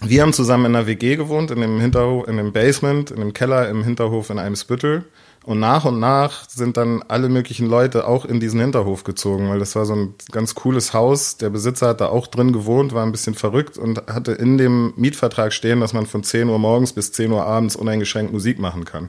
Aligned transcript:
wir 0.00 0.22
haben 0.22 0.32
zusammen 0.32 0.66
in 0.66 0.76
einer 0.76 0.86
WG 0.86 1.16
gewohnt, 1.16 1.50
in 1.50 1.60
dem 1.60 1.80
Hinterhof, 1.80 2.28
in 2.28 2.36
dem 2.36 2.52
Basement, 2.52 3.10
in 3.10 3.18
dem 3.18 3.32
Keller 3.32 3.68
im 3.68 3.82
Hinterhof 3.82 4.30
in 4.30 4.38
Eimsbüttel. 4.38 5.04
Und 5.44 5.60
nach 5.60 5.86
und 5.86 5.98
nach 5.98 6.48
sind 6.48 6.76
dann 6.76 7.02
alle 7.08 7.28
möglichen 7.28 7.66
Leute 7.66 8.06
auch 8.06 8.24
in 8.24 8.38
diesen 8.38 8.60
Hinterhof 8.60 9.02
gezogen, 9.02 9.48
weil 9.48 9.58
das 9.58 9.74
war 9.76 9.86
so 9.86 9.94
ein 9.94 10.14
ganz 10.30 10.54
cooles 10.54 10.92
Haus. 10.92 11.38
Der 11.38 11.48
Besitzer 11.48 11.88
hat 11.88 12.00
da 12.00 12.08
auch 12.08 12.26
drin 12.26 12.52
gewohnt, 12.52 12.92
war 12.92 13.04
ein 13.04 13.12
bisschen 13.12 13.34
verrückt 13.34 13.78
und 13.78 14.06
hatte 14.08 14.32
in 14.32 14.58
dem 14.58 14.92
Mietvertrag 14.96 15.52
stehen, 15.52 15.80
dass 15.80 15.94
man 15.94 16.06
von 16.06 16.22
10 16.22 16.48
Uhr 16.48 16.58
morgens 16.58 16.92
bis 16.92 17.12
10 17.12 17.32
Uhr 17.32 17.44
abends 17.44 17.76
uneingeschränkt 17.76 18.32
Musik 18.32 18.58
machen 18.58 18.84
kann. 18.84 19.08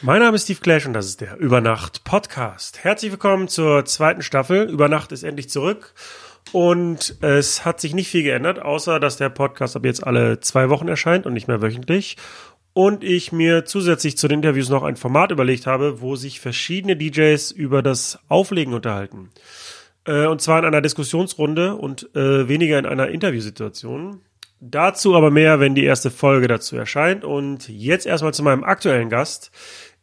Mein 0.00 0.20
Name 0.20 0.36
ist 0.36 0.44
Steve 0.44 0.60
Clash 0.60 0.86
und 0.86 0.94
das 0.94 1.06
ist 1.06 1.20
der 1.20 1.38
Übernacht 1.38 2.04
Podcast. 2.04 2.82
Herzlich 2.82 3.10
willkommen 3.10 3.48
zur 3.48 3.84
zweiten 3.84 4.22
Staffel. 4.22 4.70
Übernacht 4.70 5.12
ist 5.12 5.22
endlich 5.22 5.50
zurück. 5.50 5.92
Und 6.52 7.16
es 7.20 7.64
hat 7.64 7.80
sich 7.80 7.94
nicht 7.94 8.08
viel 8.08 8.22
geändert, 8.22 8.60
außer 8.60 9.00
dass 9.00 9.16
der 9.16 9.28
Podcast 9.28 9.76
ab 9.76 9.84
jetzt 9.84 10.06
alle 10.06 10.40
zwei 10.40 10.70
Wochen 10.70 10.88
erscheint 10.88 11.26
und 11.26 11.34
nicht 11.34 11.48
mehr 11.48 11.60
wöchentlich 11.60 12.16
und 12.78 13.02
ich 13.02 13.32
mir 13.32 13.64
zusätzlich 13.64 14.16
zu 14.16 14.28
den 14.28 14.38
Interviews 14.38 14.68
noch 14.68 14.84
ein 14.84 14.94
Format 14.94 15.32
überlegt 15.32 15.66
habe, 15.66 16.00
wo 16.00 16.14
sich 16.14 16.38
verschiedene 16.38 16.96
DJs 16.96 17.50
über 17.50 17.82
das 17.82 18.20
Auflegen 18.28 18.72
unterhalten. 18.72 19.30
Äh, 20.04 20.26
und 20.26 20.40
zwar 20.40 20.60
in 20.60 20.64
einer 20.64 20.80
Diskussionsrunde 20.80 21.74
und 21.74 22.14
äh, 22.14 22.48
weniger 22.48 22.78
in 22.78 22.86
einer 22.86 23.08
Interviewsituation. 23.08 24.20
Dazu 24.60 25.16
aber 25.16 25.32
mehr, 25.32 25.58
wenn 25.58 25.74
die 25.74 25.82
erste 25.82 26.12
Folge 26.12 26.46
dazu 26.46 26.76
erscheint. 26.76 27.24
Und 27.24 27.68
jetzt 27.68 28.06
erstmal 28.06 28.32
zu 28.32 28.44
meinem 28.44 28.62
aktuellen 28.62 29.08
Gast. 29.08 29.50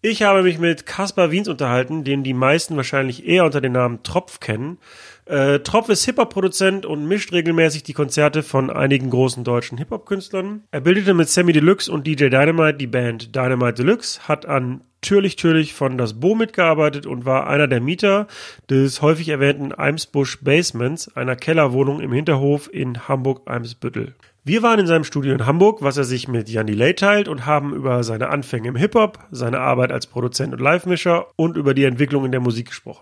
Ich 0.01 0.23
habe 0.23 0.43
mich 0.43 0.59
mit 0.59 0.85
Caspar 0.85 1.31
Wiens 1.31 1.47
unterhalten, 1.47 2.03
den 2.03 2.23
die 2.23 2.33
meisten 2.33 2.75
wahrscheinlich 2.75 3.25
eher 3.25 3.45
unter 3.45 3.61
dem 3.61 3.71
Namen 3.71 4.03
Tropf 4.03 4.41
kennen. 4.41 4.79
Äh, 5.25 5.59
Tropf 5.59 5.89
ist 5.89 6.05
Hip-Hop-Produzent 6.05 6.85
und 6.85 7.07
mischt 7.07 7.33
regelmäßig 7.33 7.81
die 7.81 7.93
Konzerte 7.93 8.43
von 8.43 8.69
einigen 8.69 9.09
großen 9.09 9.43
deutschen 9.43 9.77
Hip-Hop-Künstlern. 9.79 10.63
Er 10.69 10.81
bildete 10.81 11.15
mit 11.15 11.29
Sammy 11.29 11.51
Deluxe 11.51 11.91
und 11.91 12.05
DJ 12.05 12.29
Dynamite 12.29 12.77
die 12.77 12.87
Band 12.87 13.35
Dynamite 13.35 13.83
Deluxe, 13.83 14.27
hat 14.27 14.45
an 14.45 14.81
Türlich 15.01 15.35
Türlich 15.35 15.73
von 15.73 15.97
Das 15.97 16.19
Bo 16.19 16.35
mitgearbeitet 16.35 17.07
und 17.07 17.25
war 17.25 17.47
einer 17.47 17.67
der 17.67 17.81
Mieter 17.81 18.27
des 18.69 19.01
häufig 19.01 19.29
erwähnten 19.29 19.71
Eimsbusch 19.71 20.43
Basements, 20.43 21.15
einer 21.15 21.35
Kellerwohnung 21.35 22.01
im 22.01 22.11
Hinterhof 22.11 22.69
in 22.71 23.07
Hamburg-Eimsbüttel. 23.07 24.13
Wir 24.43 24.61
waren 24.61 24.79
in 24.79 24.87
seinem 24.87 25.03
Studio 25.03 25.33
in 25.33 25.47
Hamburg, 25.47 25.81
was 25.81 25.97
er 25.97 26.03
sich 26.03 26.27
mit 26.27 26.49
Jan 26.49 26.67
Delay 26.67 26.93
teilt 26.93 27.27
und 27.27 27.47
haben 27.47 27.73
über 27.73 28.03
seine 28.03 28.29
Anfänge 28.29 28.69
im 28.69 28.75
Hip-Hop, 28.75 29.17
seine 29.31 29.59
Arbeit 29.59 29.91
als 29.91 30.05
Produzent 30.05 30.53
und 30.53 30.61
Live-Mischer 30.61 31.27
und 31.35 31.57
über 31.57 31.73
die 31.73 31.85
Entwicklung 31.85 32.25
in 32.25 32.31
der 32.31 32.41
Musik 32.41 32.67
gesprochen. 32.67 33.01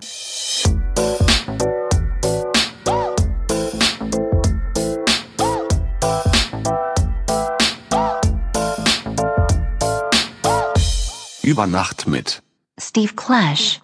Über 11.43 11.67
Nacht 11.67 12.07
mit 12.07 12.41
Steve 12.79 13.13
Clash. 13.15 13.81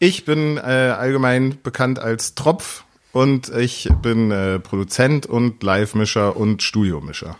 Ich 0.00 0.24
bin 0.24 0.56
äh, 0.56 0.60
allgemein 0.60 1.58
bekannt 1.62 2.00
als 2.00 2.34
Tropf 2.34 2.84
und 3.12 3.48
ich 3.50 3.88
bin 4.02 4.32
äh, 4.32 4.58
Produzent 4.58 5.26
und 5.26 5.62
Live-Mischer 5.62 6.36
und 6.36 6.64
Studiomischer. 6.64 7.36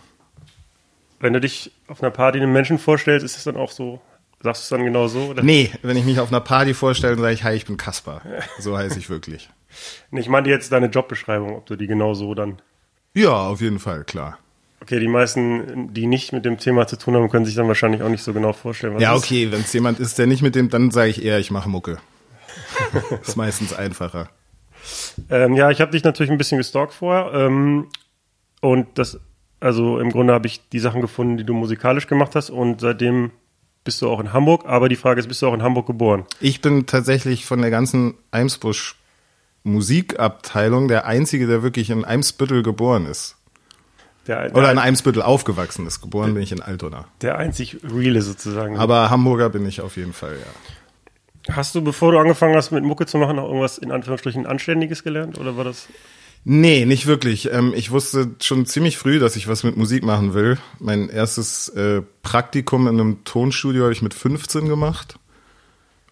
Wenn 1.19 1.33
du 1.33 1.41
dich 1.41 1.71
auf 1.87 2.01
einer 2.01 2.11
Party 2.11 2.39
einem 2.39 2.53
Menschen 2.53 2.79
vorstellst, 2.79 3.25
ist 3.25 3.35
es 3.35 3.43
dann 3.43 3.57
auch 3.57 3.71
so, 3.71 3.99
sagst 4.41 4.61
du 4.61 4.63
es 4.63 4.69
dann 4.69 4.85
genau 4.85 5.09
so? 5.09 5.25
Oder? 5.25 5.43
Nee, 5.43 5.71
wenn 5.81 5.97
ich 5.97 6.05
mich 6.05 6.21
auf 6.21 6.29
einer 6.29 6.39
Party 6.39 6.73
vorstelle, 6.73 7.17
sage 7.17 7.33
ich, 7.33 7.43
hi, 7.43 7.53
ich 7.53 7.65
bin 7.65 7.75
Kaspar. 7.75 8.21
So 8.59 8.77
heiße 8.77 8.97
ich 8.97 9.09
wirklich. 9.09 9.49
Ich 10.11 10.29
meine 10.29 10.49
jetzt 10.49 10.71
deine 10.71 10.87
Jobbeschreibung, 10.87 11.55
ob 11.57 11.65
du 11.67 11.75
die 11.75 11.85
genau 11.85 12.15
so 12.15 12.33
dann. 12.33 12.61
Ja, 13.13 13.47
auf 13.47 13.61
jeden 13.61 13.77
Fall, 13.77 14.05
klar. 14.05 14.39
Okay, 14.81 14.99
die 14.99 15.07
meisten, 15.07 15.93
die 15.93 16.05
nicht 16.05 16.33
mit 16.33 16.45
dem 16.45 16.57
Thema 16.59 16.87
zu 16.87 16.97
tun 16.97 17.15
haben, 17.15 17.29
können 17.29 17.45
sich 17.45 17.55
dann 17.55 17.67
wahrscheinlich 17.67 18.03
auch 18.03 18.09
nicht 18.09 18.23
so 18.23 18.33
genau 18.33 18.53
vorstellen. 18.53 18.95
Was 18.95 19.01
ja, 19.01 19.15
ist. 19.15 19.23
okay, 19.23 19.51
wenn 19.51 19.61
es 19.61 19.73
jemand 19.73 19.99
ist, 19.99 20.17
der 20.17 20.27
nicht 20.27 20.41
mit 20.41 20.55
dem, 20.55 20.69
dann 20.69 20.91
sage 20.91 21.09
ich 21.09 21.23
eher, 21.23 21.39
ich 21.39 21.51
mache 21.51 21.69
Mucke. 21.69 21.97
ist 23.21 23.35
meistens 23.35 23.73
einfacher. 23.73 24.29
Ähm, 25.29 25.55
ja, 25.55 25.71
ich 25.71 25.81
habe 25.81 25.91
dich 25.91 26.03
natürlich 26.03 26.31
ein 26.31 26.37
bisschen 26.37 26.57
gestalkt 26.57 26.93
vorher. 26.93 27.33
Ähm, 27.33 27.87
und 28.61 28.87
das, 28.95 29.19
also 29.59 29.99
im 29.99 30.11
Grunde 30.11 30.33
habe 30.33 30.47
ich 30.47 30.69
die 30.69 30.79
Sachen 30.79 31.01
gefunden, 31.01 31.37
die 31.37 31.43
du 31.43 31.53
musikalisch 31.53 32.07
gemacht 32.07 32.35
hast. 32.35 32.49
Und 32.49 32.81
seitdem 32.81 33.31
bist 33.83 34.01
du 34.01 34.09
auch 34.09 34.19
in 34.19 34.33
Hamburg. 34.33 34.65
Aber 34.65 34.89
die 34.89 34.95
Frage 34.95 35.19
ist, 35.19 35.27
bist 35.27 35.41
du 35.41 35.47
auch 35.47 35.53
in 35.53 35.63
Hamburg 35.63 35.87
geboren? 35.87 36.25
Ich 36.39 36.61
bin 36.61 36.85
tatsächlich 36.85 37.45
von 37.45 37.61
der 37.61 37.71
ganzen 37.71 38.15
Eimsbusch 38.31 38.95
Musikabteilung 39.63 40.87
der 40.87 41.05
Einzige, 41.05 41.47
der 41.47 41.63
wirklich 41.63 41.89
in 41.89 42.05
Eimsbüttel 42.05 42.63
geboren 42.63 43.05
ist. 43.05 43.36
Der, 44.27 44.53
Oder 44.53 44.71
in 44.71 44.77
Eimsbüttel 44.77 45.21
aufgewachsen 45.21 45.87
ist. 45.87 46.01
Geboren 46.01 46.33
bin 46.33 46.43
ich 46.43 46.51
in 46.51 46.61
Altona. 46.61 47.05
Der 47.21 47.37
einzig 47.37 47.77
reale 47.83 48.21
sozusagen. 48.21 48.77
Aber 48.77 49.09
Hamburger 49.09 49.49
bin 49.49 49.65
ich 49.65 49.81
auf 49.81 49.95
jeden 49.95 50.13
Fall, 50.13 50.33
ja. 50.33 51.53
Hast 51.55 51.75
du, 51.75 51.81
bevor 51.81 52.11
du 52.11 52.19
angefangen 52.19 52.55
hast, 52.55 52.71
mit 52.71 52.83
Mucke 52.83 53.05
zu 53.05 53.17
machen, 53.17 53.37
noch 53.37 53.45
irgendwas 53.45 53.77
in 53.77 53.91
Anführungsstrichen 53.91 54.45
Anständiges 54.45 55.03
gelernt? 55.03 55.39
Oder 55.39 55.55
war 55.55 55.63
das? 55.63 55.87
Nee, 56.43 56.85
nicht 56.85 57.07
wirklich. 57.07 57.51
Ähm, 57.51 57.73
ich 57.75 57.91
wusste 57.91 58.31
schon 58.41 58.65
ziemlich 58.65 58.97
früh, 58.97 59.19
dass 59.19 59.35
ich 59.35 59.47
was 59.47 59.63
mit 59.63 59.77
Musik 59.77 60.03
machen 60.03 60.33
will. 60.33 60.57
Mein 60.79 61.09
erstes 61.09 61.69
äh, 61.69 62.01
Praktikum 62.21 62.87
in 62.87 62.99
einem 62.99 63.23
Tonstudio 63.23 63.83
habe 63.83 63.93
ich 63.93 64.01
mit 64.01 64.13
15 64.13 64.67
gemacht. 64.67 65.19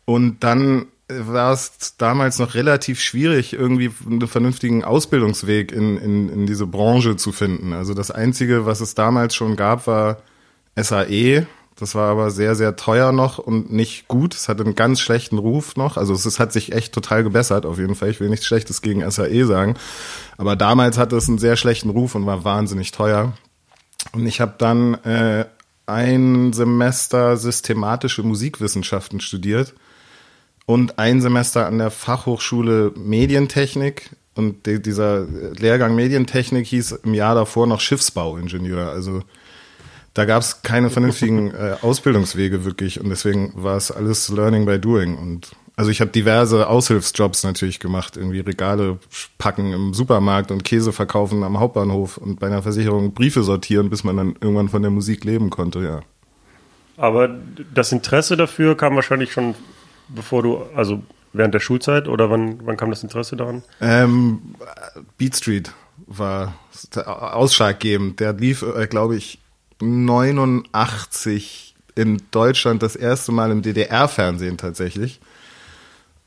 Und 0.05 0.43
dann 0.43 0.87
war 1.07 1.53
es 1.53 1.97
damals 1.97 2.39
noch 2.39 2.55
relativ 2.55 2.99
schwierig, 2.99 3.53
irgendwie 3.53 3.91
einen 4.05 4.27
vernünftigen 4.27 4.83
Ausbildungsweg 4.83 5.71
in, 5.71 5.97
in, 5.97 6.29
in 6.29 6.45
diese 6.47 6.65
Branche 6.65 7.15
zu 7.15 7.31
finden. 7.31 7.73
Also 7.73 7.93
das 7.93 8.09
Einzige, 8.09 8.65
was 8.65 8.81
es 8.81 8.95
damals 8.95 9.35
schon 9.35 9.55
gab, 9.55 9.85
war 9.87 10.17
SAE. 10.75 11.45
Das 11.77 11.93
war 11.93 12.09
aber 12.09 12.31
sehr, 12.31 12.55
sehr 12.55 12.75
teuer 12.77 13.11
noch 13.11 13.37
und 13.37 13.71
nicht 13.71 14.07
gut. 14.07 14.33
Es 14.33 14.47
hatte 14.47 14.63
einen 14.63 14.75
ganz 14.75 15.01
schlechten 15.01 15.37
Ruf 15.37 15.75
noch. 15.75 15.97
Also 15.97 16.13
es, 16.13 16.25
es 16.25 16.39
hat 16.39 16.53
sich 16.53 16.71
echt 16.71 16.93
total 16.93 17.23
gebessert, 17.23 17.65
auf 17.65 17.77
jeden 17.77 17.95
Fall. 17.95 18.09
Ich 18.09 18.19
will 18.19 18.29
nichts 18.29 18.45
Schlechtes 18.45 18.81
gegen 18.81 19.09
SAE 19.09 19.45
sagen. 19.45 19.75
Aber 20.37 20.55
damals 20.55 20.97
hatte 20.97 21.17
es 21.17 21.27
einen 21.27 21.37
sehr 21.37 21.57
schlechten 21.57 21.89
Ruf 21.89 22.15
und 22.15 22.25
war 22.25 22.45
wahnsinnig 22.45 22.91
teuer. 22.91 23.33
Und 24.13 24.25
ich 24.25 24.41
habe 24.41 24.55
dann 24.57 24.95
äh, 25.03 25.45
ein 25.85 26.53
Semester 26.53 27.37
systematische 27.37 28.23
Musikwissenschaften 28.23 29.19
studiert 29.19 29.75
und 30.65 30.97
ein 30.99 31.21
Semester 31.21 31.65
an 31.65 31.77
der 31.77 31.91
Fachhochschule 31.91 32.93
Medientechnik. 32.95 34.11
Und 34.33 34.65
die, 34.65 34.81
dieser 34.81 35.25
Lehrgang 35.25 35.95
Medientechnik 35.95 36.67
hieß 36.67 36.91
im 37.03 37.13
Jahr 37.13 37.35
davor 37.35 37.67
noch 37.67 37.79
Schiffsbauingenieur. 37.79 38.89
Also 38.89 39.21
da 40.13 40.25
gab 40.25 40.41
es 40.41 40.61
keine 40.61 40.89
vernünftigen 40.89 41.51
äh, 41.53 41.75
Ausbildungswege 41.81 42.65
wirklich. 42.65 42.99
Und 42.99 43.09
deswegen 43.09 43.53
war 43.55 43.77
es 43.77 43.91
alles 43.91 44.29
Learning 44.29 44.65
by 44.65 44.79
Doing. 44.79 45.17
Und 45.17 45.51
also 45.77 45.91
ich 45.91 46.01
habe 46.01 46.11
diverse 46.11 46.67
Aushilfsjobs 46.67 47.43
natürlich 47.43 47.79
gemacht, 47.79 48.17
irgendwie 48.17 48.39
Regale 48.39 48.97
packen 49.37 49.73
im 49.73 49.93
Supermarkt 49.93 50.51
und 50.51 50.63
Käse 50.63 50.93
verkaufen 50.93 51.43
am 51.43 51.59
Hauptbahnhof 51.59 52.17
und 52.17 52.39
bei 52.39 52.47
einer 52.47 52.63
Versicherung 52.63 53.13
Briefe 53.13 53.43
sortieren, 53.43 53.89
bis 53.89 54.03
man 54.03 54.17
dann 54.17 54.35
irgendwann 54.39 54.69
von 54.69 54.81
der 54.81 54.91
Musik 54.91 55.25
leben 55.25 55.49
konnte, 55.49 55.79
ja. 55.79 55.99
Aber 56.97 57.29
das 57.73 57.91
Interesse 57.91 58.37
dafür 58.37 58.77
kam 58.77 58.95
wahrscheinlich 58.95 59.33
schon 59.33 59.53
bevor 60.09 60.43
du, 60.43 60.63
also 60.75 61.01
während 61.33 61.53
der 61.53 61.59
Schulzeit 61.59 62.07
oder 62.07 62.29
wann, 62.29 62.59
wann 62.65 62.77
kam 62.77 62.89
das 62.89 63.03
Interesse 63.03 63.35
daran? 63.35 63.63
Ähm, 63.81 64.55
Beat 65.17 65.35
Street 65.35 65.71
war 66.07 66.55
ausschlaggebend. 67.05 68.19
Der 68.19 68.33
lief, 68.33 68.61
äh, 68.61 68.87
glaube 68.87 69.15
ich, 69.15 69.39
89 69.81 71.75
in 71.95 72.21
Deutschland 72.31 72.83
das 72.83 72.95
erste 72.95 73.31
Mal 73.31 73.51
im 73.51 73.61
DDR-Fernsehen 73.61 74.57
tatsächlich. 74.57 75.19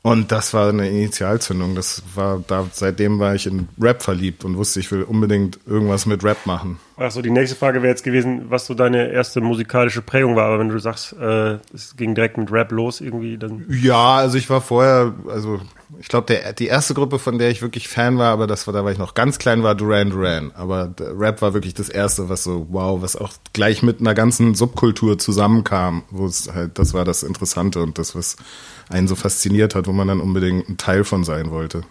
Und 0.09 0.31
das 0.31 0.55
war 0.55 0.69
eine 0.69 0.89
Initialzündung. 0.89 1.75
Das 1.75 2.01
war 2.15 2.43
da, 2.47 2.65
seitdem 2.71 3.19
war 3.19 3.35
ich 3.35 3.45
in 3.45 3.67
Rap 3.79 4.01
verliebt 4.01 4.43
und 4.43 4.57
wusste, 4.57 4.79
ich 4.79 4.91
will 4.91 5.03
unbedingt 5.03 5.59
irgendwas 5.67 6.07
mit 6.07 6.23
Rap 6.23 6.47
machen. 6.47 6.79
Achso, 6.97 7.21
die 7.21 7.29
nächste 7.29 7.55
Frage 7.55 7.83
wäre 7.83 7.91
jetzt 7.91 8.03
gewesen, 8.03 8.45
was 8.49 8.65
so 8.65 8.73
deine 8.73 9.11
erste 9.11 9.39
musikalische 9.39 10.01
Prägung 10.01 10.35
war. 10.35 10.45
Aber 10.45 10.57
wenn 10.57 10.69
du 10.69 10.79
sagst, 10.79 11.13
äh, 11.13 11.59
es 11.75 11.95
ging 11.95 12.15
direkt 12.15 12.39
mit 12.39 12.51
Rap 12.51 12.71
los 12.71 13.01
irgendwie, 13.01 13.37
dann. 13.37 13.65
Ja, 13.69 14.15
also 14.15 14.39
ich 14.39 14.49
war 14.49 14.61
vorher, 14.61 15.13
also 15.27 15.61
ich 15.99 16.07
glaube, 16.07 16.53
die 16.57 16.67
erste 16.67 16.93
Gruppe, 16.93 17.17
von 17.17 17.39
der 17.39 17.49
ich 17.49 17.61
wirklich 17.61 17.87
Fan 17.87 18.17
war, 18.17 18.31
aber 18.31 18.45
das 18.45 18.67
war, 18.67 18.73
da 18.73 18.83
war 18.83 18.91
ich 18.91 18.97
noch 18.97 19.15
ganz 19.15 19.39
klein, 19.39 19.63
war 19.63 19.73
Duran 19.75 20.11
Duran. 20.11 20.51
Aber 20.53 20.93
Rap 20.99 21.41
war 21.41 21.53
wirklich 21.53 21.73
das 21.73 21.89
erste, 21.89 22.29
was 22.29 22.43
so, 22.43 22.67
wow, 22.69 23.01
was 23.01 23.15
auch 23.15 23.33
gleich 23.53 23.81
mit 23.81 23.99
einer 23.99 24.13
ganzen 24.13 24.53
Subkultur 24.53 25.17
zusammenkam, 25.17 26.03
wo 26.11 26.25
es 26.27 26.53
halt, 26.53 26.77
das 26.77 26.93
war 26.93 27.05
das 27.05 27.23
Interessante 27.23 27.81
und 27.81 27.97
das, 27.97 28.15
was 28.15 28.35
einen 28.89 29.07
so 29.07 29.15
fasziniert 29.15 29.73
hat, 29.73 29.87
wo 29.87 29.91
man 29.91 30.07
dann 30.07 30.21
unbedingt 30.21 30.69
ein 30.69 30.77
Teil 30.77 31.03
von 31.03 31.23
sein 31.23 31.49
wollte. 31.49 31.81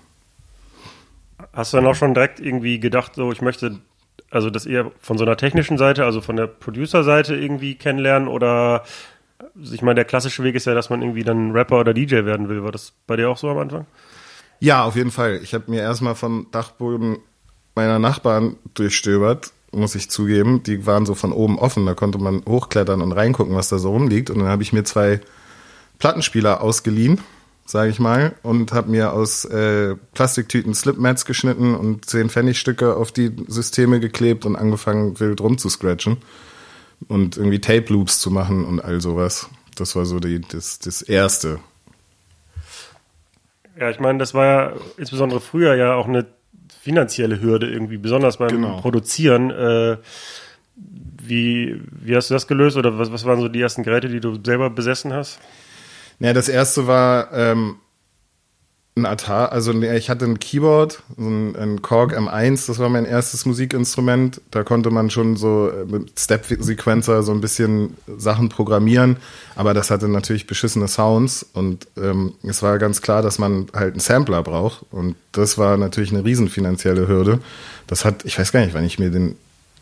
Hast 1.53 1.73
du 1.73 1.79
dann 1.79 1.87
auch 1.87 1.95
schon 1.95 2.15
direkt 2.15 2.39
irgendwie 2.39 2.79
gedacht, 2.79 3.17
so 3.17 3.33
ich 3.33 3.43
möchte 3.43 3.81
also 4.31 4.51
das 4.51 4.67
eher 4.67 4.91
von 5.01 5.19
so 5.19 5.25
einer 5.25 5.37
technischen 5.37 5.79
Seite, 5.79 6.05
also 6.05 6.21
von 6.21 6.37
der 6.37 6.47
Producer-Seite 6.47 7.35
irgendwie 7.35 7.75
kennenlernen 7.77 8.29
oder 8.29 8.85
ich 9.63 9.83
meine, 9.83 9.97
der 9.97 10.05
klassische 10.05 10.43
Weg 10.45 10.55
ist 10.55 10.67
ja, 10.67 10.75
dass 10.75 10.91
man 10.91 11.03
irgendwie 11.03 11.25
dann 11.25 11.53
Rapper 11.53 11.81
oder 11.81 11.95
DJ 11.95 12.25
werden 12.25 12.49
will. 12.49 12.63
War 12.63 12.73
das 12.73 12.93
bei 13.07 13.17
dir 13.17 13.29
auch 13.29 13.39
so 13.39 13.49
am 13.49 13.59
Anfang? 13.59 13.87
Ja, 14.61 14.85
auf 14.85 14.97
jeden 14.97 15.11
Fall. 15.11 15.41
Ich 15.43 15.55
habe 15.55 15.71
mir 15.71 15.81
erstmal 15.81 16.15
vom 16.15 16.49
Dachboden 16.51 17.19
meiner 17.75 17.99
Nachbarn 17.99 18.57
durchstöbert 18.75 19.53
muss 19.73 19.95
ich 19.95 20.11
zugeben. 20.11 20.63
Die 20.63 20.87
waren 20.87 21.07
so 21.07 21.15
von 21.15 21.33
oben 21.33 21.59
offen, 21.59 21.87
da 21.87 21.95
konnte 21.95 22.19
man 22.19 22.43
hochklettern 22.47 23.03
und 23.03 23.13
reingucken, 23.13 23.55
was 23.55 23.69
da 23.69 23.79
so 23.79 23.91
rumliegt. 23.91 24.31
Und 24.31 24.41
dann 24.41 24.49
habe 24.49 24.63
ich 24.63 24.73
mir 24.73 24.85
zwei 24.85 25.21
Plattenspieler 25.99 26.61
ausgeliehen, 26.61 27.21
sage 27.67 27.91
ich 27.91 27.99
mal, 27.99 28.35
und 28.43 28.73
habe 28.73 28.91
mir 28.91 29.13
aus 29.13 29.45
äh, 29.45 29.97
Plastiktüten 30.15 30.75
Slipmats 30.75 31.25
geschnitten 31.25 31.75
und 31.75 32.05
10 32.07 32.31
Pfennigstücke 32.31 32.97
auf 32.97 33.13
die 33.13 33.33
Systeme 33.47 34.01
geklebt 34.01 34.47
und 34.47 34.57
angefangen 34.57 35.19
wild 35.21 35.41
rumzuscratchen 35.41 36.19
und 37.07 37.37
irgendwie 37.37 37.61
Tape 37.61 37.93
Loops 37.93 38.19
zu 38.19 38.31
machen 38.31 38.65
und 38.65 38.81
all 38.81 39.01
sowas. 39.01 39.49
Das 39.77 39.95
war 39.95 40.05
so 40.05 40.19
die, 40.19 40.41
das, 40.41 40.79
das 40.81 41.03
Erste. 41.03 41.61
Ja, 43.79 43.91
ich 43.91 44.01
meine, 44.01 44.19
das 44.19 44.35
war 44.35 44.45
ja 44.45 44.73
insbesondere 44.97 45.41
früher 45.41 45.77
ja 45.77 45.95
auch 45.95 46.09
eine 46.09 46.27
finanzielle 46.81 47.41
Hürde 47.41 47.71
irgendwie, 47.71 47.97
besonders 47.99 48.39
beim 48.39 48.49
Genau. 48.49 48.81
Produzieren. 48.81 49.51
Äh, 49.51 49.99
wie, 51.23 51.81
wie 51.91 52.17
hast 52.17 52.31
du 52.31 52.35
das 52.35 52.47
gelöst 52.47 52.77
oder 52.77 52.99
was, 52.99 53.13
was 53.13 53.25
waren 53.25 53.41
so 53.41 53.49
die 53.49 53.61
ersten 53.61 53.83
Geräte, 53.83 54.09
die 54.09 54.21
du 54.21 54.39
selber 54.43 54.71
besessen 54.71 55.13
hast? 55.13 55.39
Ja, 56.19 56.33
das 56.33 56.49
erste 56.49 56.87
war 56.87 57.33
ähm, 57.33 57.77
ein 58.99 59.07
Atari, 59.07 59.53
also 59.53 59.73
ich 59.73 60.11
hatte 60.11 60.25
ein 60.25 60.39
Keyboard, 60.39 61.03
so 61.17 61.29
ein, 61.29 61.57
ein 61.57 61.83
Korg 61.83 62.17
M1, 62.17 62.67
das 62.67 62.79
war 62.79 62.89
mein 62.89 63.05
erstes 63.05 63.47
Musikinstrument. 63.47 64.41
Da 64.51 64.65
konnte 64.65 64.91
man 64.91 65.11
schon 65.11 65.37
so 65.37 65.71
äh, 65.71 65.85
mit 65.85 66.19
Step-Sequencer 66.19 67.23
so 67.23 67.33
ein 67.33 67.41
bisschen 67.41 67.97
Sachen 68.17 68.49
programmieren, 68.49 69.17
aber 69.57 69.75
das 69.75 69.91
hatte 69.91 70.09
natürlich 70.09 70.47
beschissene 70.47 70.89
Sounds 70.89 71.47
und 71.53 71.87
ähm, 71.97 72.35
es 72.43 72.63
war 72.63 72.79
ganz 72.79 73.01
klar, 73.01 73.23
dass 73.23 73.39
man 73.39 73.69
halt 73.75 73.93
einen 73.93 74.01
Sampler 74.01 74.43
braucht 74.43 74.85
und 74.91 75.17
das 75.33 75.59
war 75.59 75.77
natürlich 75.77 76.13
eine 76.13 76.25
riesen 76.25 76.49
finanzielle 76.49 77.09
Hürde. 77.09 77.41
Das 77.87 78.05
hat, 78.05 78.25
ich 78.25 78.39
weiß 78.39 78.53
gar 78.53 78.61
nicht, 78.61 78.75
wann 78.75 78.85
ich 78.85 78.99
mir 78.99 79.11
den 79.11 79.37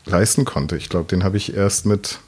leisten 0.04 0.44
konnte. 0.44 0.76
Ich 0.76 0.88
glaube, 0.88 1.08
den 1.08 1.24
habe 1.24 1.36
ich 1.36 1.54
erst 1.54 1.86
mit 1.86 2.20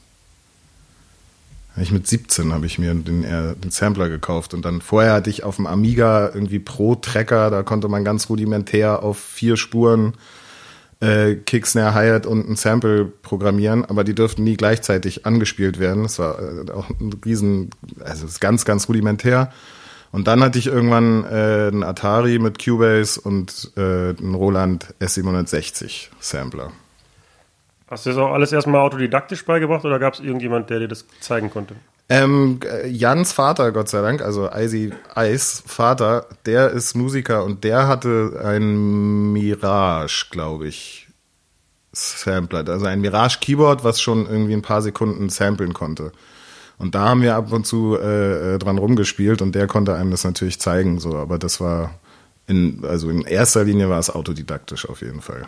ich 1.82 1.92
mit 1.92 2.06
17 2.06 2.52
habe 2.52 2.66
ich 2.66 2.78
mir 2.78 2.94
den, 2.94 3.25
äh, 3.25 3.54
den 3.54 3.70
Sampler 3.70 4.08
gekauft 4.08 4.54
und 4.54 4.64
dann 4.64 4.80
vorher 4.80 5.12
hatte 5.12 5.30
ich 5.30 5.44
auf 5.44 5.56
dem 5.56 5.66
Amiga 5.66 6.30
irgendwie 6.32 6.58
Pro-Tracker, 6.58 7.50
da 7.50 7.62
konnte 7.62 7.88
man 7.88 8.04
ganz 8.04 8.28
rudimentär 8.28 9.02
auf 9.02 9.19
vier 9.19 9.56
Spuren 9.56 10.14
äh, 11.00 11.36
Kick, 11.36 11.66
Snare, 11.66 11.94
Hi-Hat 11.94 12.26
und 12.26 12.48
ein 12.48 12.56
Sample 12.56 13.04
programmieren, 13.04 13.84
aber 13.84 14.04
die 14.04 14.14
dürften 14.14 14.44
nie 14.44 14.56
gleichzeitig 14.56 15.26
angespielt 15.26 15.78
werden. 15.78 16.02
Das 16.02 16.19
war 16.19 16.38
äh, 16.40 16.70
auch 16.72 16.88
ein 16.90 17.12
riesen, 17.25 17.70
also 18.00 18.22
das 18.22 18.32
ist 18.32 18.40
ganz, 18.40 18.64
ganz 18.64 18.88
rudimentär. 18.88 19.52
Und 20.10 20.26
dann 20.26 20.42
hatte 20.42 20.58
ich 20.58 20.66
irgendwann 20.66 21.25
äh, 21.25 21.69
einen 21.70 21.82
Atari 21.82 22.38
mit 22.38 22.64
Cubase 22.64 23.20
und 23.20 23.72
äh, 23.76 23.80
einen 23.80 24.34
Roland 24.34 24.94
S760 25.00 26.08
Sampler. 26.19 26.72
Hast 27.90 28.05
du 28.05 28.11
das 28.11 28.19
auch 28.19 28.32
alles 28.32 28.52
erstmal 28.52 28.81
autodidaktisch 28.81 29.44
beigebracht 29.44 29.85
oder 29.85 29.99
gab 29.99 30.14
es 30.14 30.20
irgendjemand, 30.20 30.69
der 30.70 30.81
dir 30.81 30.88
das 30.88 31.06
zeigen 31.20 31.50
konnte? 31.50 31.75
Ähm, 32.11 32.61
äh, 32.64 32.88
Jans 32.88 33.32
Vater, 33.32 33.70
Gott 33.73 33.88
sei 33.88 34.00
Dank, 34.00 34.23
also 34.23 34.49
Icy 34.50 34.93
Ice 35.17 35.62
Vater, 35.67 36.26
der 36.46 36.70
ist 36.70 36.94
Musiker 36.94 37.44
und 37.44 37.64
der 37.64 37.87
hatte 37.87 38.40
ein 38.44 39.32
Mirage, 39.32 40.26
glaube 40.31 40.69
ich, 40.69 41.08
Sampler. 41.93 42.67
Also 42.69 42.87
ein 42.87 43.00
Mirage 43.00 43.38
Keyboard, 43.40 43.85
was 43.85 44.00
schon 44.00 44.26
irgendwie 44.26 44.55
ein 44.55 44.62
paar 44.62 44.82
Sekunden 44.82 45.29
samplen 45.29 45.75
konnte. 45.75 46.12
Und 46.79 46.94
da 46.94 47.08
haben 47.08 47.23
wir 47.23 47.35
ab 47.35 47.52
und 47.52 47.67
zu 47.67 47.99
äh, 47.99 48.55
äh, 48.55 48.58
dran 48.58 48.79
rumgespielt 48.79 49.43
und 49.43 49.55
der 49.55 49.67
konnte 49.67 49.94
einem 49.94 50.11
das 50.11 50.25
natürlich 50.25 50.61
zeigen, 50.61 51.00
so, 51.00 51.17
aber 51.17 51.38
das 51.38 51.61
war 51.61 51.99
in, 52.46 52.85
also 52.85 53.11
in 53.11 53.23
erster 53.23 53.64
Linie 53.64 53.90
war 53.90 53.99
es 53.99 54.11
autodidaktisch 54.11 54.88
auf 54.88 55.02
jeden 55.02 55.20
Fall. 55.20 55.46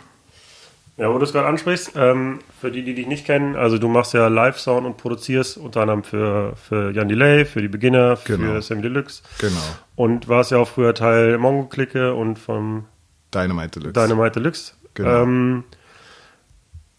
Ja, 1.01 1.11
wo 1.11 1.17
du 1.17 1.23
es 1.25 1.31
gerade 1.33 1.47
ansprichst, 1.47 1.93
ähm, 1.95 2.39
für 2.59 2.69
die, 2.69 2.83
die 2.83 2.93
dich 2.93 3.07
nicht 3.07 3.25
kennen, 3.25 3.55
also 3.55 3.79
du 3.79 3.87
machst 3.87 4.13
ja 4.13 4.27
Live-Sound 4.27 4.85
und 4.85 4.97
produzierst 4.97 5.57
unter 5.57 5.81
anderem 5.81 6.03
für, 6.03 6.53
für 6.55 6.91
Jan 6.91 7.07
Delay, 7.07 7.43
für 7.45 7.59
die 7.61 7.67
Beginner, 7.69 8.19
Genau. 8.25 8.53
für 8.53 8.61
Sammy 8.61 8.83
Deluxe 8.83 9.23
Genau. 9.39 9.57
und 9.95 10.27
warst 10.27 10.51
ja 10.51 10.59
auch 10.59 10.67
früher 10.67 10.93
Teil 10.93 11.39
Mongo-Clique 11.39 12.13
und 12.13 12.37
vom 12.37 12.85
Dynamite 13.33 13.79
Deluxe. 13.79 13.99
Dynamite 13.99 14.39
Deluxe. 14.39 14.73
Genau. 14.93 15.23
Ähm, 15.23 15.63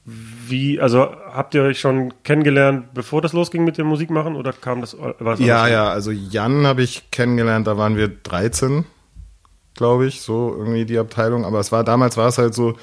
wie, 0.04 0.80
also 0.80 1.14
habt 1.32 1.54
ihr 1.54 1.62
euch 1.62 1.78
schon 1.78 2.12
kennengelernt, 2.24 2.92
bevor 2.94 3.22
das 3.22 3.32
losging 3.32 3.62
mit 3.62 3.78
dem 3.78 3.86
Musikmachen 3.86 4.34
oder 4.34 4.52
kam 4.52 4.80
das? 4.80 4.96
War 4.98 5.34
es 5.34 5.38
Ja, 5.40 5.68
ja, 5.68 5.90
also 5.90 6.10
Jan 6.10 6.66
habe 6.66 6.82
ich 6.82 7.08
kennengelernt, 7.12 7.68
da 7.68 7.78
waren 7.78 7.96
wir 7.96 8.08
13, 8.08 8.84
glaube 9.76 10.06
ich, 10.06 10.22
so 10.22 10.56
irgendwie 10.58 10.86
die 10.86 10.98
Abteilung. 10.98 11.44
Aber 11.44 11.60
es 11.60 11.70
war 11.70 11.84
damals 11.84 12.16
war 12.16 12.26
es 12.26 12.38
halt 12.38 12.52
so, 12.52 12.74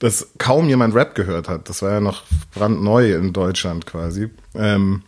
dass 0.00 0.32
kaum 0.38 0.68
jemand 0.68 0.94
Rap 0.94 1.14
gehört 1.14 1.48
hat. 1.48 1.68
Das 1.68 1.82
war 1.82 1.92
ja 1.92 2.00
noch 2.00 2.24
brandneu 2.54 3.14
in 3.14 3.32
Deutschland 3.32 3.86
quasi. 3.86 4.30
Ähm, 4.54 5.02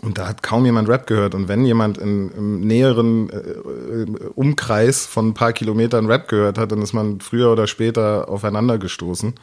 und 0.00 0.18
da 0.18 0.28
hat 0.28 0.42
kaum 0.42 0.64
jemand 0.64 0.88
Rap 0.88 1.06
gehört. 1.06 1.34
Und 1.34 1.48
wenn 1.48 1.64
jemand 1.64 1.98
in, 1.98 2.30
im 2.30 2.60
näheren 2.60 3.30
äh, 3.30 4.24
Umkreis 4.34 5.06
von 5.06 5.28
ein 5.28 5.34
paar 5.34 5.52
Kilometern 5.52 6.06
Rap 6.06 6.28
gehört 6.28 6.58
hat, 6.58 6.72
dann 6.72 6.82
ist 6.82 6.92
man 6.92 7.20
früher 7.20 7.50
oder 7.50 7.66
später 7.66 8.28
aufeinander 8.28 8.78
gestoßen. 8.78 9.34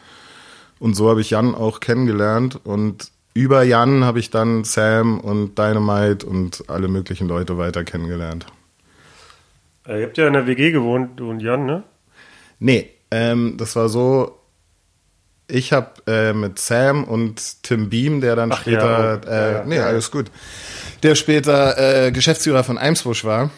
Und 0.79 0.95
so 0.95 1.09
habe 1.09 1.21
ich 1.21 1.31
Jan 1.31 1.55
auch 1.55 1.79
kennengelernt. 1.79 2.59
Und 2.63 3.11
über 3.33 3.63
Jan 3.63 4.03
habe 4.03 4.19
ich 4.19 4.29
dann 4.29 4.63
Sam 4.63 5.19
und 5.19 5.57
Dynamite 5.57 6.25
und 6.25 6.63
alle 6.67 6.87
möglichen 6.87 7.27
Leute 7.27 7.57
weiter 7.57 7.83
kennengelernt. 7.83 8.45
Äh, 9.87 10.01
ihr 10.01 10.05
habt 10.05 10.17
ja 10.17 10.27
in 10.27 10.33
der 10.33 10.45
WG 10.45 10.71
gewohnt, 10.71 11.19
du 11.19 11.29
und 11.29 11.39
Jan, 11.39 11.65
ne? 11.65 11.83
Nee, 12.59 12.89
ähm, 13.11 13.55
das 13.57 13.75
war 13.75 13.87
so, 13.87 14.38
ich 15.49 15.73
habe 15.73 15.89
äh, 16.07 16.33
mit 16.33 16.59
Sam 16.59 17.03
und 17.03 17.63
Tim 17.63 17.89
Beam, 17.89 18.21
der 18.21 18.35
dann 18.35 18.51
Ach 18.51 18.61
später, 18.61 19.15
ja, 19.15 19.21
oh, 19.25 19.29
äh, 19.29 19.53
ja, 19.53 19.63
nee, 19.65 19.75
ja. 19.77 19.85
alles 19.85 20.11
gut, 20.11 20.31
der 21.03 21.15
später 21.15 22.05
äh, 22.05 22.11
Geschäftsführer 22.11 22.63
von 22.63 22.77
Eimsbusch 22.77 23.25
war. 23.25 23.49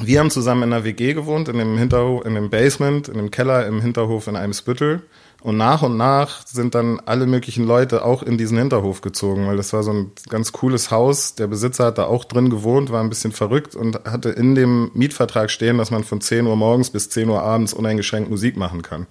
Wir 0.00 0.20
haben 0.20 0.30
zusammen 0.30 0.62
in 0.62 0.72
einer 0.72 0.84
WG 0.84 1.12
gewohnt, 1.14 1.48
in 1.48 1.58
dem 1.58 1.76
Hinterhof, 1.76 2.24
in 2.24 2.34
dem 2.34 2.50
Basement, 2.50 3.08
in 3.08 3.16
dem 3.16 3.32
Keller 3.32 3.66
im 3.66 3.80
Hinterhof 3.80 4.28
in 4.28 4.36
Eimsbüttel. 4.36 5.02
Und 5.40 5.56
nach 5.56 5.82
und 5.82 5.96
nach 5.96 6.44
sind 6.46 6.74
dann 6.74 7.00
alle 7.04 7.26
möglichen 7.26 7.64
Leute 7.64 8.04
auch 8.04 8.24
in 8.24 8.38
diesen 8.38 8.58
Hinterhof 8.58 9.00
gezogen, 9.02 9.46
weil 9.46 9.56
das 9.56 9.72
war 9.72 9.84
so 9.84 9.92
ein 9.92 10.12
ganz 10.28 10.52
cooles 10.52 10.90
Haus. 10.90 11.36
Der 11.36 11.46
Besitzer 11.46 11.86
hat 11.86 11.98
da 11.98 12.06
auch 12.06 12.24
drin 12.24 12.50
gewohnt, 12.50 12.90
war 12.90 13.02
ein 13.02 13.08
bisschen 13.08 13.30
verrückt 13.30 13.76
und 13.76 14.04
hatte 14.04 14.30
in 14.30 14.56
dem 14.56 14.90
Mietvertrag 14.94 15.50
stehen, 15.50 15.78
dass 15.78 15.92
man 15.92 16.02
von 16.02 16.20
10 16.20 16.46
Uhr 16.46 16.56
morgens 16.56 16.90
bis 16.90 17.08
10 17.10 17.28
Uhr 17.28 17.42
abends 17.42 17.72
uneingeschränkt 17.72 18.30
Musik 18.30 18.56
machen 18.56 18.82
kann. 18.82 19.06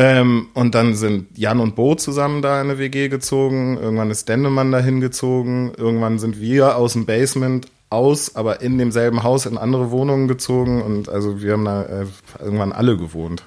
Ähm, 0.00 0.46
und 0.54 0.76
dann 0.76 0.94
sind 0.94 1.36
Jan 1.36 1.58
und 1.58 1.74
Bo 1.74 1.96
zusammen 1.96 2.40
da 2.40 2.60
in 2.60 2.70
eine 2.70 2.78
WG 2.78 3.08
gezogen. 3.08 3.76
Irgendwann 3.78 4.12
ist 4.12 4.28
Dendemann 4.28 4.70
dahin 4.70 5.00
gezogen. 5.00 5.72
Irgendwann 5.76 6.20
sind 6.20 6.40
wir 6.40 6.76
aus 6.76 6.92
dem 6.92 7.04
Basement 7.04 7.66
aus, 7.90 8.36
aber 8.36 8.60
in 8.60 8.78
demselben 8.78 9.24
Haus 9.24 9.44
in 9.44 9.58
andere 9.58 9.90
Wohnungen 9.90 10.28
gezogen. 10.28 10.82
Und 10.82 11.08
also 11.08 11.42
wir 11.42 11.54
haben 11.54 11.64
da 11.64 11.82
äh, 11.82 12.06
irgendwann 12.38 12.70
alle 12.70 12.96
gewohnt. 12.96 13.42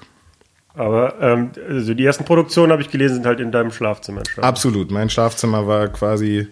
Aber 0.74 1.18
ähm, 1.22 1.52
also 1.68 1.94
die 1.94 2.04
ersten 2.04 2.26
Produktionen 2.26 2.70
habe 2.70 2.82
ich 2.82 2.90
gelesen, 2.90 3.14
sind 3.14 3.26
halt 3.26 3.40
in 3.40 3.50
deinem 3.50 3.72
Schlafzimmer 3.72 4.18
entstanden. 4.18 4.46
Absolut. 4.46 4.90
Mein 4.90 5.08
Schlafzimmer 5.08 5.66
war 5.66 5.88
quasi, 5.88 6.48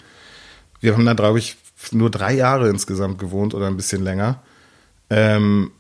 wir 0.81 0.95
haben 0.95 1.05
da, 1.05 1.13
glaube 1.13 1.39
ich, 1.39 1.59
nur 1.93 2.11
drei 2.11 2.33
Jahre 2.33 2.71
insgesamt 2.71 3.19
gewohnt 3.19 3.53
oder 3.53 3.67
ein 3.67 3.77
bisschen 3.77 4.03
länger. 4.03 4.43
Ähm, 5.11 5.73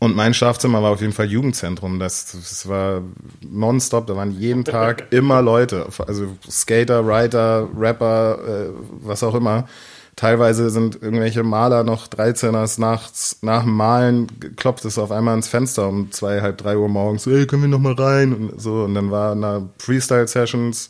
und 0.00 0.16
mein 0.16 0.32
Schlafzimmer 0.32 0.82
war 0.82 0.92
auf 0.92 1.02
jeden 1.02 1.12
Fall 1.12 1.26
Jugendzentrum. 1.26 1.98
Das, 1.98 2.32
das 2.32 2.66
war 2.66 3.02
nonstop, 3.42 4.06
da 4.06 4.16
waren 4.16 4.32
jeden 4.32 4.64
Tag 4.64 5.08
immer 5.12 5.42
Leute. 5.42 5.86
Also 6.06 6.36
Skater, 6.50 7.06
Writer, 7.06 7.68
Rapper, 7.76 8.38
äh, 8.38 8.70
was 9.02 9.22
auch 9.22 9.34
immer. 9.34 9.68
Teilweise 10.16 10.70
sind 10.70 11.02
irgendwelche 11.02 11.42
Maler 11.42 11.84
noch 11.84 12.08
13ers 12.08 12.80
nachts 12.80 13.38
nach 13.42 13.62
dem 13.62 13.74
Malen 13.74 14.26
klopft 14.56 14.86
es 14.86 14.98
auf 14.98 15.12
einmal 15.12 15.36
ins 15.36 15.48
Fenster 15.48 15.86
um 15.86 16.10
zwei, 16.12 16.40
halb 16.40 16.56
drei 16.56 16.78
Uhr 16.78 16.88
morgens. 16.88 17.26
Ey, 17.26 17.46
können 17.46 17.62
wir 17.62 17.68
noch 17.68 17.78
mal 17.78 17.92
rein? 17.92 18.32
Und 18.32 18.60
so. 18.60 18.84
Und 18.84 18.94
dann 18.94 19.10
war 19.10 19.36
da 19.36 19.68
Freestyle-Sessions. 19.78 20.88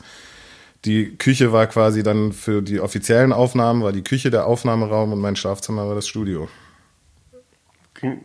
Die 0.85 1.17
Küche 1.17 1.53
war 1.53 1.67
quasi 1.67 2.05
dann 2.05 2.33
für 2.33 2.63
die 2.63 2.79
offiziellen 2.79 3.33
Aufnahmen, 3.33 3.83
war 3.83 3.93
die 3.93 4.05
Küche 4.05 4.31
der 4.31 4.47
Aufnahmeraum 4.47 5.13
und 5.13 5.21
mein 5.21 5.35
Schlafzimmer 5.35 5.89
war 5.89 5.97
das 5.97 6.07
Studio. 6.07 6.49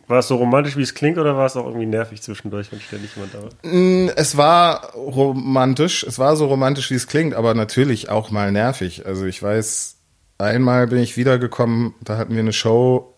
War 0.08 0.20
es 0.20 0.28
so 0.28 0.36
romantisch, 0.36 0.76
wie 0.76 0.82
es 0.82 0.94
klingt, 0.94 1.18
oder 1.18 1.36
war 1.36 1.46
es 1.46 1.56
auch 1.56 1.66
irgendwie 1.66 1.86
nervig 1.86 2.22
zwischendurch, 2.22 2.72
wenn 2.72 2.80
ständig 2.80 3.14
jemand 3.14 3.34
da 3.34 3.42
war? 3.42 3.50
Mm, 3.62 4.10
Es 4.16 4.36
war 4.36 4.92
romantisch, 4.94 6.02
es 6.02 6.18
war 6.18 6.36
so 6.36 6.46
romantisch, 6.46 6.90
wie 6.90 6.94
es 6.94 7.06
klingt, 7.06 7.34
aber 7.34 7.54
natürlich 7.54 8.08
auch 8.08 8.30
mal 8.30 8.52
nervig. 8.52 9.04
Also 9.06 9.26
ich 9.26 9.42
weiß, 9.42 9.96
einmal 10.38 10.86
bin 10.86 10.98
ich 10.98 11.16
wiedergekommen, 11.16 11.94
da 12.02 12.16
hatten 12.16 12.34
wir 12.34 12.40
eine 12.40 12.52
Show 12.52 13.14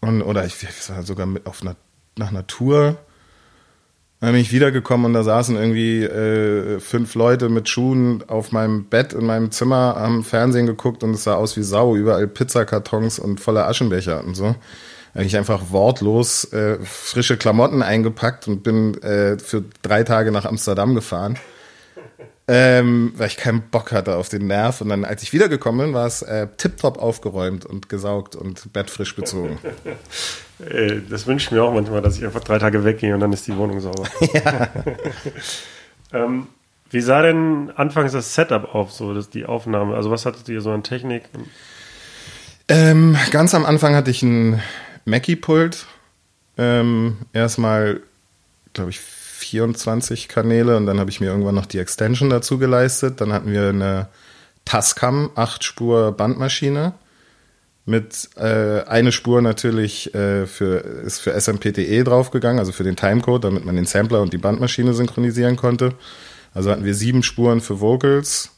und, 0.00 0.22
oder 0.22 0.44
ich, 0.44 0.54
ich 0.62 0.90
war 0.90 1.02
sogar 1.02 1.26
mit 1.26 1.46
auf 1.46 1.62
einer, 1.62 1.76
nach 2.16 2.30
einer 2.30 2.46
Tour. 2.46 2.96
Dann 4.20 4.32
bin 4.32 4.40
ich 4.40 4.52
wiedergekommen 4.52 5.06
und 5.06 5.12
da 5.12 5.22
saßen 5.22 5.56
irgendwie 5.56 6.02
äh, 6.02 6.80
fünf 6.80 7.14
Leute 7.14 7.48
mit 7.50 7.68
Schuhen 7.68 8.24
auf 8.28 8.50
meinem 8.50 8.86
Bett 8.86 9.12
in 9.12 9.26
meinem 9.26 9.50
Zimmer, 9.50 9.96
haben 9.98 10.24
Fernsehen 10.24 10.66
geguckt 10.66 11.02
und 11.04 11.10
es 11.10 11.24
sah 11.24 11.34
aus 11.34 11.56
wie 11.56 11.62
Sau, 11.62 11.96
überall 11.96 12.26
Pizzakartons 12.26 13.18
und 13.18 13.40
voller 13.40 13.68
Aschenbecher 13.68 14.24
und 14.24 14.34
so. 14.34 14.54
Eigentlich 15.16 15.36
einfach 15.38 15.70
wortlos 15.70 16.44
äh, 16.52 16.78
frische 16.84 17.38
Klamotten 17.38 17.82
eingepackt 17.82 18.48
und 18.48 18.62
bin 18.62 19.00
äh, 19.02 19.38
für 19.38 19.64
drei 19.80 20.02
Tage 20.02 20.30
nach 20.30 20.44
Amsterdam 20.44 20.94
gefahren. 20.94 21.38
ähm, 22.48 23.12
weil 23.16 23.26
ich 23.26 23.36
keinen 23.36 23.62
Bock 23.62 23.92
hatte 23.92 24.16
auf 24.16 24.28
den 24.28 24.46
Nerv. 24.46 24.80
Und 24.80 24.90
dann, 24.90 25.04
als 25.04 25.22
ich 25.22 25.32
wiedergekommen 25.32 25.86
bin, 25.86 25.94
war 25.94 26.06
es 26.06 26.22
äh, 26.22 26.46
tiptop 26.56 26.98
aufgeräumt 26.98 27.64
und 27.64 27.88
gesaugt 27.88 28.36
und 28.36 28.72
bettfrisch 28.72 29.16
bezogen. 29.16 29.58
Ey, 30.68 31.00
das 31.10 31.26
wünsche 31.26 31.46
ich 31.46 31.50
mir 31.50 31.64
auch 31.64 31.72
manchmal, 31.72 32.02
dass 32.02 32.18
ich 32.18 32.24
einfach 32.24 32.44
drei 32.44 32.58
Tage 32.58 32.84
weggehe 32.84 33.14
und 33.14 33.20
dann 33.20 33.32
ist 33.32 33.46
die 33.46 33.56
Wohnung 33.56 33.80
sauber. 33.80 34.04
Ja. 34.34 34.68
ähm, 36.12 36.46
wie 36.90 37.00
sah 37.00 37.22
denn 37.22 37.72
anfangs 37.74 38.12
das 38.12 38.34
Setup 38.34 38.74
auf, 38.74 38.92
so 38.92 39.12
das, 39.14 39.30
die 39.30 39.46
Aufnahme? 39.46 39.96
Also 39.96 40.10
was 40.10 40.24
hattet 40.24 40.48
ihr 40.48 40.60
so 40.60 40.70
an 40.70 40.82
Technik? 40.82 41.24
Ähm, 42.68 43.16
ganz 43.30 43.54
am 43.54 43.64
Anfang 43.64 43.94
hatte 43.94 44.10
ich 44.10 44.22
ein 44.22 44.62
Mackie-Pult. 45.06 45.86
Ähm, 46.58 47.16
erstmal, 47.32 48.00
glaube 48.74 48.90
ich, 48.90 49.00
24 49.00 50.28
Kanäle 50.28 50.76
und 50.76 50.86
dann 50.86 51.00
habe 51.00 51.10
ich 51.10 51.20
mir 51.20 51.26
irgendwann 51.26 51.54
noch 51.54 51.66
die 51.66 51.78
Extension 51.78 52.30
dazu 52.30 52.58
geleistet. 52.58 53.20
Dann 53.20 53.32
hatten 53.32 53.50
wir 53.50 53.70
eine 53.70 54.08
Tascam 54.64 55.30
8-Spur 55.34 56.12
Bandmaschine 56.12 56.92
mit 57.86 58.30
äh, 58.36 58.82
eine 58.82 59.12
Spur 59.12 59.40
natürlich 59.40 60.12
äh, 60.12 60.46
für 60.46 60.78
ist 60.78 61.20
für 61.20 61.32
SMPTE 61.40 62.02
draufgegangen, 62.02 62.58
also 62.58 62.72
für 62.72 62.82
den 62.82 62.96
Timecode, 62.96 63.44
damit 63.44 63.64
man 63.64 63.76
den 63.76 63.86
Sampler 63.86 64.20
und 64.22 64.32
die 64.32 64.38
Bandmaschine 64.38 64.92
synchronisieren 64.92 65.56
konnte. 65.56 65.94
Also 66.52 66.70
hatten 66.70 66.84
wir 66.84 66.94
sieben 66.94 67.22
Spuren 67.22 67.60
für 67.60 67.80
Vocals 67.80 68.50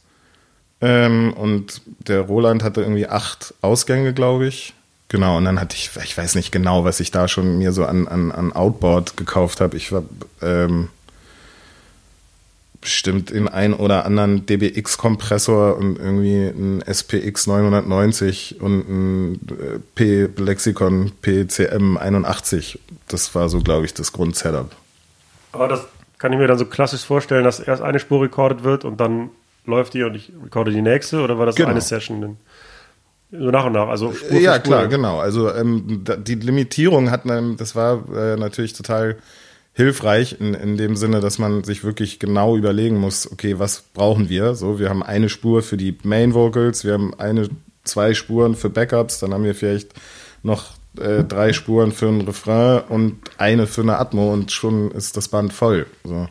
ähm, 0.81 1.33
und 1.33 1.81
der 1.99 2.21
Roland 2.21 2.63
hatte 2.63 2.81
irgendwie 2.81 3.07
acht 3.07 3.53
Ausgänge, 3.61 4.13
glaube 4.13 4.47
ich. 4.47 4.73
Genau, 5.09 5.37
und 5.37 5.45
dann 5.45 5.59
hatte 5.59 5.75
ich, 5.75 5.89
ich 6.03 6.17
weiß 6.17 6.35
nicht 6.35 6.51
genau, 6.51 6.85
was 6.85 6.99
ich 6.99 7.09
da 7.09 7.27
schon 7.27 7.57
mir 7.57 7.71
so 7.71 7.83
an, 7.85 8.07
an, 8.07 8.31
an 8.31 8.53
Outboard 8.53 9.17
gekauft 9.17 9.59
habe. 9.59 9.75
Ich 9.75 9.91
war 9.91 10.03
ähm, 10.41 10.89
bestimmt 12.79 13.31
in 13.31 13.47
ein 13.47 13.73
oder 13.73 14.05
anderen 14.05 14.45
DBX-Kompressor 14.45 15.77
und 15.77 15.97
irgendwie 15.97 16.45
ein 16.47 16.81
SPX 16.81 17.47
990 17.47 18.61
und 18.61 18.87
ein 18.87 19.33
äh, 19.49 19.79
P 19.95 20.29
Lexicon 20.37 21.11
PCM 21.23 21.97
81. 21.97 22.79
Das 23.07 23.33
war 23.33 23.49
so, 23.49 23.61
glaube 23.61 23.85
ich, 23.85 23.95
das 23.95 24.13
Grundsetup. 24.13 24.71
Aber 25.51 25.67
das 25.67 25.87
kann 26.19 26.31
ich 26.33 26.39
mir 26.39 26.47
dann 26.47 26.59
so 26.59 26.65
klassisch 26.65 27.03
vorstellen, 27.03 27.43
dass 27.43 27.59
erst 27.59 27.81
eine 27.81 27.99
Spur 27.99 28.21
recordet 28.21 28.63
wird 28.63 28.85
und 28.85 28.99
dann 28.99 29.31
läuft 29.65 29.95
die 29.95 30.03
und 30.03 30.15
ich 30.15 30.31
recorde 30.43 30.71
die 30.71 30.81
nächste 30.81 31.21
oder 31.21 31.39
war 31.39 31.47
das 31.47 31.55
genau. 31.55 31.69
eine 31.69 31.81
Session? 31.81 32.37
So 33.31 33.51
nach 33.51 33.65
und 33.65 33.73
nach, 33.73 33.87
also 33.87 34.11
Spur 34.11 34.39
Ja, 34.39 34.57
klar, 34.57 34.87
genau. 34.87 35.19
Also 35.19 35.53
ähm, 35.53 36.03
die 36.23 36.35
Limitierung 36.35 37.11
hat, 37.11 37.21
das 37.57 37.75
war 37.75 38.03
äh, 38.15 38.37
natürlich 38.37 38.73
total 38.73 39.17
hilfreich 39.73 40.37
in, 40.39 40.55
in 40.55 40.77
dem 40.77 40.95
Sinne, 40.95 41.19
dass 41.21 41.37
man 41.37 41.63
sich 41.63 41.83
wirklich 41.83 42.19
genau 42.19 42.57
überlegen 42.57 42.97
muss, 42.97 43.31
okay, 43.31 43.59
was 43.59 43.83
brauchen 43.93 44.29
wir? 44.29 44.55
So, 44.55 44.79
wir 44.79 44.89
haben 44.89 45.03
eine 45.03 45.29
Spur 45.29 45.61
für 45.61 45.77
die 45.77 45.97
Main 46.03 46.33
Vocals, 46.33 46.83
wir 46.83 46.93
haben 46.93 47.13
eine, 47.19 47.49
zwei 47.83 48.13
Spuren 48.13 48.55
für 48.55 48.69
Backups, 48.69 49.19
dann 49.19 49.33
haben 49.33 49.43
wir 49.43 49.55
vielleicht 49.55 49.93
noch 50.43 50.71
äh, 50.99 51.23
drei 51.23 51.53
Spuren 51.53 51.91
für 51.91 52.07
ein 52.07 52.21
Refrain 52.21 52.81
und 52.89 53.19
eine 53.37 53.67
für 53.67 53.81
eine 53.81 53.99
Atmo 53.99 54.33
und 54.33 54.51
schon 54.51 54.91
ist 54.91 55.15
das 55.15 55.27
Band 55.27 55.53
voll. 55.53 55.85
So. 56.03 56.27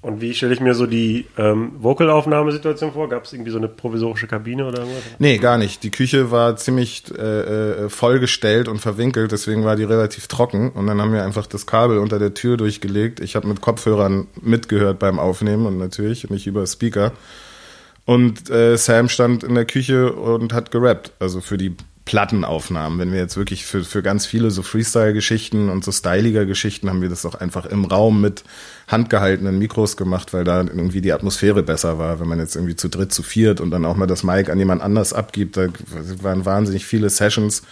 Und 0.00 0.20
wie 0.20 0.32
stelle 0.32 0.54
ich 0.54 0.60
mir 0.60 0.74
so 0.74 0.86
die 0.86 1.26
ähm, 1.36 1.72
Vocalaufnahmesituation 1.80 2.92
vor? 2.92 3.08
Gab 3.08 3.24
es 3.24 3.32
irgendwie 3.32 3.50
so 3.50 3.58
eine 3.58 3.66
provisorische 3.66 4.28
Kabine 4.28 4.64
oder 4.64 4.78
irgendwas? 4.80 5.02
Nee, 5.18 5.38
gar 5.38 5.58
nicht. 5.58 5.82
Die 5.82 5.90
Küche 5.90 6.30
war 6.30 6.56
ziemlich 6.56 7.02
äh, 7.18 7.22
äh, 7.84 7.88
vollgestellt 7.88 8.68
und 8.68 8.78
verwinkelt, 8.78 9.32
deswegen 9.32 9.64
war 9.64 9.74
die 9.74 9.82
relativ 9.82 10.28
trocken. 10.28 10.70
Und 10.70 10.86
dann 10.86 11.00
haben 11.00 11.12
wir 11.12 11.24
einfach 11.24 11.48
das 11.48 11.66
Kabel 11.66 11.98
unter 11.98 12.20
der 12.20 12.32
Tür 12.32 12.56
durchgelegt. 12.56 13.18
Ich 13.18 13.34
habe 13.34 13.48
mit 13.48 13.60
Kopfhörern 13.60 14.28
mitgehört 14.40 15.00
beim 15.00 15.18
Aufnehmen 15.18 15.66
und 15.66 15.78
natürlich 15.78 16.30
nicht 16.30 16.46
über 16.46 16.64
Speaker. 16.64 17.12
Und 18.04 18.50
äh, 18.50 18.76
Sam 18.76 19.08
stand 19.08 19.42
in 19.42 19.56
der 19.56 19.66
Küche 19.66 20.12
und 20.12 20.52
hat 20.52 20.70
gerappt, 20.70 21.12
also 21.18 21.40
für 21.40 21.58
die 21.58 21.76
Plattenaufnahmen. 22.08 22.98
Wenn 22.98 23.12
wir 23.12 23.18
jetzt 23.18 23.36
wirklich 23.36 23.66
für, 23.66 23.84
für 23.84 24.02
ganz 24.02 24.24
viele 24.24 24.50
so 24.50 24.62
Freestyle-Geschichten 24.62 25.68
und 25.68 25.84
so 25.84 25.92
styliger 25.92 26.46
Geschichten 26.46 26.88
haben 26.88 27.02
wir 27.02 27.10
das 27.10 27.26
auch 27.26 27.34
einfach 27.34 27.66
im 27.66 27.84
Raum 27.84 28.22
mit 28.22 28.44
handgehaltenen 28.88 29.58
Mikros 29.58 29.98
gemacht, 29.98 30.32
weil 30.32 30.42
da 30.42 30.62
irgendwie 30.62 31.02
die 31.02 31.12
Atmosphäre 31.12 31.62
besser 31.62 31.98
war. 31.98 32.18
Wenn 32.18 32.26
man 32.26 32.38
jetzt 32.38 32.56
irgendwie 32.56 32.76
zu 32.76 32.88
dritt, 32.88 33.12
zu 33.12 33.22
viert 33.22 33.60
und 33.60 33.70
dann 33.70 33.84
auch 33.84 33.94
mal 33.94 34.06
das 34.06 34.24
Mic 34.24 34.50
an 34.50 34.58
jemand 34.58 34.80
anders 34.80 35.12
abgibt, 35.12 35.58
da 35.58 35.66
waren 36.22 36.46
wahnsinnig 36.46 36.86
viele 36.86 37.10
Sessions, 37.10 37.62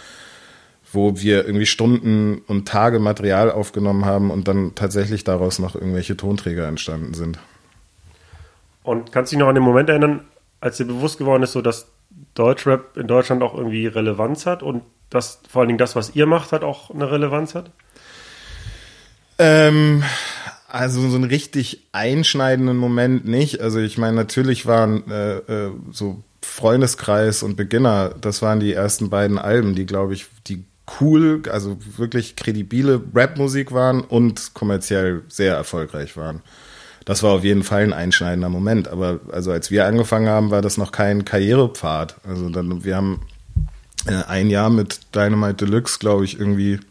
wo 0.93 1.19
wir 1.19 1.47
irgendwie 1.47 1.65
Stunden 1.65 2.43
und 2.45 2.67
Tage 2.67 2.99
Material 2.99 3.49
aufgenommen 3.49 4.05
haben 4.05 4.29
und 4.29 4.47
dann 4.47 4.75
tatsächlich 4.75 5.23
daraus 5.23 5.57
noch 5.57 5.73
irgendwelche 5.73 6.15
Tonträger 6.15 6.67
entstanden 6.67 7.15
sind. 7.15 7.39
Und 8.83 9.11
kannst 9.11 9.31
du 9.31 9.35
dich 9.35 9.39
noch 9.39 9.49
an 9.49 9.55
den 9.55 9.63
Moment 9.63 9.89
erinnern, 9.89 10.25
als 10.61 10.77
dir 10.77 10.85
bewusst 10.85 11.17
geworden 11.17 11.41
ist, 11.41 11.53
so 11.53 11.63
dass 11.63 11.87
Deutschrap 12.33 12.97
in 12.97 13.07
Deutschland 13.07 13.41
auch 13.43 13.55
irgendwie 13.55 13.87
Relevanz 13.87 14.45
hat 14.45 14.63
und 14.63 14.83
dass 15.09 15.41
vor 15.49 15.61
allen 15.61 15.69
Dingen 15.69 15.79
das, 15.79 15.95
was 15.95 16.15
ihr 16.15 16.25
macht, 16.25 16.51
hat 16.51 16.63
auch 16.63 16.91
eine 16.91 17.09
Relevanz 17.09 17.55
hat? 17.55 17.71
Ähm, 19.39 20.03
also 20.67 21.07
so 21.07 21.15
einen 21.15 21.23
richtig 21.23 21.87
einschneidenden 21.93 22.77
Moment 22.77 23.25
nicht. 23.25 23.61
Also 23.61 23.79
ich 23.79 23.97
meine, 23.97 24.15
natürlich 24.15 24.65
waren 24.65 25.09
äh, 25.09 25.37
äh, 25.37 25.71
so 25.91 26.23
Freundeskreis 26.41 27.43
und 27.43 27.55
Beginner, 27.55 28.13
das 28.19 28.41
waren 28.41 28.59
die 28.59 28.73
ersten 28.73 29.09
beiden 29.09 29.37
Alben, 29.37 29.75
die, 29.75 29.85
glaube 29.85 30.13
ich, 30.13 30.27
die 30.47 30.65
cool, 30.99 31.41
also 31.51 31.77
wirklich 31.97 32.35
kredibile 32.35 33.01
Rap-Musik 33.13 33.71
waren 33.71 34.01
und 34.01 34.53
kommerziell 34.53 35.23
sehr 35.27 35.55
erfolgreich 35.55 36.15
waren 36.15 36.41
das 37.07 37.23
war 37.23 37.31
auf 37.31 37.45
jeden 37.45 37.63
Fall 37.63 37.83
ein 37.83 37.93
einschneidender 37.93 38.49
Moment. 38.49 38.89
Aber 38.89 39.21
also 39.31 39.53
als 39.53 39.71
wir 39.71 39.85
angefangen 39.85 40.27
haben, 40.27 40.51
war 40.51 40.61
das 40.61 40.77
noch 40.77 40.91
kein 40.91 41.23
Karrierepfad. 41.23 42.17
Also 42.27 42.49
dann, 42.49 42.83
wir 42.83 42.97
haben 42.97 43.21
äh, 44.07 44.25
ein 44.27 44.49
Jahr 44.49 44.69
mit 44.69 45.15
Dynamite 45.15 45.65
Deluxe, 45.65 45.99
glaube 45.99 46.25
ich, 46.25 46.37
irgendwie 46.37 46.81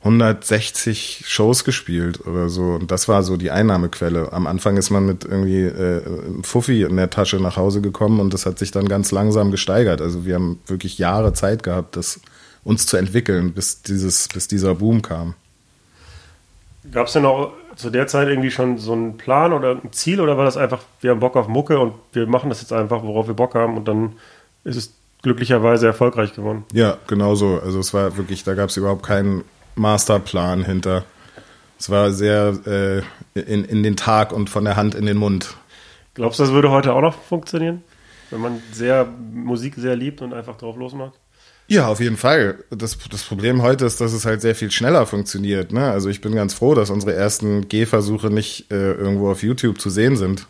160 0.00 1.24
Shows 1.26 1.64
gespielt 1.64 2.26
oder 2.26 2.50
so. 2.50 2.74
Und 2.74 2.90
das 2.90 3.08
war 3.08 3.22
so 3.22 3.38
die 3.38 3.50
Einnahmequelle. 3.50 4.30
Am 4.30 4.46
Anfang 4.46 4.76
ist 4.76 4.90
man 4.90 5.06
mit 5.06 5.24
irgendwie 5.24 5.62
äh, 5.62 6.02
Fuffi 6.42 6.82
in 6.82 6.96
der 6.96 7.08
Tasche 7.08 7.36
nach 7.36 7.56
Hause 7.56 7.80
gekommen 7.80 8.20
und 8.20 8.34
das 8.34 8.44
hat 8.44 8.58
sich 8.58 8.72
dann 8.72 8.88
ganz 8.88 9.10
langsam 9.10 9.50
gesteigert. 9.50 10.02
Also 10.02 10.26
wir 10.26 10.34
haben 10.34 10.60
wirklich 10.66 10.98
Jahre 10.98 11.32
Zeit 11.32 11.62
gehabt, 11.62 11.96
das 11.96 12.20
uns 12.62 12.84
zu 12.84 12.98
entwickeln, 12.98 13.54
bis 13.54 13.80
dieses, 13.80 14.28
bis 14.28 14.48
dieser 14.48 14.74
Boom 14.74 15.00
kam. 15.00 15.32
Gab 16.92 17.06
es 17.06 17.14
denn 17.14 17.24
auch 17.24 17.54
zu 17.76 17.90
der 17.90 18.06
Zeit 18.06 18.28
irgendwie 18.28 18.50
schon 18.50 18.78
so 18.78 18.92
einen 18.92 19.16
Plan 19.16 19.52
oder 19.52 19.72
ein 19.72 19.92
Ziel 19.92 20.20
oder 20.20 20.36
war 20.36 20.44
das 20.44 20.56
einfach, 20.56 20.82
wir 21.00 21.10
haben 21.10 21.20
Bock 21.20 21.36
auf 21.36 21.48
Mucke 21.48 21.78
und 21.78 21.94
wir 22.12 22.26
machen 22.26 22.48
das 22.48 22.60
jetzt 22.60 22.72
einfach, 22.72 23.02
worauf 23.02 23.26
wir 23.26 23.34
Bock 23.34 23.54
haben 23.54 23.76
und 23.76 23.88
dann 23.88 24.14
ist 24.64 24.76
es 24.76 24.94
glücklicherweise 25.22 25.86
erfolgreich 25.86 26.34
geworden? 26.34 26.64
Ja, 26.72 26.98
genau 27.06 27.34
so. 27.34 27.60
Also 27.60 27.80
es 27.80 27.92
war 27.94 28.16
wirklich, 28.16 28.44
da 28.44 28.54
gab 28.54 28.68
es 28.68 28.76
überhaupt 28.76 29.04
keinen 29.04 29.44
Masterplan 29.74 30.64
hinter. 30.64 31.04
Es 31.78 31.90
war 31.90 32.12
sehr 32.12 32.58
äh, 32.66 33.02
in, 33.38 33.64
in 33.64 33.82
den 33.82 33.96
Tag 33.96 34.32
und 34.32 34.48
von 34.50 34.64
der 34.64 34.76
Hand 34.76 34.94
in 34.94 35.06
den 35.06 35.16
Mund. 35.16 35.56
Glaubst 36.14 36.38
du, 36.38 36.44
das 36.44 36.52
würde 36.52 36.70
heute 36.70 36.92
auch 36.92 37.00
noch 37.00 37.14
funktionieren? 37.14 37.82
Wenn 38.30 38.40
man 38.40 38.62
sehr 38.72 39.06
Musik 39.32 39.74
sehr 39.76 39.96
liebt 39.96 40.22
und 40.22 40.32
einfach 40.32 40.56
drauf 40.56 40.76
losmacht? 40.76 41.14
Ja, 41.66 41.88
auf 41.88 42.00
jeden 42.00 42.16
Fall. 42.16 42.58
Das, 42.70 42.98
das 43.10 43.22
Problem 43.22 43.62
heute 43.62 43.86
ist, 43.86 44.00
dass 44.00 44.12
es 44.12 44.26
halt 44.26 44.42
sehr 44.42 44.54
viel 44.54 44.70
schneller 44.70 45.06
funktioniert. 45.06 45.72
Ne? 45.72 45.90
Also 45.90 46.10
ich 46.10 46.20
bin 46.20 46.34
ganz 46.34 46.52
froh, 46.52 46.74
dass 46.74 46.90
unsere 46.90 47.14
ersten 47.14 47.68
Gehversuche 47.68 48.28
nicht 48.28 48.70
äh, 48.70 48.92
irgendwo 48.92 49.30
auf 49.30 49.42
YouTube 49.42 49.80
zu 49.80 49.88
sehen 49.88 50.16
sind, 50.16 50.46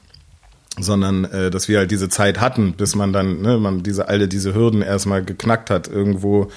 sondern 0.79 1.25
äh, 1.25 1.51
dass 1.51 1.69
wir 1.69 1.79
halt 1.79 1.93
diese 1.93 2.09
Zeit 2.09 2.41
hatten, 2.41 2.73
bis 2.73 2.97
man 2.97 3.13
dann, 3.13 3.43
ne, 3.43 3.59
man 3.59 3.85
diese 3.85 4.09
alle 4.09 4.27
diese 4.27 4.55
Hürden 4.55 4.83
erstmal 4.83 5.25
geknackt 5.25 5.71
hat 5.71 5.87
irgendwo. 5.87 6.51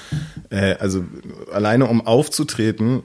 Äh, 0.50 0.76
also 0.80 1.04
alleine 1.52 1.86
um 1.86 2.06
aufzutreten, 2.06 3.04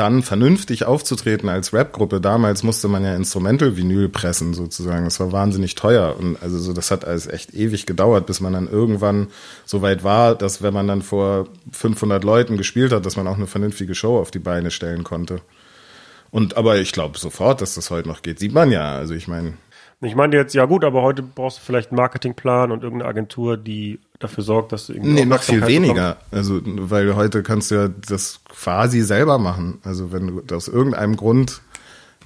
dann 0.00 0.22
vernünftig 0.22 0.86
aufzutreten 0.86 1.50
als 1.50 1.74
Rapgruppe. 1.74 2.22
Damals 2.22 2.62
musste 2.62 2.88
man 2.88 3.04
ja 3.04 3.14
Instrumental-Vinyl 3.14 4.08
pressen 4.08 4.54
sozusagen. 4.54 5.04
Das 5.04 5.20
war 5.20 5.30
wahnsinnig 5.30 5.74
teuer 5.74 6.16
und 6.18 6.42
also 6.42 6.58
so, 6.58 6.72
das 6.72 6.90
hat 6.90 7.04
alles 7.04 7.26
echt 7.26 7.52
ewig 7.52 7.84
gedauert, 7.84 8.24
bis 8.24 8.40
man 8.40 8.54
dann 8.54 8.66
irgendwann 8.66 9.26
so 9.66 9.82
weit 9.82 10.02
war, 10.02 10.34
dass 10.34 10.62
wenn 10.62 10.72
man 10.72 10.88
dann 10.88 11.02
vor 11.02 11.48
500 11.72 12.24
Leuten 12.24 12.56
gespielt 12.56 12.92
hat, 12.92 13.04
dass 13.04 13.18
man 13.18 13.28
auch 13.28 13.36
eine 13.36 13.46
vernünftige 13.46 13.94
Show 13.94 14.18
auf 14.18 14.30
die 14.30 14.38
Beine 14.38 14.70
stellen 14.70 15.04
konnte. 15.04 15.42
Und 16.30 16.56
aber 16.56 16.78
ich 16.78 16.92
glaube 16.92 17.18
sofort, 17.18 17.60
dass 17.60 17.74
das 17.74 17.90
heute 17.90 18.08
noch 18.08 18.22
geht. 18.22 18.38
Sieht 18.38 18.54
man 18.54 18.72
ja. 18.72 18.96
Also 18.96 19.12
ich 19.12 19.28
meine, 19.28 19.52
ich 20.02 20.14
meine 20.14 20.36
jetzt, 20.36 20.54
ja 20.54 20.64
gut, 20.64 20.84
aber 20.84 21.02
heute 21.02 21.22
brauchst 21.22 21.58
du 21.58 21.62
vielleicht 21.62 21.90
einen 21.90 21.96
Marketingplan 21.96 22.72
und 22.72 22.82
irgendeine 22.82 23.10
Agentur, 23.10 23.56
die 23.56 24.00
dafür 24.18 24.44
sorgt, 24.44 24.72
dass 24.72 24.86
du 24.86 24.94
irgendwie. 24.94 25.12
Nee, 25.12 25.24
noch 25.24 25.42
viel 25.42 25.66
weniger. 25.66 26.16
Bekommst. 26.30 26.34
Also, 26.34 26.60
weil 26.64 27.14
heute 27.16 27.42
kannst 27.42 27.70
du 27.70 27.74
ja 27.74 27.88
das 27.88 28.40
quasi 28.48 29.02
selber 29.02 29.38
machen. 29.38 29.78
Also, 29.84 30.10
wenn 30.12 30.42
du 30.46 30.54
aus 30.54 30.68
irgendeinem 30.68 31.16
Grund 31.16 31.60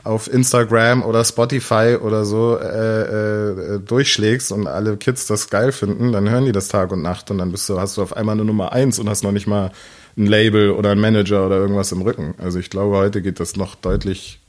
auf 0.05 0.33
Instagram 0.33 1.03
oder 1.03 1.25
Spotify 1.25 1.97
oder 2.01 2.25
so 2.25 2.59
äh, 2.59 3.77
äh, 3.77 3.81
durchschlägst 3.81 4.53
und 4.53 4.67
alle 4.67 4.97
Kids 4.99 5.27
das 5.27 5.49
geil 5.49 5.73
finden, 5.73 6.13
dann 6.13 6.29
hören 6.29 6.45
die 6.45 6.53
das 6.53 6.69
Tag 6.69 6.93
und 6.93 7.03
Nacht 7.03 7.31
und 7.31 7.39
dann 7.39 7.51
bist 7.51 7.69
du, 7.69 7.81
hast 7.81 7.97
du 7.97 8.03
auf 8.03 8.15
einmal 8.15 8.35
eine 8.35 8.45
Nummer 8.45 8.73
eins 8.73 8.99
und 8.99 9.09
hast 9.09 9.25
noch 9.25 9.33
nicht 9.33 9.47
mal 9.47 9.73
ein 10.17 10.27
Label 10.27 10.71
oder 10.73 10.91
ein 10.91 11.01
Manager 11.01 11.47
oder 11.47 11.57
irgendwas 11.57 11.91
im 11.91 12.03
Rücken. 12.03 12.35
Also 12.39 12.59
ich 12.59 12.71
glaube, 12.71 12.97
heute 12.97 13.23
geht 13.23 13.41
das 13.41 13.57
noch 13.57 13.75
deutlich 13.75 14.41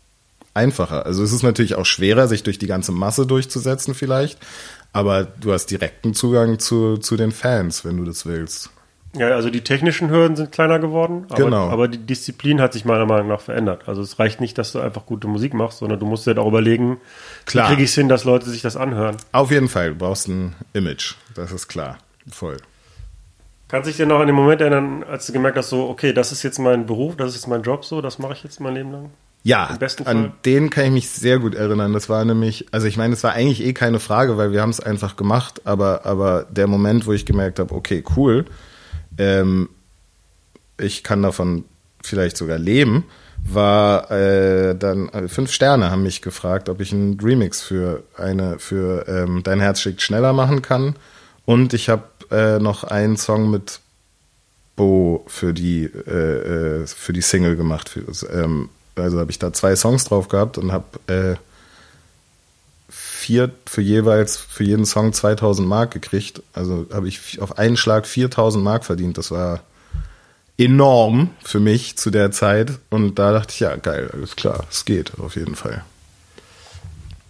einfacher. 0.55 1.05
Also 1.05 1.23
es 1.23 1.31
ist 1.31 1.43
natürlich 1.43 1.75
auch 1.75 1.85
schwerer, 1.85 2.27
sich 2.27 2.43
durch 2.43 2.57
die 2.57 2.67
ganze 2.67 2.91
Masse 2.91 3.27
durchzusetzen 3.27 3.93
vielleicht, 3.93 4.39
aber 4.93 5.23
du 5.25 5.51
hast 5.53 5.67
direkten 5.67 6.13
Zugang 6.13 6.59
zu, 6.59 6.97
zu 6.97 7.17
den 7.17 7.31
Fans, 7.31 7.85
wenn 7.85 7.97
du 7.97 8.05
das 8.05 8.25
willst. 8.25 8.69
Ja, 9.17 9.29
also 9.29 9.49
die 9.49 9.61
technischen 9.61 10.09
Hürden 10.09 10.35
sind 10.35 10.51
kleiner 10.51 10.77
geworden, 10.77 11.25
aber, 11.29 11.43
Genau. 11.43 11.69
aber 11.69 11.87
die 11.87 11.97
Disziplin 11.99 12.59
hat 12.59 12.73
sich 12.73 12.83
meiner 12.83 13.05
Meinung 13.05 13.29
nach 13.29 13.39
verändert. 13.39 13.83
Also 13.87 14.01
es 14.01 14.19
reicht 14.19 14.41
nicht, 14.41 14.57
dass 14.57 14.73
du 14.73 14.79
einfach 14.81 15.05
gute 15.05 15.27
Musik 15.29 15.53
machst, 15.53 15.77
sondern 15.77 15.99
du 15.99 16.05
musst 16.05 16.27
dir 16.27 16.37
auch 16.37 16.47
überlegen, 16.47 16.97
Klar. 17.45 17.65
wie 17.65 17.69
kriege 17.73 17.83
ich 17.83 17.91
es 17.91 17.95
hin, 17.95 18.09
dass 18.09 18.25
Leute 18.25 18.49
sich 18.49 18.61
das 18.61 18.75
anhören. 18.75 19.15
Auf 19.31 19.51
jeden 19.51 19.69
Fall, 19.69 19.89
du 19.91 19.95
brauchst 19.95 20.27
ein 20.27 20.53
Image, 20.73 21.13
das 21.33 21.53
ist 21.53 21.69
klar, 21.69 21.97
voll. 22.29 22.57
Kannst 23.69 23.87
du 23.87 23.89
dich 23.91 23.97
dir 23.97 24.05
noch 24.05 24.19
an 24.19 24.27
den 24.27 24.35
Moment 24.35 24.59
erinnern, 24.59 25.03
als 25.03 25.25
du 25.27 25.33
gemerkt 25.33 25.57
hast, 25.57 25.69
so, 25.69 25.87
okay, 25.89 26.11
das 26.11 26.33
ist 26.33 26.43
jetzt 26.43 26.59
mein 26.59 26.85
Beruf, 26.85 27.15
das 27.15 27.29
ist 27.29 27.35
jetzt 27.35 27.47
mein 27.47 27.61
Job, 27.63 27.85
so, 27.85 28.01
das 28.01 28.19
mache 28.19 28.33
ich 28.33 28.43
jetzt 28.43 28.59
mein 28.59 28.73
Leben 28.75 28.91
lang? 28.91 29.09
Ja, 29.45 29.77
an 30.05 30.33
den 30.43 30.71
kann 30.71 30.85
ich 30.85 30.91
mich 30.91 31.09
sehr 31.11 31.37
gut 31.37 31.53
erinnern. 31.53 31.93
Das 31.93 32.09
war 32.09 32.25
nämlich, 32.25 32.65
also 32.71 32.87
ich 32.87 32.97
meine, 32.97 33.13
es 33.13 33.23
war 33.23 33.33
eigentlich 33.33 33.63
eh 33.63 33.73
keine 33.73 33.99
Frage, 33.99 34.37
weil 34.37 34.51
wir 34.51 34.59
haben 34.59 34.71
es 34.71 34.79
einfach 34.79 35.17
gemacht, 35.17 35.61
aber, 35.65 36.03
aber 36.03 36.47
der 36.49 36.65
Moment, 36.65 37.05
wo 37.05 37.13
ich 37.13 37.27
gemerkt 37.27 37.59
habe, 37.59 37.75
okay, 37.75 38.03
cool, 38.17 38.45
ähm, 39.19 39.69
ich 40.79 41.03
kann 41.03 41.21
davon 41.21 41.63
vielleicht 42.03 42.37
sogar 42.37 42.57
leben, 42.57 43.05
war 43.43 44.09
äh, 44.09 44.75
dann 44.75 45.09
äh, 45.09 45.27
fünf 45.27 45.51
Sterne 45.51 45.91
haben 45.91 46.01
mich 46.01 46.23
gefragt, 46.23 46.67
ob 46.67 46.81
ich 46.81 46.91
einen 46.91 47.19
Remix 47.19 47.61
für 47.61 48.01
eine 48.17 48.57
für 48.57 49.07
ähm, 49.07 49.43
Dein 49.43 49.59
Herz 49.59 49.79
schickt 49.79 50.01
schneller 50.01 50.33
machen 50.33 50.63
kann. 50.63 50.95
Und 51.45 51.75
ich 51.75 51.89
habe 51.89 52.05
äh, 52.31 52.57
noch 52.57 52.83
einen 52.83 53.15
Song 53.15 53.51
mit 53.51 53.79
Bo 54.75 55.23
für 55.27 55.53
die 55.53 55.83
äh, 55.83 56.81
äh, 56.81 56.87
für 56.87 57.13
die 57.13 57.21
Single 57.21 57.55
gemacht. 57.55 57.89
Für, 57.89 58.01
ähm, 58.33 58.69
also 58.95 59.19
habe 59.19 59.31
ich 59.31 59.39
da 59.39 59.53
zwei 59.53 59.75
Songs 59.75 60.05
drauf 60.05 60.27
gehabt 60.27 60.57
und 60.57 60.71
habe 60.71 60.85
äh, 61.07 61.35
vier 62.89 63.51
für 63.65 63.81
jeweils 63.81 64.37
für 64.37 64.63
jeden 64.63 64.85
Song 64.85 65.13
2000 65.13 65.67
Mark 65.67 65.91
gekriegt. 65.91 66.43
Also 66.53 66.85
habe 66.93 67.07
ich 67.07 67.41
auf 67.41 67.57
einen 67.57 67.77
Schlag 67.77 68.05
4000 68.05 68.63
Mark 68.63 68.85
verdient. 68.85 69.17
Das 69.17 69.31
war 69.31 69.61
enorm 70.57 71.31
für 71.43 71.59
mich 71.59 71.97
zu 71.97 72.11
der 72.11 72.31
Zeit. 72.31 72.79
Und 72.89 73.15
da 73.19 73.31
dachte 73.31 73.51
ich, 73.51 73.59
ja, 73.59 73.75
geil, 73.75 74.09
alles 74.13 74.35
klar, 74.35 74.65
es 74.69 74.85
geht 74.85 75.19
auf 75.19 75.35
jeden 75.35 75.55
Fall. 75.55 75.83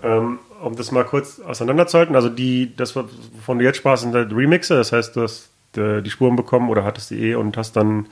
Ähm, 0.04 0.40
um 0.62 0.76
das 0.76 0.92
mal 0.92 1.06
kurz 1.06 1.40
auseinanderzuhalten, 1.40 2.16
also 2.16 2.30
die, 2.30 2.76
das, 2.76 2.96
wovon 2.96 3.60
du 3.60 3.66
jetzt 3.66 3.78
sprachst, 3.78 4.04
sind 4.04 4.14
halt 4.14 4.32
Remixe, 4.32 4.76
das 4.76 4.92
heißt, 4.92 5.16
du 5.16 5.22
hast 5.24 5.50
äh, 5.78 6.02
die 6.02 6.10
Spuren 6.10 6.36
bekommen 6.36 6.70
oder 6.70 6.84
hattest 6.84 7.12
die 7.12 7.30
eh 7.32 7.36
und 7.36 7.58
hast 7.58 7.76
dann 7.76 8.08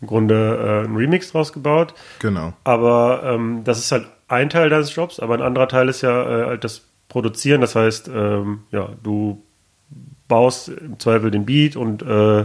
im 0.00 0.06
Grunde 0.06 0.80
äh, 0.82 0.84
einen 0.86 0.96
Remix 0.96 1.32
draus 1.32 1.52
gebaut. 1.52 1.94
Genau. 2.20 2.52
Aber 2.64 3.22
ähm, 3.24 3.62
das 3.64 3.78
ist 3.78 3.92
halt 3.92 4.06
ein 4.28 4.50
Teil 4.50 4.68
deines 4.70 4.94
Jobs, 4.94 5.20
aber 5.20 5.34
ein 5.34 5.42
anderer 5.42 5.68
Teil 5.68 5.88
ist 5.88 6.02
ja 6.02 6.42
äh, 6.42 6.46
halt 6.46 6.64
das 6.64 6.82
Produzieren. 7.08 7.60
Das 7.62 7.74
heißt, 7.74 8.08
ähm, 8.08 8.60
ja, 8.70 8.90
du 9.02 9.42
baust 10.28 10.68
im 10.68 10.98
Zweifel 11.00 11.30
den 11.30 11.46
Beat 11.46 11.74
und 11.74 12.02
äh, 12.02 12.44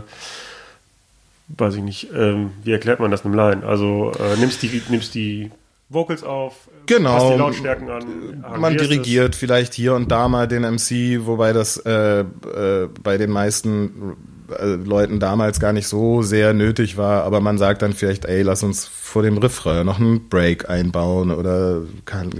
weiß 1.49 1.75
ich 1.75 1.81
nicht, 1.83 2.09
ähm, 2.15 2.51
wie 2.63 2.71
erklärt 2.71 2.99
man 3.01 3.11
das 3.11 3.25
einem 3.25 3.33
Laien? 3.33 3.63
Also 3.63 4.13
äh, 4.17 4.39
nimmst 4.39 4.63
die 4.63 4.81
nimmst 4.89 5.13
die 5.15 5.51
Vocals 5.89 6.23
auf, 6.23 6.69
Genau. 6.85 7.11
passt 7.17 7.33
die 7.33 7.37
Lautstärken 7.37 7.89
an, 7.89 8.59
Man 8.59 8.77
dirigiert 8.77 9.35
vielleicht 9.35 9.73
hier 9.73 9.93
und 9.93 10.11
da 10.11 10.27
mal 10.27 10.47
den 10.47 10.63
MC, 10.63 11.25
wobei 11.25 11.53
das 11.53 11.77
äh, 11.77 12.21
äh, 12.21 12.89
bei 13.03 13.17
den 13.17 13.29
meisten 13.29 14.15
äh, 14.59 14.75
Leuten 14.75 15.19
damals 15.19 15.59
gar 15.59 15.73
nicht 15.73 15.87
so 15.87 16.21
sehr 16.21 16.53
nötig 16.53 16.97
war, 16.97 17.23
aber 17.23 17.41
man 17.41 17.57
sagt 17.57 17.81
dann 17.81 17.93
vielleicht, 17.93 18.25
ey, 18.25 18.41
lass 18.41 18.63
uns 18.63 18.85
vor 18.85 19.23
dem 19.23 19.37
Refrain 19.37 19.85
noch 19.85 19.99
einen 19.99 20.29
Break 20.29 20.69
einbauen 20.69 21.31
oder 21.31 21.81
kann, 22.05 22.31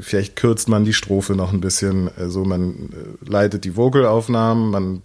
vielleicht 0.00 0.36
kürzt 0.36 0.68
man 0.68 0.84
die 0.84 0.92
Strophe 0.92 1.34
noch 1.34 1.52
ein 1.52 1.60
bisschen, 1.60 2.10
also 2.16 2.44
man 2.44 2.90
äh, 2.92 3.30
leitet 3.30 3.64
die 3.64 3.76
Vocalaufnahmen, 3.76 4.70
man 4.70 5.02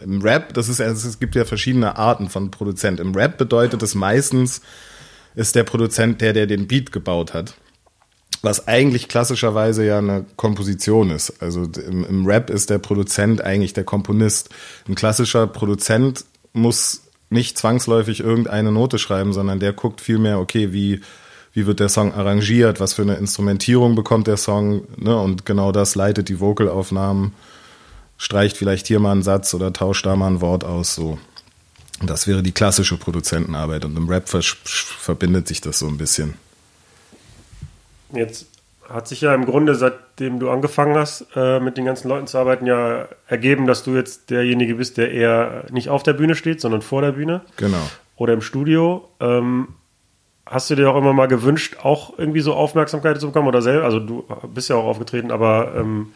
im 0.00 0.22
Rap, 0.22 0.54
das 0.54 0.68
ist 0.68 0.80
also 0.80 1.08
es 1.08 1.18
gibt 1.18 1.34
ja 1.34 1.44
verschiedene 1.44 1.96
Arten 1.96 2.28
von 2.28 2.50
Produzent. 2.50 3.00
Im 3.00 3.14
Rap 3.14 3.36
bedeutet 3.36 3.82
es 3.82 3.94
meistens 3.94 4.62
ist 5.34 5.54
der 5.54 5.64
Produzent 5.64 6.20
der, 6.20 6.32
der 6.32 6.46
den 6.46 6.66
Beat 6.66 6.90
gebaut 6.90 7.34
hat 7.34 7.54
was 8.42 8.68
eigentlich 8.68 9.08
klassischerweise 9.08 9.84
ja 9.84 9.98
eine 9.98 10.24
Komposition 10.36 11.10
ist. 11.10 11.42
Also 11.42 11.64
im, 11.64 12.04
im 12.04 12.26
Rap 12.26 12.50
ist 12.50 12.70
der 12.70 12.78
Produzent 12.78 13.42
eigentlich 13.42 13.72
der 13.72 13.84
Komponist. 13.84 14.50
Ein 14.88 14.94
klassischer 14.94 15.46
Produzent 15.46 16.24
muss 16.52 17.02
nicht 17.30 17.58
zwangsläufig 17.58 18.20
irgendeine 18.20 18.72
Note 18.72 18.98
schreiben, 18.98 19.32
sondern 19.32 19.60
der 19.60 19.72
guckt 19.72 20.00
vielmehr, 20.00 20.38
okay, 20.38 20.72
wie, 20.72 21.00
wie 21.52 21.66
wird 21.66 21.80
der 21.80 21.88
Song 21.88 22.14
arrangiert, 22.14 22.80
was 22.80 22.94
für 22.94 23.02
eine 23.02 23.16
Instrumentierung 23.16 23.94
bekommt 23.94 24.26
der 24.26 24.36
Song, 24.36 24.82
ne? 24.96 25.18
Und 25.20 25.44
genau 25.44 25.72
das 25.72 25.94
leitet 25.94 26.28
die 26.28 26.40
Vocalaufnahmen, 26.40 27.32
streicht 28.16 28.56
vielleicht 28.56 28.86
hier 28.86 29.00
mal 29.00 29.12
einen 29.12 29.22
Satz 29.22 29.52
oder 29.52 29.72
tauscht 29.72 30.06
da 30.06 30.16
mal 30.16 30.28
ein 30.28 30.40
Wort 30.40 30.64
aus, 30.64 30.94
so. 30.94 31.18
Das 32.00 32.28
wäre 32.28 32.44
die 32.44 32.52
klassische 32.52 32.96
Produzentenarbeit 32.96 33.84
und 33.84 33.96
im 33.96 34.08
Rap 34.08 34.28
verbindet 34.28 35.48
sich 35.48 35.60
das 35.60 35.80
so 35.80 35.88
ein 35.88 35.98
bisschen. 35.98 36.34
Jetzt 38.12 38.46
hat 38.88 39.06
sich 39.06 39.20
ja 39.20 39.34
im 39.34 39.44
Grunde, 39.44 39.74
seitdem 39.74 40.38
du 40.38 40.50
angefangen 40.50 40.96
hast, 40.96 41.26
äh, 41.36 41.60
mit 41.60 41.76
den 41.76 41.84
ganzen 41.84 42.08
Leuten 42.08 42.26
zu 42.26 42.38
arbeiten, 42.38 42.64
ja 42.66 43.06
ergeben, 43.26 43.66
dass 43.66 43.84
du 43.84 43.94
jetzt 43.94 44.30
derjenige 44.30 44.76
bist, 44.76 44.96
der 44.96 45.10
eher 45.10 45.64
nicht 45.70 45.90
auf 45.90 46.02
der 46.02 46.14
Bühne 46.14 46.34
steht, 46.34 46.60
sondern 46.60 46.80
vor 46.80 47.02
der 47.02 47.12
Bühne 47.12 47.42
Genau. 47.58 47.76
oder 48.16 48.32
im 48.32 48.40
Studio. 48.40 49.06
Ähm, 49.20 49.68
hast 50.46 50.70
du 50.70 50.74
dir 50.74 50.90
auch 50.90 50.96
immer 50.96 51.12
mal 51.12 51.26
gewünscht, 51.26 51.76
auch 51.82 52.18
irgendwie 52.18 52.40
so 52.40 52.54
Aufmerksamkeit 52.54 53.20
zu 53.20 53.26
bekommen 53.26 53.48
oder 53.48 53.60
selber? 53.60 53.84
Also 53.84 54.00
du 54.00 54.24
bist 54.54 54.70
ja 54.70 54.76
auch 54.76 54.84
aufgetreten, 54.86 55.30
aber 55.30 55.74
ähm, 55.76 56.12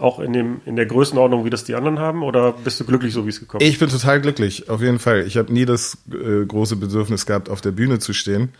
auch 0.00 0.20
in, 0.20 0.32
dem, 0.32 0.60
in 0.64 0.76
der 0.76 0.86
Größenordnung, 0.86 1.44
wie 1.44 1.50
das 1.50 1.64
die 1.64 1.74
anderen 1.74 1.98
haben? 1.98 2.22
Oder 2.22 2.52
bist 2.52 2.78
du 2.78 2.84
glücklich, 2.84 3.12
so 3.12 3.24
wie 3.26 3.30
es 3.30 3.40
gekommen 3.40 3.60
ist? 3.62 3.68
Ich 3.68 3.80
bin 3.80 3.88
total 3.88 4.20
glücklich, 4.20 4.70
auf 4.70 4.80
jeden 4.80 5.00
Fall. 5.00 5.26
Ich 5.26 5.36
habe 5.36 5.52
nie 5.52 5.64
das 5.64 5.98
äh, 6.12 6.44
große 6.46 6.76
Bedürfnis 6.76 7.26
gehabt, 7.26 7.48
auf 7.48 7.60
der 7.60 7.72
Bühne 7.72 7.98
zu 7.98 8.12
stehen. 8.12 8.50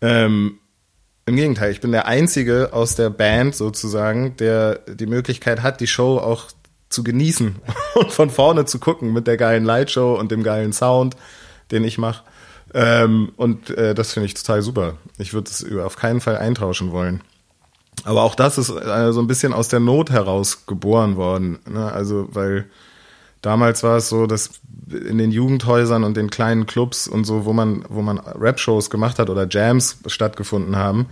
Ähm, 0.00 0.58
Im 1.26 1.36
Gegenteil, 1.36 1.70
ich 1.72 1.80
bin 1.80 1.92
der 1.92 2.06
Einzige 2.06 2.70
aus 2.72 2.96
der 2.96 3.08
Band 3.08 3.54
sozusagen, 3.54 4.36
der 4.36 4.80
die 4.86 5.06
Möglichkeit 5.06 5.62
hat, 5.62 5.80
die 5.80 5.86
Show 5.86 6.18
auch 6.18 6.50
zu 6.90 7.02
genießen 7.02 7.56
und 7.94 8.12
von 8.12 8.30
vorne 8.30 8.66
zu 8.66 8.78
gucken 8.78 9.12
mit 9.12 9.26
der 9.26 9.36
geilen 9.36 9.64
Lightshow 9.64 10.18
und 10.18 10.30
dem 10.30 10.42
geilen 10.42 10.72
Sound, 10.72 11.16
den 11.70 11.84
ich 11.84 11.96
mache. 11.98 12.24
Ähm, 12.74 13.32
und 13.36 13.70
äh, 13.70 13.94
das 13.94 14.12
finde 14.12 14.26
ich 14.26 14.34
total 14.34 14.60
super. 14.60 14.98
Ich 15.16 15.32
würde 15.32 15.50
es 15.50 15.64
auf 15.78 15.96
keinen 15.96 16.20
Fall 16.20 16.36
eintauschen 16.36 16.92
wollen. 16.92 17.22
Aber 18.04 18.22
auch 18.22 18.34
das 18.34 18.58
ist 18.58 18.70
äh, 18.70 19.12
so 19.12 19.20
ein 19.20 19.26
bisschen 19.26 19.52
aus 19.52 19.68
der 19.68 19.80
Not 19.80 20.10
heraus 20.10 20.66
geboren 20.66 21.16
worden. 21.16 21.60
Ne? 21.68 21.90
Also, 21.90 22.28
weil 22.32 22.66
damals 23.40 23.82
war 23.82 23.96
es 23.96 24.08
so, 24.08 24.26
dass 24.26 24.50
in 24.90 25.18
den 25.18 25.30
Jugendhäusern 25.30 26.04
und 26.04 26.16
den 26.16 26.30
kleinen 26.30 26.66
Clubs 26.66 27.08
und 27.08 27.24
so, 27.24 27.44
wo 27.44 27.52
man, 27.52 27.84
wo 27.88 28.02
man 28.02 28.18
Rap-Shows 28.18 28.90
gemacht 28.90 29.18
hat 29.18 29.30
oder 29.30 29.46
Jams 29.48 29.98
stattgefunden 30.06 30.76
haben, 30.76 31.06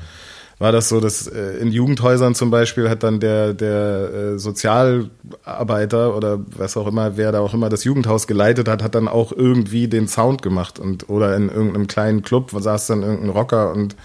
war 0.58 0.70
das 0.70 0.88
so, 0.88 1.00
dass 1.00 1.26
äh, 1.26 1.56
in 1.58 1.72
Jugendhäusern 1.72 2.36
zum 2.36 2.50
Beispiel 2.50 2.88
hat 2.88 3.02
dann 3.02 3.18
der, 3.18 3.52
der 3.52 4.34
äh, 4.34 4.38
Sozialarbeiter 4.38 6.16
oder 6.16 6.38
was 6.56 6.76
auch 6.76 6.86
immer, 6.86 7.16
wer 7.16 7.32
da 7.32 7.40
auch 7.40 7.52
immer 7.52 7.68
das 7.68 7.82
Jugendhaus 7.82 8.28
geleitet 8.28 8.68
hat, 8.68 8.82
hat 8.82 8.94
dann 8.94 9.08
auch 9.08 9.32
irgendwie 9.32 9.88
den 9.88 10.06
Sound 10.06 10.40
gemacht 10.40 10.78
und 10.78 11.08
oder 11.08 11.34
in 11.36 11.48
irgendeinem 11.48 11.88
kleinen 11.88 12.22
Club 12.22 12.52
saß 12.56 12.86
dann 12.86 13.02
irgendein 13.02 13.30
Rocker 13.30 13.72
und 13.72 13.96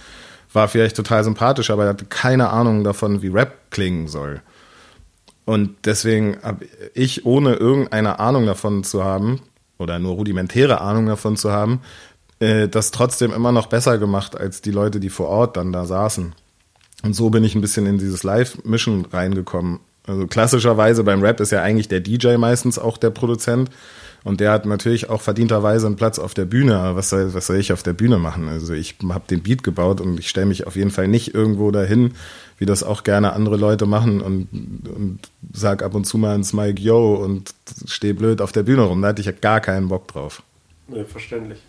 war 0.51 0.67
vielleicht 0.67 0.95
total 0.95 1.23
sympathisch, 1.23 1.69
aber 1.69 1.83
er 1.83 1.89
hatte 1.89 2.05
keine 2.05 2.49
Ahnung 2.49 2.83
davon, 2.83 3.21
wie 3.21 3.27
Rap 3.27 3.69
klingen 3.69 4.07
soll. 4.07 4.41
Und 5.45 5.75
deswegen 5.85 6.37
habe 6.41 6.65
ich, 6.93 7.25
ohne 7.25 7.53
irgendeine 7.53 8.19
Ahnung 8.19 8.45
davon 8.45 8.83
zu 8.83 9.03
haben, 9.03 9.41
oder 9.77 9.99
nur 9.99 10.15
rudimentäre 10.15 10.81
Ahnung 10.81 11.05
davon 11.05 11.37
zu 11.37 11.51
haben, 11.51 11.81
äh, 12.39 12.67
das 12.67 12.91
trotzdem 12.91 13.33
immer 13.33 13.51
noch 13.51 13.67
besser 13.67 13.97
gemacht 13.97 14.37
als 14.39 14.61
die 14.61 14.71
Leute, 14.71 14.99
die 14.99 15.09
vor 15.09 15.27
Ort 15.27 15.57
dann 15.57 15.71
da 15.71 15.85
saßen. 15.85 16.33
Und 17.03 17.15
so 17.15 17.29
bin 17.29 17.43
ich 17.43 17.55
ein 17.55 17.61
bisschen 17.61 17.85
in 17.85 17.97
dieses 17.97 18.23
Live-Mischen 18.23 19.05
reingekommen. 19.05 19.79
Also 20.07 20.25
klassischerweise 20.25 21.03
beim 21.03 21.21
Rap 21.21 21.39
ist 21.39 21.51
ja 21.51 21.61
eigentlich 21.61 21.89
der 21.89 21.99
DJ 21.99 22.37
meistens 22.37 22.79
auch 22.79 22.97
der 22.97 23.09
Produzent. 23.09 23.69
Und 24.23 24.39
der 24.39 24.51
hat 24.51 24.65
natürlich 24.65 25.09
auch 25.09 25.21
verdienterweise 25.21 25.87
einen 25.87 25.95
Platz 25.95 26.19
auf 26.19 26.33
der 26.33 26.45
Bühne. 26.45 26.77
Aber 26.77 26.97
was 26.97 27.09
soll, 27.09 27.33
was 27.33 27.47
soll 27.47 27.57
ich 27.57 27.71
auf 27.71 27.83
der 27.83 27.93
Bühne 27.93 28.17
machen? 28.17 28.49
Also 28.49 28.73
ich 28.73 28.95
habe 29.09 29.23
den 29.29 29.41
Beat 29.41 29.63
gebaut 29.63 30.01
und 30.01 30.19
ich 30.19 30.29
stelle 30.29 30.47
mich 30.47 30.67
auf 30.67 30.75
jeden 30.75 30.91
Fall 30.91 31.07
nicht 31.07 31.33
irgendwo 31.33 31.71
dahin, 31.71 32.13
wie 32.57 32.65
das 32.65 32.83
auch 32.83 33.03
gerne 33.03 33.33
andere 33.33 33.57
Leute 33.57 33.85
machen 33.85 34.21
und, 34.21 34.47
und 34.51 35.19
sag 35.53 35.83
ab 35.83 35.95
und 35.95 36.05
zu 36.05 36.17
mal 36.17 36.35
ins 36.35 36.53
Mike 36.53 36.81
Yo 36.81 37.15
und 37.15 37.53
stehe 37.85 38.13
blöd 38.13 38.41
auf 38.41 38.51
der 38.51 38.63
Bühne 38.63 38.81
rum. 38.81 39.01
Da 39.01 39.09
hatte 39.09 39.21
ich 39.21 39.27
ja 39.27 39.33
gar 39.33 39.61
keinen 39.61 39.87
Bock 39.87 40.07
drauf. 40.07 40.41
Nee, 40.87 41.03
verständlich. 41.03 41.59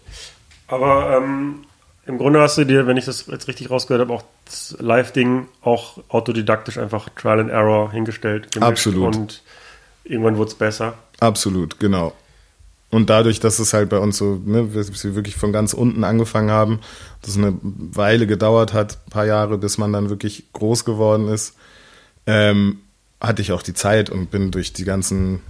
Aber 0.66 1.16
ähm, 1.16 1.64
im 2.06 2.18
Grunde 2.18 2.40
hast 2.40 2.56
du 2.56 2.64
dir, 2.64 2.86
wenn 2.86 2.96
ich 2.96 3.04
das 3.04 3.26
jetzt 3.26 3.48
richtig 3.48 3.70
rausgehört 3.70 4.00
habe, 4.00 4.14
auch 4.14 4.24
das 4.46 4.76
Live-Ding 4.80 5.46
auch 5.62 5.98
autodidaktisch 6.08 6.78
einfach 6.78 7.10
Trial 7.10 7.40
and 7.40 7.50
Error 7.50 7.92
hingestellt. 7.92 8.56
Absolut. 8.60 9.14
Und 9.14 9.42
irgendwann 10.04 10.38
wurde 10.38 10.48
es 10.48 10.54
besser. 10.54 10.94
Absolut, 11.20 11.78
genau. 11.78 12.14
Und 12.90 13.10
dadurch, 13.10 13.38
dass 13.38 13.58
es 13.58 13.74
halt 13.74 13.90
bei 13.90 13.98
uns 13.98 14.16
so, 14.16 14.40
ne, 14.44 14.72
wir 14.74 15.14
wirklich 15.14 15.36
von 15.36 15.52
ganz 15.52 15.74
unten 15.74 16.04
angefangen 16.04 16.50
haben, 16.50 16.80
dass 17.20 17.32
es 17.32 17.36
eine 17.36 17.58
Weile 17.62 18.26
gedauert 18.26 18.72
hat, 18.72 19.04
paar 19.10 19.26
Jahre, 19.26 19.58
bis 19.58 19.76
man 19.76 19.92
dann 19.92 20.08
wirklich 20.08 20.52
groß 20.54 20.84
geworden 20.86 21.28
ist, 21.28 21.54
ähm, 22.26 22.78
hatte 23.20 23.42
ich 23.42 23.52
auch 23.52 23.62
die 23.62 23.74
Zeit 23.74 24.08
und 24.08 24.30
bin 24.30 24.50
durch 24.50 24.72
die 24.72 24.84
ganzen 24.84 25.40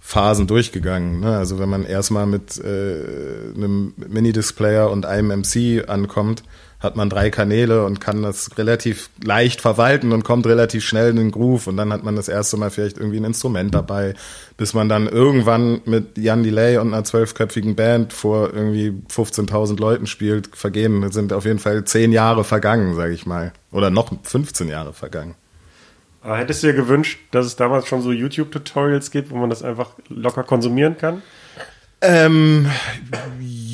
Phasen 0.00 0.46
durchgegangen. 0.46 1.20
Ne? 1.20 1.36
Also 1.36 1.58
wenn 1.58 1.68
man 1.68 1.84
erstmal 1.84 2.26
mit 2.26 2.58
äh, 2.58 3.52
einem 3.54 3.92
Minidisplayer 3.96 4.90
und 4.90 5.06
einem 5.06 5.40
MC 5.40 5.88
ankommt, 5.88 6.42
hat 6.80 6.94
man 6.94 7.10
drei 7.10 7.30
Kanäle 7.30 7.84
und 7.84 8.00
kann 8.00 8.22
das 8.22 8.56
relativ 8.56 9.10
leicht 9.22 9.60
verwalten 9.60 10.12
und 10.12 10.22
kommt 10.22 10.46
relativ 10.46 10.84
schnell 10.84 11.10
in 11.10 11.16
den 11.16 11.30
Groove 11.32 11.66
und 11.66 11.76
dann 11.76 11.92
hat 11.92 12.04
man 12.04 12.14
das 12.14 12.28
erste 12.28 12.56
Mal 12.56 12.70
vielleicht 12.70 12.98
irgendwie 12.98 13.18
ein 13.18 13.24
Instrument 13.24 13.74
dabei, 13.74 14.14
bis 14.56 14.74
man 14.74 14.88
dann 14.88 15.08
irgendwann 15.08 15.80
mit 15.86 16.16
Jan 16.16 16.44
Delay 16.44 16.78
und 16.78 16.94
einer 16.94 17.02
zwölfköpfigen 17.02 17.74
Band 17.74 18.12
vor 18.12 18.54
irgendwie 18.54 18.94
15.000 19.10 19.78
Leuten 19.80 20.06
spielt, 20.06 20.56
vergehen, 20.56 21.02
das 21.02 21.14
sind 21.14 21.32
auf 21.32 21.44
jeden 21.44 21.58
Fall 21.58 21.84
zehn 21.84 22.12
Jahre 22.12 22.44
vergangen, 22.44 22.94
sage 22.94 23.12
ich 23.12 23.26
mal. 23.26 23.52
Oder 23.72 23.90
noch 23.90 24.12
15 24.22 24.68
Jahre 24.68 24.92
vergangen. 24.92 25.34
Aber 26.22 26.36
hättest 26.36 26.62
du 26.62 26.68
dir 26.68 26.74
gewünscht, 26.74 27.18
dass 27.30 27.46
es 27.46 27.56
damals 27.56 27.88
schon 27.88 28.02
so 28.02 28.12
YouTube-Tutorials 28.12 29.10
gibt, 29.10 29.30
wo 29.30 29.36
man 29.36 29.50
das 29.50 29.62
einfach 29.62 29.90
locker 30.08 30.44
konsumieren 30.44 30.96
kann? 30.96 31.22
Ähm, 32.00 32.70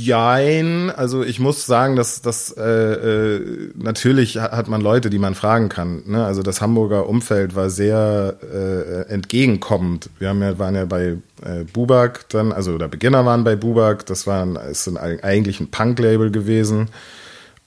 jein. 0.04 0.90
Also 0.90 1.22
ich 1.22 1.40
muss 1.40 1.66
sagen, 1.66 1.96
dass 1.96 2.22
das 2.22 2.52
äh, 2.56 2.62
äh, 2.62 3.70
natürlich 3.74 4.38
hat 4.38 4.68
man 4.68 4.80
Leute, 4.80 5.10
die 5.10 5.18
man 5.18 5.34
fragen 5.34 5.68
kann. 5.68 6.02
Ne? 6.06 6.24
Also 6.24 6.42
das 6.42 6.60
Hamburger 6.60 7.08
Umfeld 7.08 7.54
war 7.54 7.70
sehr 7.70 8.36
äh, 8.42 9.12
entgegenkommend. 9.12 10.10
Wir 10.18 10.28
haben 10.30 10.42
ja, 10.42 10.58
waren 10.58 10.74
ja 10.74 10.84
bei 10.84 11.16
äh, 11.42 11.64
Bubak 11.72 12.28
dann, 12.28 12.52
also 12.52 12.72
oder 12.72 12.88
Beginner 12.88 13.24
waren 13.26 13.44
bei 13.44 13.56
Bubak. 13.56 14.06
Das 14.06 14.26
war 14.26 14.42
ein, 14.44 14.56
ist 14.70 14.88
ein, 14.88 14.96
eigentlich 14.96 15.60
ein 15.60 15.70
Punk-Label 15.70 16.30
gewesen 16.30 16.88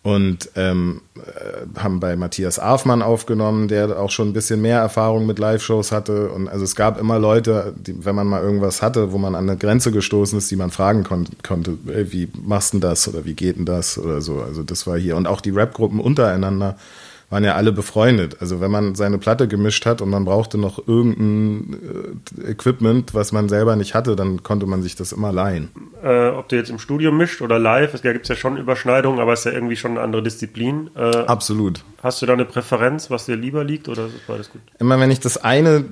und 0.08 0.52
ähm, 0.56 1.02
äh, 1.18 1.82
haben 1.82 2.00
bei 2.00 2.16
Matthias 2.16 2.60
Afmann 2.60 3.02
aufgenommen, 3.02 3.68
der 3.68 4.00
auch 4.00 4.10
schon 4.10 4.30
ein 4.30 4.34
bisschen 4.34 4.62
mehr 4.62 4.80
Erfahrung 4.80 5.26
mit 5.26 5.38
Live-Shows 5.38 5.92
hatte. 5.92 6.30
Und 6.30 6.48
also 6.48 6.64
es 6.64 6.78
gab 6.78 6.98
immer 6.98 7.20
Leute, 7.20 7.74
die, 7.76 8.06
wenn 8.06 8.16
man 8.16 8.26
mal 8.26 8.42
irgendwas 8.42 8.82
hatte, 8.82 9.12
wo 9.12 9.18
man 9.18 9.36
an 9.36 9.50
eine 9.50 9.58
Grenze 9.58 9.92
gestoßen 9.92 10.38
ist, 10.38 10.50
die 10.50 10.56
man 10.56 10.72
fragen 10.72 11.04
kon 11.04 11.28
konnte, 11.44 11.78
ey, 11.88 12.10
wie 12.14 12.30
machst 12.42 12.74
du 12.74 12.80
das 12.80 13.10
oder 13.10 13.26
wie 13.26 13.34
geht 13.34 13.58
denn 13.58 13.66
das 13.66 13.98
oder 13.98 14.22
so. 14.22 14.40
Also 14.40 14.64
das 14.64 14.88
war 14.88 14.98
hier. 14.98 15.18
Und 15.18 15.28
auch 15.28 15.42
die 15.42 15.50
Rap-Gruppen 15.50 16.00
untereinander 16.00 16.78
waren 17.30 17.44
ja 17.44 17.56
alle 17.56 17.74
befreundet. 17.74 18.38
Also 18.40 18.62
wenn 18.62 18.72
man 18.72 18.96
seine 18.96 19.18
Platte 19.18 19.48
gemischt 19.48 19.86
hat 19.86 20.02
und 20.02 20.10
man 20.10 20.24
brauchte 20.24 20.58
noch 20.58 20.88
irgendein 20.88 21.78
äh, 22.46 22.52
Equipment, 22.52 23.14
was 23.14 23.34
man 23.34 23.50
selber 23.50 23.76
nicht 23.76 23.94
hatte, 23.96 24.16
dann 24.16 24.44
konnte 24.44 24.66
man 24.66 24.82
sich 24.82 24.96
das 24.96 25.12
immer 25.12 25.34
leihen. 25.34 25.70
Äh, 26.02 26.30
ob 26.30 26.48
du 26.48 26.56
jetzt 26.56 26.70
im 26.70 26.80
Studio 26.80 27.12
mischt 27.12 27.42
oder 27.42 27.60
live, 27.60 27.94
es 27.94 28.02
gibt 28.02 28.30
ja 28.30 28.36
schon 28.36 28.56
Überschneidungen, 28.56 29.20
aber 29.20 29.34
es 29.34 29.40
ist 29.40 29.46
ja 29.46 29.52
irgendwie 29.52 29.76
schon 29.76 29.92
eine 29.92 30.02
andere 30.02 30.24
Disziplin. 30.24 30.90
Äh, 30.96 31.02
Absolut. 31.02 31.84
Hast 32.02 32.22
du 32.22 32.26
da 32.26 32.34
eine 32.34 32.46
Präferenz, 32.46 33.10
was 33.10 33.26
dir 33.26 33.36
lieber 33.36 33.66
liegt 33.66 33.90
oder 33.90 34.06
ist 34.06 34.26
beides 34.26 34.50
gut? 34.50 34.62
Immer 34.80 34.98
wenn 35.00 35.12
ich 35.12 35.20
das 35.20 35.38
eine 35.38 35.84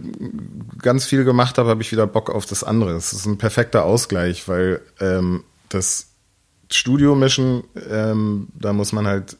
ganz 0.81 1.05
viel 1.05 1.25
gemacht 1.25 1.57
habe, 1.57 1.69
habe 1.69 1.81
ich 1.81 1.91
wieder 1.91 2.07
Bock 2.07 2.29
auf 2.29 2.45
das 2.45 2.63
andere. 2.63 2.91
Es 2.91 3.11
ist 3.11 3.25
ein 3.25 3.37
perfekter 3.37 3.83
Ausgleich, 3.83 4.47
weil 4.47 4.79
ähm, 5.01 5.43
das 5.67 6.13
Studio 6.71 7.15
mischen, 7.15 7.63
ähm, 7.91 8.47
da 8.53 8.71
muss 8.71 8.93
man 8.93 9.05
halt 9.05 9.37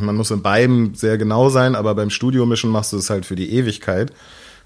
man 0.00 0.16
muss 0.16 0.30
in 0.30 0.42
beiden 0.42 0.94
sehr 0.94 1.18
genau 1.18 1.48
sein, 1.48 1.74
aber 1.74 1.94
beim 1.94 2.10
Studio-Mischen 2.10 2.70
machst 2.70 2.92
du 2.92 2.98
es 2.98 3.10
halt 3.10 3.24
für 3.24 3.36
die 3.36 3.52
Ewigkeit 3.52 4.12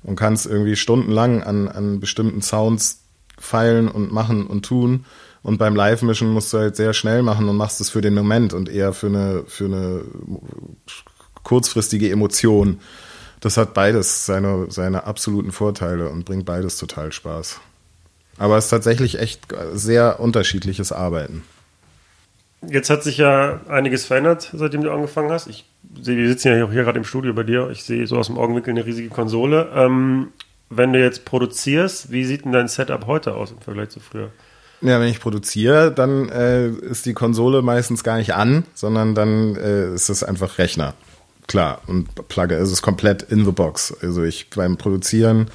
und 0.03 0.17
kannst 0.17 0.47
irgendwie 0.47 0.77
stundenlang 0.77 1.43
an, 1.43 1.69
an 1.69 2.01
bestimmten 2.01 2.43
Sounds 2.43 3.01
feilen 3.39 3.89
und 3.89 4.13
machen 4.13 4.47
und 4.47 4.65
tun. 4.65 5.05
Und 5.43 5.59
beim 5.59 5.77
Live-Mischen 5.77 6.31
musst 6.31 6.53
du 6.53 6.59
halt 6.59 6.77
sehr 6.77 6.95
schnell 6.95 7.23
machen 7.23 7.49
und 7.49 7.57
machst 7.57 7.81
es 7.81 7.91
für 7.91 8.01
den 8.01 8.15
Moment 8.15 8.55
und 8.55 8.69
eher 8.69 8.93
für 8.93 9.09
eine, 9.09 9.45
für 9.47 9.67
eine 9.67 10.03
kurzfristige 11.43 12.11
Emotion. 12.11 12.81
Das 13.41 13.59
hat 13.59 13.75
beides 13.75 14.25
seine, 14.25 14.67
seine 14.71 15.05
absoluten 15.05 15.53
Vorteile 15.53 16.09
und 16.09 16.25
bringt 16.25 16.47
beides 16.47 16.79
total 16.79 17.13
Spaß. 17.13 17.61
Aber 18.39 18.57
es 18.57 18.65
ist 18.65 18.71
tatsächlich 18.71 19.19
echt 19.19 19.43
sehr 19.75 20.19
unterschiedliches 20.19 20.93
Arbeiten. 20.93 21.45
Jetzt 22.71 22.91
hat 22.91 23.03
sich 23.03 23.19
ja 23.19 23.61
einiges 23.69 24.07
verändert, 24.07 24.51
seitdem 24.53 24.83
du 24.83 24.93
angefangen 24.93 25.31
hast. 25.31 25.47
Ich 25.47 25.65
sehe, 26.01 26.17
wir 26.17 26.29
sitzen 26.29 26.49
ja 26.49 26.65
auch 26.65 26.73
hier 26.73 26.85
gerade 26.85 26.99
im 26.99 27.05
Studio 27.05 27.33
bei 27.35 27.43
dir. 27.43 27.71
Ich 27.71 27.85
sehe 27.85 28.07
so 28.07 28.17
aus 28.17 28.27
dem 28.27 28.39
Augenwinkel 28.39 28.71
eine 28.71 28.87
riesige 28.87 29.09
Konsole. 29.09 29.71
Ähm, 29.75 30.29
wenn 30.71 30.93
du 30.93 31.01
jetzt 31.01 31.25
produzierst, 31.25 32.11
wie 32.11 32.25
sieht 32.25 32.45
denn 32.45 32.53
dein 32.53 32.69
Setup 32.69 33.07
heute 33.07 33.35
aus 33.35 33.53
im 33.53 33.61
Vergleich 33.61 33.91
zu 33.91 34.01
früher? 34.01 34.31
Ja, 34.81 35.01
wenn 35.01 35.09
ich 35.09 35.21
produziere, 35.21 35.93
dann 35.93 36.29
äh, 36.29 36.69
ist 36.69 37.07
die 37.07 37.15
Konsole 37.15 37.63
meistens 37.63 38.05
gar 38.05 38.19
nicht 38.19 38.35
an, 38.35 38.65
sondern 38.75 39.15
dann 39.15 39.57
äh, 39.57 39.95
ist 39.95 40.09
es 40.09 40.23
einfach 40.23 40.59
Rechner. 40.59 40.95
Klar, 41.47 41.81
und 41.87 42.29
Plugger 42.29 42.59
ist 42.59 42.71
es 42.71 42.83
komplett 42.83 43.23
in 43.23 43.45
the 43.45 43.53
box. 43.53 43.95
Also 44.03 44.23
ich 44.25 44.51
beim 44.51 44.77
Produzieren 44.77 45.51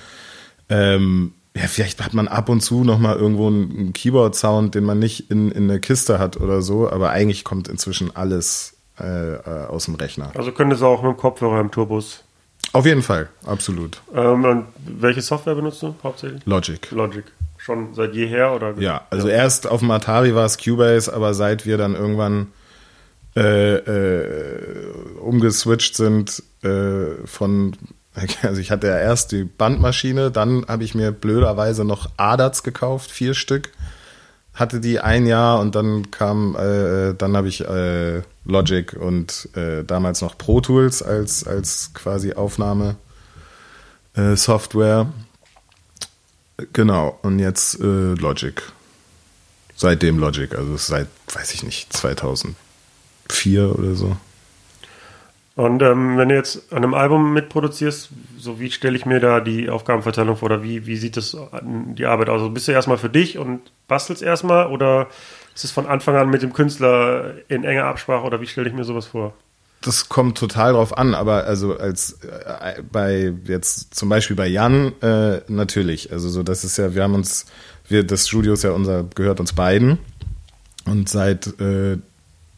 ähm, 0.69 1.33
ja, 1.59 1.67
vielleicht 1.67 2.01
hat 2.03 2.13
man 2.13 2.29
ab 2.29 2.47
und 2.47 2.61
zu 2.61 2.85
noch 2.85 2.99
mal 2.99 3.17
irgendwo 3.17 3.47
einen 3.47 3.91
Keyboard-Sound, 3.91 4.75
den 4.75 4.85
man 4.85 4.97
nicht 4.97 5.29
in, 5.29 5.51
in 5.51 5.67
der 5.67 5.79
Kiste 5.79 6.17
hat 6.17 6.37
oder 6.37 6.61
so, 6.61 6.89
aber 6.89 7.09
eigentlich 7.09 7.43
kommt 7.43 7.67
inzwischen 7.67 8.15
alles 8.15 8.77
äh, 8.99 9.33
äh, 9.33 9.65
aus 9.67 9.85
dem 9.85 9.95
Rechner. 9.95 10.31
Also 10.35 10.53
könntest 10.53 10.81
du 10.81 10.85
auch 10.85 11.01
mit 11.01 11.11
dem 11.11 11.17
Kopfhörer 11.17 11.59
im 11.59 11.69
Turbus? 11.69 12.23
Auf 12.71 12.85
jeden 12.85 13.01
Fall, 13.01 13.27
absolut. 13.45 14.01
Ähm, 14.15 14.45
und 14.45 14.65
welche 14.85 15.21
Software 15.21 15.55
benutzt 15.55 15.83
du 15.83 15.95
hauptsächlich? 16.01 16.45
Logic. 16.45 16.91
Logic. 16.91 17.25
Schon 17.57 17.93
seit 17.93 18.13
jeher 18.13 18.53
oder? 18.53 18.73
Ja, 18.79 19.01
also 19.09 19.27
ja. 19.27 19.35
erst 19.35 19.67
auf 19.67 19.81
dem 19.81 19.91
Atari 19.91 20.33
war 20.35 20.45
es 20.45 20.57
Cubase, 20.57 21.13
aber 21.13 21.33
seit 21.33 21.65
wir 21.65 21.77
dann 21.77 21.93
irgendwann 21.93 22.47
äh, 23.35 23.75
äh, 23.75 24.93
umgeswitcht 25.19 25.97
sind 25.97 26.41
äh, 26.63 27.25
von 27.25 27.75
Also 28.43 28.61
ich 28.61 28.71
hatte 28.71 28.87
ja 28.87 28.97
erst 28.97 29.31
die 29.31 29.43
Bandmaschine, 29.43 30.31
dann 30.31 30.65
habe 30.67 30.83
ich 30.83 30.95
mir 30.95 31.11
blöderweise 31.11 31.83
noch 31.85 32.09
Adats 32.17 32.63
gekauft, 32.63 33.11
vier 33.11 33.33
Stück. 33.33 33.71
Hatte 34.53 34.79
die 34.81 34.99
ein 34.99 35.25
Jahr 35.25 35.59
und 35.59 35.75
dann 35.75 36.11
kam, 36.11 36.55
äh, 36.55 37.13
dann 37.13 37.37
habe 37.37 37.47
ich 37.47 37.65
äh, 37.65 38.21
Logic 38.43 38.93
und 38.93 39.47
äh, 39.55 39.83
damals 39.85 40.21
noch 40.21 40.37
Pro 40.37 40.59
Tools 40.59 41.01
als, 41.01 41.47
als 41.47 41.91
quasi 41.93 42.33
Aufnahme 42.33 42.95
äh, 44.15 44.35
Software. 44.35 45.07
Genau, 46.73 47.17
und 47.21 47.39
jetzt 47.39 47.79
äh, 47.79 48.13
Logic. 48.15 48.61
Seitdem 49.77 50.19
Logic, 50.19 50.53
also 50.53 50.75
seit, 50.75 51.07
weiß 51.33 51.53
ich 51.53 51.63
nicht, 51.63 51.93
2004 51.93 52.55
oder 53.79 53.95
so. 53.95 54.17
Und 55.59 55.81
ähm, 55.81 56.17
wenn 56.17 56.29
du 56.29 56.35
jetzt 56.35 56.71
an 56.71 56.85
einem 56.85 56.93
Album 56.93 57.33
mitproduzierst, 57.33 58.11
so 58.37 58.61
wie 58.61 58.71
stelle 58.71 58.95
ich 58.95 59.05
mir 59.05 59.19
da 59.19 59.41
die 59.41 59.69
Aufgabenverteilung 59.69 60.37
vor 60.37 60.45
oder 60.45 60.63
wie, 60.63 60.85
wie 60.85 60.95
sieht 60.95 61.17
das 61.17 61.35
die 61.61 62.05
Arbeit 62.05 62.29
aus? 62.29 62.39
Also 62.39 62.49
bist 62.49 62.69
du 62.69 62.71
erstmal 62.71 62.97
für 62.97 63.09
dich 63.09 63.37
und 63.37 63.59
bastelst 63.89 64.21
erstmal 64.21 64.67
oder 64.67 65.07
ist 65.53 65.65
es 65.65 65.71
von 65.71 65.85
Anfang 65.85 66.15
an 66.15 66.29
mit 66.29 66.43
dem 66.43 66.53
Künstler 66.53 67.33
in 67.49 67.65
enger 67.65 67.87
Absprache 67.87 68.25
oder 68.25 68.39
wie 68.39 68.47
stelle 68.47 68.69
ich 68.69 68.73
mir 68.73 68.85
sowas 68.85 69.07
vor? 69.07 69.33
Das 69.81 70.07
kommt 70.07 70.37
total 70.37 70.71
drauf 70.71 70.97
an, 70.97 71.13
aber 71.13 71.43
also 71.43 71.77
als 71.77 72.19
äh, 72.23 72.81
bei 72.89 73.33
jetzt 73.43 73.93
zum 73.93 74.07
Beispiel 74.07 74.37
bei 74.37 74.47
Jan 74.47 74.93
äh, 75.01 75.41
natürlich. 75.49 76.13
Also 76.13 76.29
so, 76.29 76.41
das 76.41 76.63
ist 76.63 76.77
ja, 76.77 76.95
wir 76.95 77.03
haben 77.03 77.15
uns, 77.15 77.47
wir, 77.89 78.05
das 78.05 78.29
Studio 78.29 78.53
ist 78.53 78.63
ja 78.63 78.71
unser, 78.71 79.03
gehört 79.13 79.41
uns 79.41 79.51
beiden. 79.51 79.99
Und 80.85 81.09
seit 81.09 81.59
äh, 81.59 81.97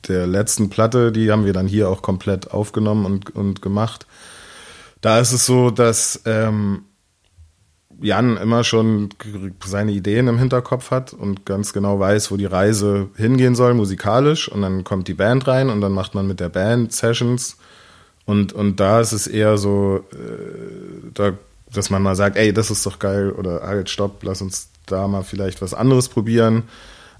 der 0.08 0.28
letzten 0.28 0.70
Platte, 0.70 1.12
die 1.12 1.32
haben 1.32 1.46
wir 1.46 1.54
dann 1.54 1.68
hier 1.68 1.90
auch 1.90 2.02
komplett 2.02 2.52
aufgenommen 2.52 3.06
und, 3.06 3.36
und 3.36 3.62
gemacht. 3.62 4.06
Da 5.02 5.20
ist 5.20 5.32
es 5.32 5.46
so, 5.46 5.72
dass 5.72 6.22
ähm, 6.26 6.84
Jan 8.02 8.38
immer 8.38 8.64
schon 8.64 9.10
seine 9.64 9.92
Ideen 9.92 10.28
im 10.28 10.40
Hinterkopf 10.40 10.92
hat 10.92 11.14
und 11.14 11.46
ganz 11.46 11.74
genau 11.74 12.00
weiß, 12.00 12.32
wo 12.32 12.38
die 12.38 12.46
Reise 12.46 13.10
hingehen 13.16 13.56
soll, 13.56 13.74
musikalisch. 13.74 14.50
Und 14.50 14.62
dann 14.62 14.84
kommt 14.84 15.08
die 15.08 15.14
Band 15.14 15.48
rein 15.48 15.70
und 15.70 15.82
dann 15.82 15.92
macht 15.92 16.16
man 16.16 16.28
mit 16.28 16.40
der 16.40 16.50
Band 16.50 16.94
Sessions. 16.94 17.58
Und, 18.26 18.54
und 18.54 18.80
da 18.80 19.02
ist 19.02 19.12
es 19.12 19.28
eher 19.28 19.58
so, 19.58 20.06
äh, 20.14 21.12
da, 21.14 21.34
dass 21.72 21.90
man 21.90 22.02
mal 22.02 22.16
sagt, 22.16 22.38
ey, 22.38 22.54
das 22.54 22.72
ist 22.72 22.86
doch 22.86 23.00
geil 23.00 23.32
oder 23.32 23.62
halt, 23.62 23.90
stopp, 23.90 24.24
lass 24.24 24.42
uns 24.42 24.70
da 24.86 25.08
mal 25.08 25.24
vielleicht 25.24 25.62
was 25.62 25.74
anderes 25.74 26.10
probieren. 26.10 26.64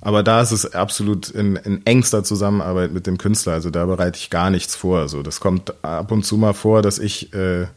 Aber 0.02 0.24
da 0.24 0.42
ist 0.42 0.52
es 0.52 0.74
absolut 0.74 1.30
in, 1.30 1.56
in 1.58 1.86
engster 1.86 2.24
Zusammenarbeit 2.24 2.92
mit 2.92 3.06
dem 3.06 3.20
Künstler. 3.20 3.54
Also 3.54 3.70
da 3.70 3.86
bereite 3.86 4.18
ich 4.18 4.32
gar 4.32 4.50
nichts 4.50 4.76
vor. 4.76 5.00
Also 5.00 5.22
das 5.22 5.40
kommt 5.40 5.74
ab 5.84 6.12
und 6.12 6.26
zu 6.26 6.38
mal 6.38 6.54
vor, 6.54 6.82
dass 6.82 6.98
ich 6.98 7.34
äh, 7.34 7.68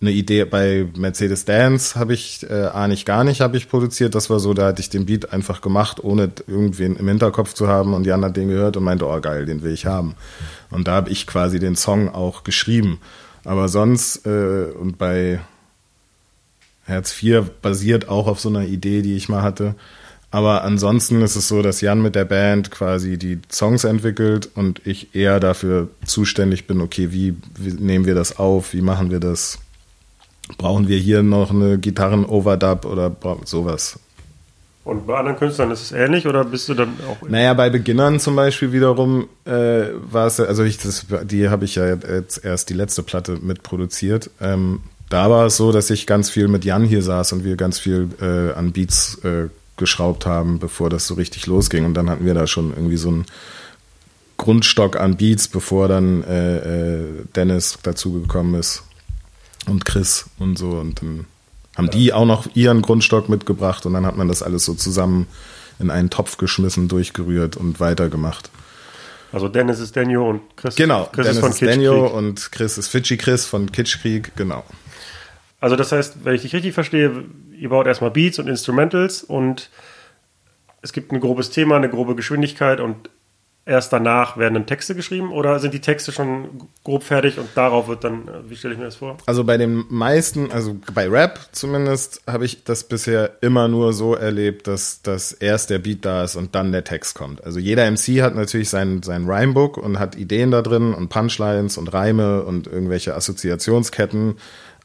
eine 0.00 0.10
Idee 0.10 0.46
bei 0.46 0.88
Mercedes 0.96 1.44
Dance 1.44 2.00
habe 2.00 2.14
ich 2.14 2.48
äh, 2.48 2.70
A 2.72 2.88
nicht 2.88 3.04
gar 3.04 3.24
nicht 3.24 3.42
habe 3.42 3.58
ich 3.58 3.68
produziert. 3.68 4.14
Das 4.14 4.30
war 4.30 4.40
so, 4.40 4.54
da 4.54 4.68
hatte 4.68 4.80
ich 4.80 4.88
den 4.88 5.04
Beat 5.04 5.34
einfach 5.34 5.60
gemacht, 5.60 6.02
ohne 6.02 6.30
irgendwen 6.46 6.96
im 6.96 7.06
Hinterkopf 7.06 7.52
zu 7.52 7.68
haben 7.68 7.92
und 7.92 8.04
die 8.04 8.12
anderen 8.12 8.32
den 8.32 8.48
gehört 8.48 8.78
und 8.78 8.84
meinte, 8.84 9.06
oh 9.06 9.20
geil, 9.20 9.44
den 9.44 9.62
will 9.62 9.74
ich 9.74 9.84
haben. 9.84 10.14
Und 10.70 10.88
da 10.88 10.92
habe 10.92 11.10
ich 11.10 11.26
quasi 11.26 11.58
den 11.58 11.76
Song 11.76 12.08
auch 12.08 12.42
geschrieben. 12.42 13.00
Aber 13.44 13.68
sonst 13.68 14.26
äh, 14.26 14.72
und 14.80 14.96
bei 14.96 15.40
Herz 16.84 17.12
4 17.12 17.42
basiert 17.60 18.08
auch 18.08 18.26
auf 18.26 18.40
so 18.40 18.48
einer 18.48 18.64
Idee, 18.64 19.02
die 19.02 19.14
ich 19.14 19.28
mal 19.28 19.42
hatte 19.42 19.74
Aber 20.30 20.62
ansonsten 20.62 21.22
ist 21.22 21.34
es 21.34 21.48
so, 21.48 21.60
dass 21.60 21.80
Jan 21.80 22.02
mit 22.02 22.14
der 22.14 22.24
Band 22.24 22.70
quasi 22.70 23.18
die 23.18 23.40
Songs 23.50 23.84
entwickelt 23.84 24.48
und 24.54 24.86
ich 24.86 25.14
eher 25.14 25.40
dafür 25.40 25.88
zuständig 26.04 26.66
bin, 26.68 26.80
okay, 26.80 27.10
wie, 27.10 27.34
wie 27.58 27.72
nehmen 27.72 28.04
wir 28.04 28.14
das 28.14 28.38
auf, 28.38 28.72
wie 28.72 28.82
machen 28.82 29.10
wir 29.10 29.18
das? 29.18 29.58
Brauchen 30.56 30.88
wir 30.88 30.98
hier 30.98 31.22
noch 31.22 31.50
eine 31.50 31.78
Gitarren-Overdub 31.78 32.84
oder 32.84 33.14
sowas? 33.44 33.98
Und 34.84 35.06
bei 35.06 35.18
anderen 35.18 35.36
Künstlern 35.36 35.70
ist 35.70 35.82
es 35.82 35.92
ähnlich 35.92 36.26
oder 36.26 36.44
bist 36.44 36.68
du 36.68 36.74
dann 36.74 36.94
auch? 37.08 37.28
Naja, 37.28 37.52
bei 37.54 37.68
Beginnern 37.68 38.18
zum 38.18 38.34
Beispiel 38.34 38.72
wiederum 38.72 39.28
äh, 39.44 39.88
war 40.10 40.26
es, 40.26 40.40
also 40.40 40.64
ich, 40.64 40.78
das, 40.78 41.06
die 41.24 41.48
habe 41.48 41.64
ich 41.64 41.74
ja 41.74 41.86
jetzt 41.86 42.44
erst 42.44 42.70
die 42.70 42.74
letzte 42.74 43.02
Platte 43.02 43.38
mitproduziert. 43.40 44.30
Ähm, 44.40 44.80
da 45.08 45.28
war 45.28 45.46
es 45.46 45.56
so, 45.56 45.70
dass 45.70 45.90
ich 45.90 46.06
ganz 46.06 46.30
viel 46.30 46.48
mit 46.48 46.64
Jan 46.64 46.84
hier 46.84 47.02
saß 47.02 47.32
und 47.32 47.44
wir 47.44 47.56
ganz 47.56 47.78
viel 47.78 48.08
äh, 48.20 48.52
an 48.56 48.72
Beats 48.72 49.18
äh, 49.22 49.48
geschraubt 49.80 50.26
haben, 50.26 50.60
bevor 50.60 50.88
das 50.88 51.08
so 51.08 51.14
richtig 51.14 51.46
losging. 51.46 51.84
Und 51.84 51.94
dann 51.94 52.08
hatten 52.08 52.24
wir 52.24 52.34
da 52.34 52.46
schon 52.46 52.70
irgendwie 52.70 52.96
so 52.96 53.08
einen 53.08 53.26
Grundstock 54.36 54.96
an 54.96 55.16
Beats, 55.16 55.48
bevor 55.48 55.88
dann 55.88 56.22
äh, 56.22 56.98
äh, 56.98 57.04
Dennis 57.34 57.78
dazugekommen 57.82 58.54
ist 58.54 58.84
und 59.66 59.84
Chris 59.84 60.26
und 60.38 60.56
so. 60.56 60.70
Und 60.70 61.02
dann 61.02 61.26
haben 61.76 61.86
ja. 61.86 61.90
die 61.90 62.12
auch 62.12 62.26
noch 62.26 62.46
ihren 62.54 62.82
Grundstock 62.82 63.28
mitgebracht 63.28 63.84
und 63.86 63.94
dann 63.94 64.06
hat 64.06 64.16
man 64.16 64.28
das 64.28 64.42
alles 64.42 64.64
so 64.64 64.74
zusammen 64.74 65.26
in 65.80 65.90
einen 65.90 66.10
Topf 66.10 66.36
geschmissen, 66.36 66.88
durchgerührt 66.88 67.56
und 67.56 67.80
weitergemacht. 67.80 68.50
Also 69.32 69.48
Dennis 69.48 69.78
ist 69.78 69.96
Daniel 69.96 70.18
und 70.18 70.40
Chris, 70.56 70.74
genau, 70.74 71.08
Chris 71.12 71.26
Dennis 71.26 71.36
ist 71.36 71.40
von 71.40 71.50
ist 71.50 71.62
Daniel 71.62 71.90
und 71.90 72.52
Chris 72.52 72.78
ist 72.78 72.88
Fidschi 72.88 73.16
Chris 73.16 73.46
von 73.46 73.70
Kitschkrieg, 73.70 74.34
genau. 74.36 74.64
Also 75.60 75.76
das 75.76 75.92
heißt, 75.92 76.24
wenn 76.24 76.34
ich 76.34 76.42
dich 76.42 76.54
richtig 76.54 76.74
verstehe, 76.74 77.24
ihr 77.52 77.68
baut 77.68 77.86
erstmal 77.86 78.10
Beats 78.10 78.38
und 78.38 78.48
Instrumentals 78.48 79.22
und 79.22 79.70
es 80.82 80.92
gibt 80.92 81.12
ein 81.12 81.20
grobes 81.20 81.50
Thema, 81.50 81.76
eine 81.76 81.90
grobe 81.90 82.14
Geschwindigkeit 82.14 82.80
und 82.80 83.10
erst 83.66 83.92
danach 83.92 84.36
werden 84.36 84.54
dann 84.54 84.66
Texte 84.66 84.94
geschrieben 84.94 85.30
oder 85.30 85.60
sind 85.60 85.74
die 85.74 85.80
Texte 85.80 86.12
schon 86.12 86.68
grob 86.82 87.02
fertig 87.02 87.38
und 87.38 87.48
darauf 87.54 87.88
wird 87.88 88.04
dann, 88.04 88.28
wie 88.48 88.56
stelle 88.56 88.74
ich 88.74 88.80
mir 88.80 88.86
das 88.86 88.96
vor? 88.96 89.18
Also 89.26 89.44
bei 89.44 89.58
den 89.58 89.84
meisten, 89.88 90.50
also 90.50 90.76
bei 90.94 91.08
Rap 91.08 91.38
zumindest, 91.52 92.22
habe 92.26 92.46
ich 92.46 92.64
das 92.64 92.84
bisher 92.84 93.36
immer 93.42 93.68
nur 93.68 93.92
so 93.92 94.14
erlebt, 94.14 94.66
dass, 94.66 95.02
dass 95.02 95.32
erst 95.32 95.70
der 95.70 95.78
Beat 95.78 96.04
da 96.04 96.24
ist 96.24 96.36
und 96.36 96.54
dann 96.54 96.72
der 96.72 96.84
Text 96.84 97.14
kommt. 97.14 97.44
Also 97.44 97.60
jeder 97.60 97.88
MC 97.88 98.22
hat 98.22 98.34
natürlich 98.34 98.70
sein, 98.70 99.02
sein 99.02 99.28
Rhymebook 99.28 99.76
und 99.76 99.98
hat 99.98 100.16
Ideen 100.16 100.50
da 100.50 100.62
drin 100.62 100.94
und 100.94 101.08
Punchlines 101.08 101.76
und 101.76 101.92
Reime 101.92 102.42
und 102.42 102.66
irgendwelche 102.66 103.14
Assoziationsketten 103.14 104.36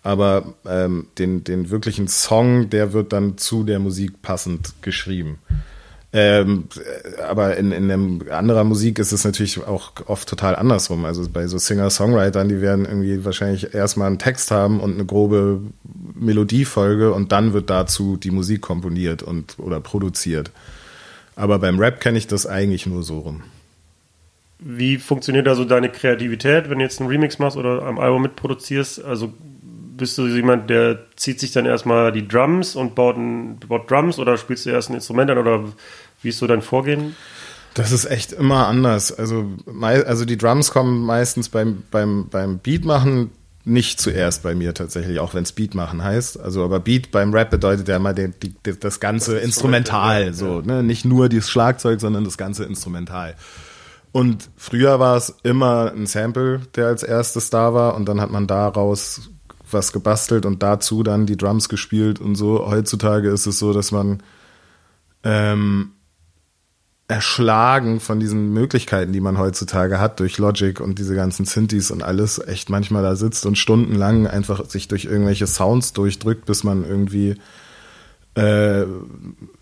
aber 0.06 0.54
ähm, 0.68 1.08
den, 1.18 1.44
den 1.44 1.72
wirklichen 1.72 2.08
Song, 2.08 2.70
der 2.70 2.94
wird 2.94 3.12
dann 3.12 3.40
zu 3.40 3.64
der 3.64 3.80
Musik 3.80 4.22
passend 4.22 4.76
geschrieben. 4.84 5.40
Ähm, 6.14 6.66
aber 7.28 7.58
in, 7.58 7.72
in 7.72 8.30
anderer 8.30 8.64
Musik 8.64 9.00
ist 9.00 9.12
es 9.12 9.26
natürlich 9.26 9.66
auch 9.66 9.94
oft 10.06 10.30
total 10.30 10.56
andersrum. 10.56 11.06
Also 11.06 11.28
bei 11.28 11.48
so 11.48 11.58
Singer-Songwritern, 11.58 12.48
die 12.48 12.62
werden 12.62 12.86
irgendwie 12.86 13.26
wahrscheinlich 13.26 13.74
erstmal 13.74 14.06
einen 14.06 14.20
Text 14.20 14.52
haben 14.52 14.80
und 14.80 14.94
eine 14.94 15.06
grobe 15.06 15.62
Melodiefolge 16.14 17.12
und 17.12 17.32
dann 17.32 17.54
wird 17.54 17.72
dazu 17.72 18.16
die 18.16 18.32
Musik 18.32 18.62
komponiert 18.62 19.24
und 19.24 19.58
oder 19.58 19.80
produziert. 19.80 20.52
Aber 21.36 21.58
beim 21.58 21.80
Rap 21.80 22.00
kenne 22.00 22.20
ich 22.20 22.28
das 22.28 22.46
eigentlich 22.46 22.86
nur 22.86 23.02
so 23.02 23.22
rum. 23.22 23.42
Wie 24.60 24.98
funktioniert 24.98 25.48
also 25.48 25.66
deine 25.66 25.90
Kreativität, 25.90 26.70
wenn 26.70 26.78
du 26.78 26.86
jetzt 26.86 27.02
einen 27.02 27.10
Remix 27.10 27.40
machst 27.40 27.58
oder 27.58 27.82
am 27.82 27.98
Album 27.98 28.22
mitproduzierst? 28.22 29.04
Also 29.04 29.34
bist 29.98 30.18
du 30.18 30.28
jemand, 30.28 30.70
der 30.70 31.00
zieht 31.16 31.40
sich 31.40 31.52
dann 31.52 31.66
erstmal 31.66 32.12
die 32.12 32.28
Drums 32.28 32.76
und 32.76 32.96
baut, 32.96 33.18
ein, 33.18 33.60
baut 33.60 33.90
Drums 33.90 34.20
oder 34.20 34.38
spielst 34.38 34.66
du 34.66 34.70
erst 34.70 34.90
ein 34.90 34.96
Instrument 34.96 35.32
an 35.32 35.38
oder 35.38 35.64
wie 36.22 36.30
ist 36.30 36.40
so 36.40 36.48
dein 36.48 36.62
Vorgehen? 36.62 37.16
Das 37.74 37.92
ist 37.92 38.06
echt 38.06 38.32
immer 38.32 38.68
anders. 38.68 39.12
Also, 39.12 39.52
also 39.82 40.26
die 40.26 40.38
Drums 40.38 40.72
kommen 40.72 41.06
meistens 41.06 41.50
beim, 41.50 41.84
beim, 41.92 42.30
beim 42.30 42.60
Beat 42.60 42.86
machen 42.86 43.32
nicht 43.66 44.00
zuerst 44.00 44.44
bei 44.44 44.54
mir 44.54 44.74
tatsächlich, 44.74 45.20
auch 45.20 45.34
wenn 45.34 45.44
es 45.44 45.52
Beat 45.52 45.76
machen 45.76 46.04
heißt. 46.04 46.40
Also, 46.40 46.64
aber 46.64 46.80
Beat 46.80 47.12
beim 47.12 47.34
Rap 47.34 47.50
bedeutet 47.50 47.88
ja 47.88 47.98
immer 47.98 48.14
die, 48.14 48.30
die, 48.30 48.80
das 48.80 49.00
ganze 49.00 49.36
das 49.36 49.44
Instrumental, 49.44 50.34
so, 50.34 50.62
ne? 50.62 50.84
Nicht 50.84 51.04
nur 51.04 51.30
das 51.30 51.50
Schlagzeug, 51.50 52.00
sondern 52.00 52.24
das 52.24 52.38
ganze 52.38 52.64
Instrumental. 52.64 53.36
Und 54.12 54.50
früher 54.56 55.00
war 55.00 55.18
es 55.18 55.36
immer 55.44 55.92
ein 55.92 56.06
Sample, 56.06 56.62
der 56.76 56.88
als 56.88 57.04
erstes 57.04 57.50
da 57.50 57.74
war, 57.74 57.96
und 57.96 58.08
dann 58.08 58.22
hat 58.22 58.32
man 58.32 58.48
daraus 58.48 59.32
was 59.72 59.92
gebastelt 59.92 60.46
und 60.46 60.64
dazu 60.64 61.04
dann 61.04 61.26
die 61.26 61.38
Drums 61.38 61.70
gespielt 61.70 62.20
und 62.20 62.36
so. 62.36 62.68
Heutzutage 62.68 63.30
ist 63.30 63.46
es 63.46 63.60
so, 63.60 63.74
dass 63.74 63.92
man 63.92 64.22
ähm, 65.24 65.92
erschlagen 67.08 68.00
von 68.00 68.20
diesen 68.20 68.52
Möglichkeiten, 68.52 69.14
die 69.14 69.22
man 69.22 69.38
heutzutage 69.38 70.00
hat 70.00 70.20
durch 70.20 70.38
Logic 70.38 70.80
und 70.80 70.98
diese 70.98 71.16
ganzen 71.16 71.46
Synthes 71.46 71.92
und 71.92 72.02
alles, 72.02 72.40
echt 72.40 72.70
manchmal 72.70 73.04
da 73.04 73.16
sitzt 73.16 73.46
und 73.46 73.58
stundenlang 73.58 74.26
einfach 74.26 74.66
sich 74.66 74.88
durch 74.88 75.06
irgendwelche 75.06 75.46
Sounds 75.46 75.94
durchdrückt, 75.94 76.46
bis 76.46 76.64
man 76.64 76.84
irgendwie 76.84 77.36
äh, 78.36 78.86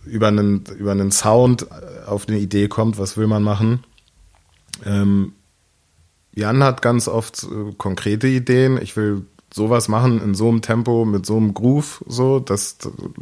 über 0.06 0.28
einen 0.28 0.64
über 0.78 0.92
einen 0.92 1.12
Sound 1.12 1.68
auf 2.06 2.28
eine 2.28 2.40
Idee 2.40 2.70
kommt, 2.70 2.98
was 2.98 3.18
will 3.18 3.28
man 3.28 3.44
machen. 3.44 3.84
Ähm, 4.86 5.34
Jan 6.34 6.64
hat 6.64 6.82
ganz 6.82 7.08
oft 7.08 7.44
äh, 7.44 7.74
konkrete 7.78 8.28
Ideen. 8.28 8.82
Ich 8.82 8.96
will 8.96 9.26
sowas 9.54 9.88
machen 9.88 10.20
in 10.22 10.34
so 10.34 10.50
einem 10.50 10.62
Tempo, 10.62 11.06
mit 11.06 11.26
so 11.26 11.38
einem 11.38 11.54
Groove, 11.54 12.04
so, 12.08 12.40
das, 12.40 12.78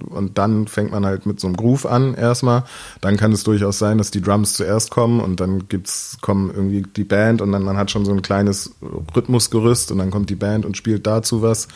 und 0.10 0.38
dann 0.38 0.68
fängt 0.68 0.92
man 0.92 1.06
halt 1.06 1.26
mit 1.26 1.42
so 1.42 1.48
einem 1.48 1.58
Groove 1.58 1.86
an 1.86 2.16
erstmal. 2.16 2.64
Dann 3.02 3.18
kann 3.18 3.34
es 3.34 3.44
durchaus 3.44 3.80
sein, 3.80 3.98
dass 3.98 4.12
die 4.12 4.22
Drums 4.22 4.54
zuerst 4.54 4.92
kommen 4.92 5.20
und 5.20 5.42
dann 5.42 5.68
gibt's, 5.68 6.18
kommen 6.22 6.50
irgendwie 6.50 6.84
die 6.96 7.04
Band 7.04 7.42
und 7.42 7.52
dann 7.52 7.64
man 7.64 7.76
hat 7.76 7.92
schon 7.92 8.06
so 8.06 8.14
ein 8.14 8.22
kleines 8.22 8.74
Rhythmusgerüst 9.16 9.92
und 9.92 9.98
dann 9.98 10.10
kommt 10.10 10.30
die 10.30 10.36
Band 10.36 10.66
und 10.66 10.78
spielt 10.78 11.06
dazu 11.06 11.42
was. 11.42 11.68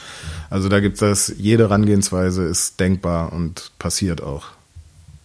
Also 0.50 0.70
da 0.70 0.80
gibt's 0.80 1.02
das, 1.02 1.34
jede 1.38 1.64
Herangehensweise 1.64 2.44
ist 2.44 2.80
denkbar 2.80 3.34
und 3.34 3.72
passiert 3.78 4.24
auch. 4.24 4.48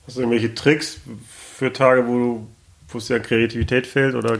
Hast 0.06 0.16
du 0.16 0.22
irgendwelche 0.22 0.54
Tricks 0.54 0.98
für 1.54 1.72
Tage, 1.72 2.06
wo 2.08 2.46
wo 2.92 2.98
es 2.98 3.08
ja 3.08 3.18
Kreativität 3.18 3.86
fehlt 3.86 4.14
oder 4.14 4.38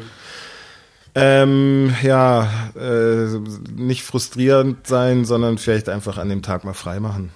ähm, 1.21 1.95
ja, 2.03 2.49
äh, 2.75 3.39
nicht 3.77 4.03
frustrierend 4.03 4.87
sein, 4.87 5.25
sondern 5.25 5.59
vielleicht 5.59 5.89
einfach 5.89 6.19
an 6.19 6.29
dem 6.29 6.43
Tag 6.43 6.65
mal 6.65 6.75
frei 6.75 7.01
machen. 7.01 7.31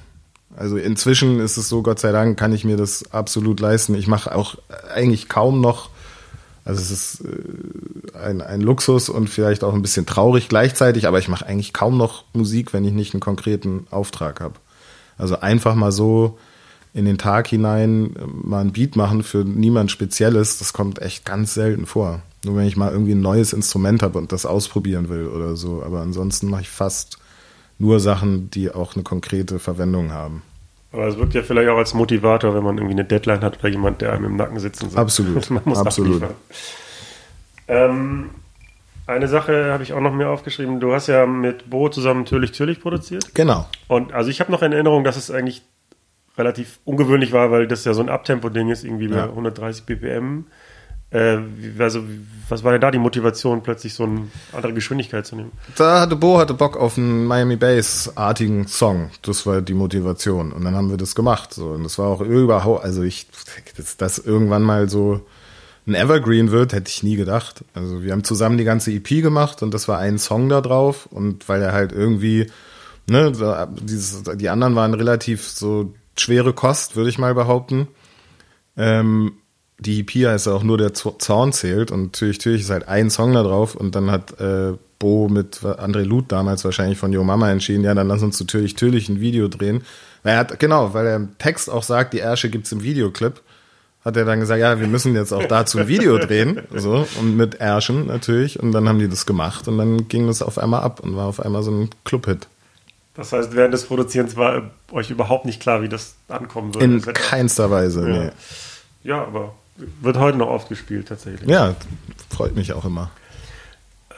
Also 0.57 0.77
inzwischen 0.77 1.41
ist 1.41 1.57
es 1.57 1.69
so, 1.69 1.83
Gott 1.83 1.99
sei 1.99 2.13
Dank, 2.13 2.39
kann 2.39 2.53
ich 2.53 2.65
mir 2.65 2.77
das 2.77 3.13
absolut 3.13 3.61
leisten. 3.61 3.95
Ich 3.95 4.07
mache 4.07 4.35
auch 4.35 4.57
eigentlich 4.95 5.29
kaum 5.29 5.61
noch, 5.61 5.91
also 6.65 6.81
es 6.81 6.91
ist 6.91 7.25
äh, 7.25 8.17
ein, 8.19 8.41
ein 8.41 8.61
Luxus 8.61 9.09
und 9.09 9.29
vielleicht 9.29 9.65
auch 9.65 9.75
ein 9.75 9.83
bisschen 9.83 10.07
traurig 10.07 10.49
gleichzeitig, 10.49 11.07
aber 11.07 11.19
ich 11.19 11.29
mache 11.29 11.47
eigentlich 11.47 11.73
kaum 11.73 11.97
noch 11.97 12.25
Musik, 12.33 12.73
wenn 12.73 12.85
ich 12.85 12.93
nicht 12.93 13.15
einen 13.15 13.21
konkreten 13.21 13.87
Auftrag 13.91 14.41
habe. 14.41 14.55
Also 15.19 15.41
einfach 15.41 15.75
mal 15.75 15.93
so 15.93 16.39
in 16.93 17.05
den 17.05 17.19
Tag 17.19 17.49
hinein 17.49 18.15
äh, 18.17 18.27
mal 18.27 18.61
ein 18.61 18.73
Beat 18.73 18.95
machen 18.95 19.25
für 19.25 19.45
niemand 19.45 19.91
Spezielles, 19.91 20.59
das 20.59 20.73
kommt 20.73 21.03
echt 21.03 21.25
ganz 21.25 21.55
selten 21.55 21.87
vor. 21.87 22.23
Nur 22.45 22.57
wenn 22.57 22.67
ich 22.67 22.77
mal 22.77 22.93
irgendwie 22.93 23.13
ein 23.13 23.21
neues 23.21 23.53
Instrument 23.53 24.03
habe 24.03 24.19
und 24.19 24.33
das 24.33 24.47
ausprobieren 24.47 25.09
will 25.09 25.27
oder 25.27 25.57
so. 25.57 25.83
Aber 25.83 26.01
ansonsten 26.01 26.49
mache 26.51 26.63
ich 26.63 26.71
fast 26.71 27.19
nur 27.79 28.01
Sachen, 28.01 28.51
die 28.51 28.71
auch 28.71 28.95
eine 28.95 29.03
konkrete 29.03 29.59
Verwendung 29.59 30.13
haben. 30.13 30.43
Aber 30.93 31.09
es 31.09 31.19
wirkt 31.19 31.35
ja 31.35 31.43
vielleicht 31.43 31.69
auch 31.69 31.77
als 31.77 31.93
Motivator, 31.93 32.55
wenn 32.55 32.63
man 32.63 32.79
irgendwie 32.79 32.95
eine 32.95 33.05
Deadline 33.05 33.41
hat 33.41 33.59
oder 33.59 33.69
jemand, 33.69 34.01
der 34.01 34.13
einem 34.13 34.27
im 34.27 34.37
Nacken 34.37 34.61
sitzt 34.61 34.83
und 34.83 34.91
sagt, 34.91 35.01
Absolut. 35.01 35.51
man 35.51 35.63
muss 35.65 35.79
Absolut. 35.79 36.23
Ähm, 37.67 38.31
eine 39.07 39.27
Sache 39.29 39.73
habe 39.73 39.83
ich 39.83 39.93
auch 39.93 40.01
noch 40.01 40.15
mir 40.15 40.29
aufgeschrieben. 40.29 40.79
Du 40.81 40.95
hast 40.95 41.09
ja 41.09 41.27
mit 41.27 41.69
Bo 41.69 41.89
zusammen 41.89 42.25
Türlich 42.25 42.53
Türlich 42.53 42.81
produziert. 42.81 43.35
Genau. 43.35 43.69
Und 43.89 44.13
also 44.13 44.31
ich 44.31 44.41
habe 44.41 44.53
noch 44.53 44.63
in 44.63 44.73
Erinnerung, 44.73 45.03
dass 45.03 45.17
es 45.17 45.31
eigentlich 45.31 45.63
relativ 46.39 46.79
ungewöhnlich 46.85 47.33
war, 47.33 47.51
weil 47.51 47.67
das 47.67 47.85
ja 47.85 47.93
so 47.93 48.01
ein 48.01 48.09
Abtempo-Ding 48.09 48.71
ist, 48.71 48.85
irgendwie 48.85 49.09
ja. 49.09 49.27
bei 49.27 49.31
130 49.31 49.85
BPM. 49.85 50.47
Äh, 51.15 51.39
also, 51.79 52.03
was 52.49 52.65
war 52.65 52.73
denn 52.73 52.81
da 52.81 52.91
die 52.91 52.99
Motivation, 52.99 53.63
plötzlich 53.63 53.95
so 53.95 54.03
eine 54.03 54.27
andere 54.53 54.75
Geschwindigkeit 54.75 55.25
zu 55.25 55.37
nehmen? 55.37 55.53
Da 55.77 56.01
hatte 56.01 56.17
Bo 56.17 56.39
hatte 56.39 56.55
Bock 56.55 56.77
auf 56.77 56.99
einen 56.99 57.25
Miami 57.27 57.55
Bass-artigen 57.55 58.67
Song. 58.67 59.11
Das 59.23 59.47
war 59.47 59.63
die 59.63 59.75
Motivation. 59.75 60.53
Und 60.53 60.65
dann 60.65 60.75
haben 60.75 60.91
wir 60.91 60.97
das 60.97 61.15
gemacht. 61.15 61.55
So. 61.55 61.69
Und 61.69 61.85
das 61.85 61.99
war 61.99 62.09
auch 62.09 62.21
überhaupt, 62.21 62.83
also 62.83 63.03
ich, 63.03 63.29
dass 63.77 63.97
das 63.97 64.19
irgendwann 64.19 64.63
mal 64.63 64.89
so 64.89 65.25
ein 65.87 65.95
Evergreen 65.95 66.51
wird, 66.51 66.73
hätte 66.73 66.89
ich 66.89 67.05
nie 67.05 67.15
gedacht. 67.15 67.65
Also 67.75 68.03
wir 68.03 68.11
haben 68.11 68.25
zusammen 68.25 68.59
die 68.59 68.65
ganze 68.65 68.91
EP 68.91 69.23
gemacht 69.23 69.63
und 69.63 69.73
das 69.73 69.87
war 69.87 70.01
ein 70.01 70.19
Song 70.19 70.49
da 70.49 70.61
drauf. 70.61 71.07
Und 71.07 71.49
weil 71.49 71.63
er 71.63 71.73
halt 71.73 71.93
irgendwie, 71.93 72.51
ne, 73.09 73.31
dieses, 73.81 74.25
die 74.35 74.49
anderen 74.49 74.75
waren 74.75 74.95
relativ 74.95 75.47
so 75.47 75.95
schwere 76.19 76.53
Kost, 76.55 76.97
würde 76.97 77.11
ich 77.11 77.19
mal 77.19 77.35
behaupten. 77.35 77.87
Ähm, 78.77 79.35
die 79.79 80.01
EP 80.01 80.27
heißt 80.27 80.49
auch 80.49 80.63
nur 80.63 80.79
der 80.79 80.95
Zorn 80.95 81.53
zählt 81.53 81.91
und 81.91 82.05
natürlich, 82.05 82.39
natürlich 82.39 82.63
ist 82.63 82.71
halt 82.71 82.89
ein 82.89 83.11
Song 83.11 83.33
da 83.33 83.43
drauf 83.43 83.75
und 83.75 83.95
dann 83.95 84.11
hat 84.11 84.39
äh, 84.41 84.73
Bo 84.99 85.29
mit 85.29 85.59
André 85.59 86.03
Luth 86.03 86.31
damals 86.31 86.65
wahrscheinlich 86.65 86.99
von 86.99 87.13
Yo 87.13 87.25
Mama 87.25 87.51
entschieden, 87.51 87.85
ja, 87.85 87.95
dann 87.95 88.09
lass 88.09 88.23
uns 88.23 88.41
natürlich, 88.41 88.75
natürlich 88.75 89.09
ein 89.09 89.21
Video 89.21 89.49
drehen. 89.49 89.83
Weil 90.23 90.33
er 90.33 90.39
hat, 90.39 90.59
genau, 90.59 90.95
weil 90.95 91.07
er 91.07 91.17
im 91.17 91.37
Text 91.39 91.69
auch 91.69 91.83
sagt, 91.83 92.15
die 92.15 92.21
Ärsche 92.21 92.49
gibt's 92.49 92.73
im 92.73 92.83
Videoclip. 92.83 93.43
hat 94.05 94.17
er 94.17 94.25
dann 94.25 94.41
gesagt, 94.41 94.61
ja, 94.61 94.81
wir 94.81 94.87
müssen 94.87 95.15
jetzt 95.15 95.33
auch 95.33 95.45
dazu 95.45 95.79
ein 95.79 95.89
Video 95.89 96.19
drehen, 96.19 96.63
so, 96.75 97.07
und 97.21 97.37
mit 97.37 97.57
Erschen 97.57 98.07
natürlich. 98.07 98.59
Und 98.61 98.73
dann 98.73 98.89
haben 98.89 98.99
die 98.99 99.09
das 99.09 99.27
gemacht 99.27 99.69
und 99.69 99.77
dann 99.77 100.09
ging 100.09 100.27
das 100.27 100.41
auf 100.41 100.57
einmal 100.57 100.83
ab 100.83 101.01
und 101.01 101.17
war 101.17 101.27
auf 101.27 101.41
einmal 101.41 101.63
so 101.63 101.71
ein 101.71 101.91
Clubhit. 102.05 102.47
Das 103.15 103.33
heißt, 103.33 103.55
während 103.55 103.75
des 103.75 103.85
Produzierens 103.85 104.37
war 104.37 104.71
euch 104.91 105.11
überhaupt 105.11 105.45
nicht 105.45 105.61
klar, 105.61 105.83
wie 105.83 105.89
das 105.89 106.15
ankommen 106.29 106.75
würde. 106.75 106.85
In 106.87 107.03
keinster 107.03 107.71
Weise, 107.71 108.09
ja. 108.09 108.25
nee. 108.25 108.31
Ja, 109.05 109.23
aber 109.23 109.55
wird 109.77 110.17
heute 110.17 110.39
noch 110.39 110.49
oft 110.49 110.69
gespielt 110.69 111.09
tatsächlich. 111.09 111.49
Ja, 111.49 111.75
freut 112.31 112.55
mich 112.55 112.73
auch 112.73 112.85
immer. 112.85 113.11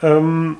Ähm, 0.01 0.57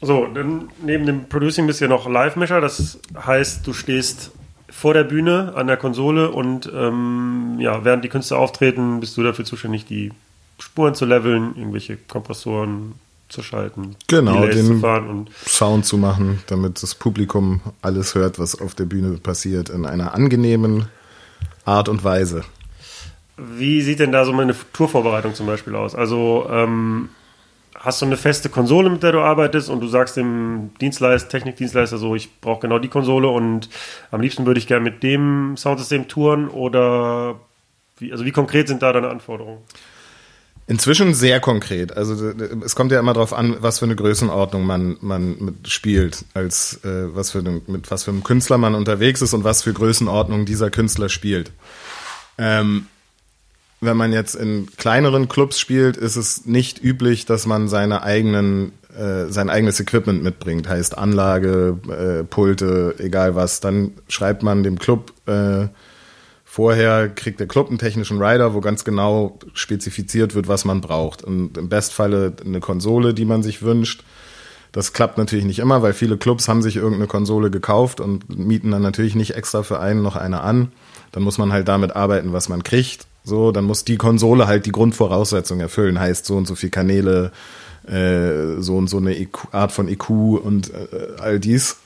so, 0.00 0.26
dann 0.26 0.70
neben 0.82 1.06
dem 1.06 1.28
Producing 1.28 1.66
bist 1.66 1.80
du 1.80 1.86
ja 1.86 1.88
noch 1.88 2.08
Live-Mischer. 2.08 2.60
Das 2.60 2.98
heißt, 3.14 3.66
du 3.66 3.72
stehst 3.72 4.30
vor 4.70 4.94
der 4.94 5.04
Bühne 5.04 5.54
an 5.56 5.66
der 5.66 5.76
Konsole 5.76 6.30
und 6.30 6.70
ähm, 6.74 7.56
ja, 7.58 7.84
während 7.84 8.04
die 8.04 8.08
Künstler 8.08 8.38
auftreten, 8.38 9.00
bist 9.00 9.16
du 9.16 9.22
dafür 9.22 9.44
zuständig, 9.44 9.86
die 9.86 10.12
Spuren 10.58 10.94
zu 10.94 11.04
leveln, 11.04 11.54
irgendwelche 11.56 11.96
Kompressoren 11.96 12.94
zu 13.28 13.42
schalten, 13.42 13.96
Genau, 14.06 14.40
Delays 14.40 14.56
den 14.56 14.66
zu 14.66 14.78
fahren 14.78 15.08
und 15.08 15.30
Sound 15.46 15.84
zu 15.84 15.98
machen, 15.98 16.42
damit 16.46 16.82
das 16.82 16.94
Publikum 16.94 17.60
alles 17.82 18.14
hört, 18.14 18.38
was 18.38 18.58
auf 18.58 18.74
der 18.74 18.84
Bühne 18.84 19.18
passiert, 19.18 19.68
in 19.68 19.84
einer 19.84 20.14
angenehmen 20.14 20.86
Art 21.64 21.88
und 21.88 22.04
Weise. 22.04 22.44
Wie 23.38 23.82
sieht 23.82 24.00
denn 24.00 24.12
da 24.12 24.24
so 24.24 24.32
meine 24.32 24.54
Tourvorbereitung 24.72 25.34
zum 25.34 25.46
Beispiel 25.46 25.76
aus? 25.76 25.94
Also 25.94 26.48
ähm, 26.50 27.08
hast 27.78 28.02
du 28.02 28.06
eine 28.06 28.16
feste 28.16 28.48
Konsole, 28.48 28.90
mit 28.90 29.02
der 29.02 29.12
du 29.12 29.20
arbeitest 29.20 29.70
und 29.70 29.80
du 29.80 29.88
sagst 29.88 30.16
dem 30.16 30.70
Dienstleister, 30.80 31.28
Technikdienstleister 31.28 31.98
so, 31.98 32.14
ich 32.14 32.40
brauche 32.40 32.60
genau 32.60 32.78
die 32.78 32.88
Konsole 32.88 33.28
und 33.28 33.68
am 34.10 34.20
liebsten 34.20 34.46
würde 34.46 34.58
ich 34.58 34.66
gerne 34.66 34.84
mit 34.84 35.02
dem 35.02 35.56
Soundsystem 35.56 36.08
touren 36.08 36.48
oder 36.48 37.36
wie, 37.98 38.12
also 38.12 38.24
wie 38.24 38.32
konkret 38.32 38.68
sind 38.68 38.82
da 38.82 38.92
deine 38.92 39.08
Anforderungen? 39.08 39.58
Inzwischen 40.66 41.14
sehr 41.14 41.40
konkret. 41.40 41.96
Also 41.96 42.30
es 42.62 42.76
kommt 42.76 42.92
ja 42.92 43.00
immer 43.00 43.14
darauf 43.14 43.32
an, 43.32 43.56
was 43.60 43.78
für 43.78 43.86
eine 43.86 43.96
Größenordnung 43.96 44.66
man, 44.66 44.98
man 45.00 45.36
mit 45.42 45.68
spielt, 45.68 46.26
als 46.34 46.84
äh, 46.84 47.14
was 47.14 47.30
für 47.30 47.38
eine, 47.38 47.62
mit 47.66 47.90
was 47.90 48.04
für 48.04 48.10
einem 48.10 48.22
Künstler 48.22 48.58
man 48.58 48.74
unterwegs 48.74 49.22
ist 49.22 49.32
und 49.32 49.44
was 49.44 49.62
für 49.62 49.72
Größenordnung 49.72 50.44
dieser 50.44 50.70
Künstler 50.70 51.08
spielt. 51.08 51.52
Ähm, 52.36 52.86
wenn 53.80 53.96
man 53.96 54.12
jetzt 54.12 54.34
in 54.34 54.68
kleineren 54.76 55.28
Clubs 55.28 55.60
spielt, 55.60 55.96
ist 55.96 56.16
es 56.16 56.46
nicht 56.46 56.82
üblich, 56.82 57.26
dass 57.26 57.46
man 57.46 57.68
seine 57.68 58.02
eigenen, 58.02 58.72
äh, 58.96 59.26
sein 59.30 59.50
eigenes 59.50 59.78
Equipment 59.78 60.22
mitbringt. 60.22 60.68
Heißt 60.68 60.98
Anlage, 60.98 61.78
äh, 61.88 62.24
Pulte, 62.24 62.96
egal 62.98 63.36
was. 63.36 63.60
Dann 63.60 63.92
schreibt 64.08 64.42
man 64.42 64.64
dem 64.64 64.78
Club 64.78 65.12
äh, 65.26 65.68
vorher, 66.44 67.08
kriegt 67.08 67.38
der 67.38 67.46
Club 67.46 67.68
einen 67.68 67.78
technischen 67.78 68.20
Rider, 68.20 68.52
wo 68.52 68.60
ganz 68.60 68.84
genau 68.84 69.38
spezifiziert 69.52 70.34
wird, 70.34 70.48
was 70.48 70.64
man 70.64 70.80
braucht. 70.80 71.22
Und 71.22 71.56
im 71.56 71.68
Bestfalle 71.68 72.34
eine 72.44 72.58
Konsole, 72.58 73.14
die 73.14 73.26
man 73.26 73.44
sich 73.44 73.62
wünscht. 73.62 74.02
Das 74.72 74.92
klappt 74.92 75.18
natürlich 75.18 75.44
nicht 75.44 75.60
immer, 75.60 75.82
weil 75.82 75.92
viele 75.92 76.16
Clubs 76.18 76.48
haben 76.48 76.62
sich 76.62 76.76
irgendeine 76.76 77.06
Konsole 77.06 77.50
gekauft 77.50 78.00
und 78.00 78.38
mieten 78.38 78.72
dann 78.72 78.82
natürlich 78.82 79.14
nicht 79.14 79.34
extra 79.36 79.62
für 79.62 79.78
einen 79.78 80.02
noch 80.02 80.16
eine 80.16 80.40
an. 80.40 80.72
Dann 81.12 81.22
muss 81.22 81.38
man 81.38 81.52
halt 81.52 81.68
damit 81.68 81.94
arbeiten, 81.94 82.32
was 82.32 82.48
man 82.48 82.64
kriegt. 82.64 83.06
So, 83.28 83.52
dann 83.52 83.64
muss 83.64 83.84
die 83.84 83.98
Konsole 83.98 84.46
halt 84.46 84.66
die 84.66 84.72
Grundvoraussetzung 84.72 85.60
erfüllen. 85.60 86.00
Heißt 86.00 86.24
so 86.24 86.36
und 86.36 86.46
so 86.46 86.54
viel 86.54 86.70
Kanäle, 86.70 87.30
äh, 87.86 88.60
so 88.60 88.76
und 88.76 88.88
so 88.88 88.96
eine 88.96 89.16
EQ, 89.16 89.52
Art 89.52 89.70
von 89.70 89.86
EQ 89.86 90.10
und 90.10 90.72
äh, 90.72 91.20
all 91.20 91.38
dies. 91.38 91.76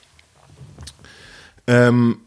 Ähm, 1.66 2.18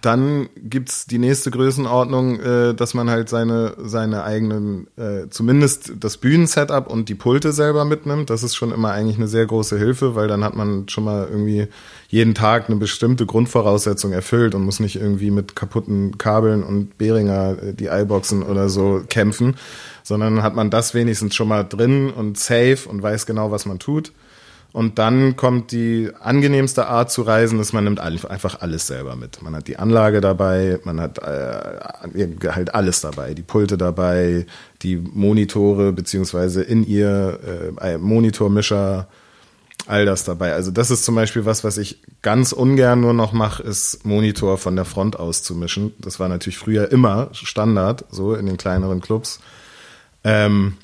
dann 0.00 0.48
gibt's 0.56 1.04
die 1.04 1.18
nächste 1.18 1.50
Größenordnung, 1.50 2.40
äh, 2.40 2.74
dass 2.74 2.94
man 2.94 3.10
halt 3.10 3.28
seine, 3.28 3.74
seine 3.76 4.24
eigenen, 4.24 4.86
äh, 4.96 5.28
zumindest 5.28 5.92
das 6.00 6.16
Bühnensetup 6.16 6.86
und 6.86 7.10
die 7.10 7.14
Pulte 7.14 7.52
selber 7.52 7.84
mitnimmt. 7.84 8.30
Das 8.30 8.42
ist 8.42 8.56
schon 8.56 8.72
immer 8.72 8.92
eigentlich 8.92 9.18
eine 9.18 9.28
sehr 9.28 9.44
große 9.44 9.76
Hilfe, 9.76 10.14
weil 10.14 10.26
dann 10.26 10.42
hat 10.42 10.56
man 10.56 10.88
schon 10.88 11.04
mal 11.04 11.28
irgendwie 11.30 11.68
jeden 12.08 12.34
Tag 12.34 12.70
eine 12.70 12.78
bestimmte 12.78 13.26
Grundvoraussetzung 13.26 14.12
erfüllt 14.12 14.54
und 14.54 14.64
muss 14.64 14.80
nicht 14.80 14.96
irgendwie 14.96 15.30
mit 15.30 15.54
kaputten 15.54 16.16
Kabeln 16.16 16.62
und 16.62 16.96
Behringer 16.96 17.62
äh, 17.62 17.74
die 17.74 17.88
iBoxen 17.88 18.42
oder 18.42 18.70
so 18.70 19.02
kämpfen, 19.06 19.56
sondern 20.02 20.42
hat 20.42 20.54
man 20.54 20.70
das 20.70 20.94
wenigstens 20.94 21.34
schon 21.34 21.48
mal 21.48 21.64
drin 21.64 22.08
und 22.08 22.38
safe 22.38 22.88
und 22.88 23.02
weiß 23.02 23.26
genau, 23.26 23.50
was 23.50 23.66
man 23.66 23.78
tut. 23.78 24.12
Und 24.72 24.98
dann 24.98 25.34
kommt 25.36 25.72
die 25.72 26.10
angenehmste 26.20 26.88
Art 26.88 27.10
zu 27.10 27.22
reisen, 27.22 27.58
ist 27.58 27.72
man 27.72 27.84
nimmt 27.84 28.00
einfach 28.00 28.60
alles 28.60 28.86
selber 28.86 29.16
mit. 29.16 29.40
Man 29.42 29.56
hat 29.56 29.66
die 29.66 29.78
Anlage 29.78 30.20
dabei, 30.20 30.78
man 30.84 31.00
hat 31.00 31.18
äh, 31.18 32.28
halt 32.50 32.74
alles 32.74 33.00
dabei, 33.00 33.32
die 33.32 33.42
Pulte 33.42 33.78
dabei, 33.78 34.46
die 34.82 34.96
Monitore 34.96 35.92
beziehungsweise 35.92 36.62
in 36.62 36.86
ihr 36.86 37.72
äh, 37.80 37.96
Monitormischer, 37.96 39.08
all 39.86 40.04
das 40.04 40.24
dabei. 40.24 40.52
Also 40.52 40.70
das 40.70 40.90
ist 40.90 41.04
zum 41.04 41.14
Beispiel 41.14 41.46
was, 41.46 41.64
was 41.64 41.78
ich 41.78 42.00
ganz 42.20 42.52
ungern 42.52 43.00
nur 43.00 43.14
noch 43.14 43.32
mache, 43.32 43.62
ist 43.62 44.04
Monitor 44.04 44.58
von 44.58 44.76
der 44.76 44.84
Front 44.84 45.18
aus 45.18 45.42
zu 45.42 45.54
mischen. 45.54 45.94
Das 45.98 46.20
war 46.20 46.28
natürlich 46.28 46.58
früher 46.58 46.92
immer 46.92 47.30
Standard, 47.32 48.04
so 48.10 48.34
in 48.34 48.44
den 48.44 48.58
kleineren 48.58 49.00
Clubs. 49.00 49.40
Ähm, 50.24 50.76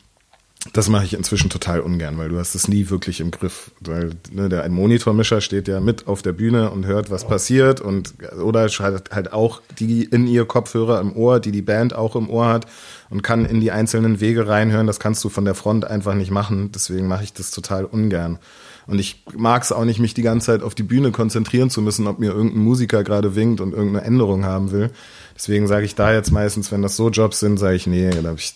das 0.72 0.88
mache 0.88 1.04
ich 1.04 1.14
inzwischen 1.14 1.50
total 1.50 1.80
ungern, 1.80 2.16
weil 2.16 2.30
du 2.30 2.38
hast 2.38 2.54
es 2.54 2.68
nie 2.68 2.88
wirklich 2.88 3.20
im 3.20 3.30
Griff. 3.30 3.70
Weil 3.80 4.10
ne, 4.32 4.48
der 4.48 4.62
ein 4.62 4.72
Monitormischer 4.72 5.40
steht 5.40 5.68
ja 5.68 5.80
mit 5.80 6.06
auf 6.06 6.22
der 6.22 6.32
Bühne 6.32 6.70
und 6.70 6.86
hört, 6.86 7.10
was 7.10 7.26
passiert 7.26 7.80
und 7.80 8.14
oder 8.42 8.68
schaltet 8.68 9.10
halt 9.14 9.32
auch 9.32 9.60
die 9.78 10.04
in 10.04 10.26
ihr 10.26 10.46
Kopfhörer 10.46 11.00
im 11.00 11.14
Ohr, 11.14 11.38
die 11.38 11.52
die 11.52 11.62
Band 11.62 11.94
auch 11.94 12.16
im 12.16 12.30
Ohr 12.30 12.46
hat 12.46 12.66
und 13.10 13.22
kann 13.22 13.44
in 13.44 13.60
die 13.60 13.72
einzelnen 13.72 14.20
Wege 14.20 14.48
reinhören. 14.48 14.86
Das 14.86 15.00
kannst 15.00 15.22
du 15.22 15.28
von 15.28 15.44
der 15.44 15.54
Front 15.54 15.84
einfach 15.84 16.14
nicht 16.14 16.30
machen. 16.30 16.72
Deswegen 16.72 17.08
mache 17.08 17.24
ich 17.24 17.34
das 17.34 17.50
total 17.50 17.84
ungern. 17.84 18.38
Und 18.86 18.98
ich 18.98 19.24
mag 19.34 19.62
es 19.62 19.72
auch 19.72 19.84
nicht, 19.84 19.98
mich 19.98 20.12
die 20.14 20.22
ganze 20.22 20.46
Zeit 20.46 20.62
auf 20.62 20.74
die 20.74 20.82
Bühne 20.82 21.10
konzentrieren 21.10 21.70
zu 21.70 21.80
müssen, 21.80 22.06
ob 22.06 22.18
mir 22.18 22.32
irgendein 22.32 22.60
Musiker 22.60 23.02
gerade 23.02 23.34
winkt 23.34 23.60
und 23.60 23.72
irgendeine 23.72 24.04
Änderung 24.04 24.44
haben 24.44 24.72
will. 24.72 24.90
Deswegen 25.34 25.66
sage 25.66 25.86
ich 25.86 25.94
da 25.94 26.12
jetzt 26.12 26.30
meistens, 26.30 26.70
wenn 26.70 26.82
das 26.82 26.96
so 26.96 27.08
Jobs 27.08 27.40
sind, 27.40 27.58
sage 27.58 27.76
ich, 27.76 27.86
nee, 27.86 28.10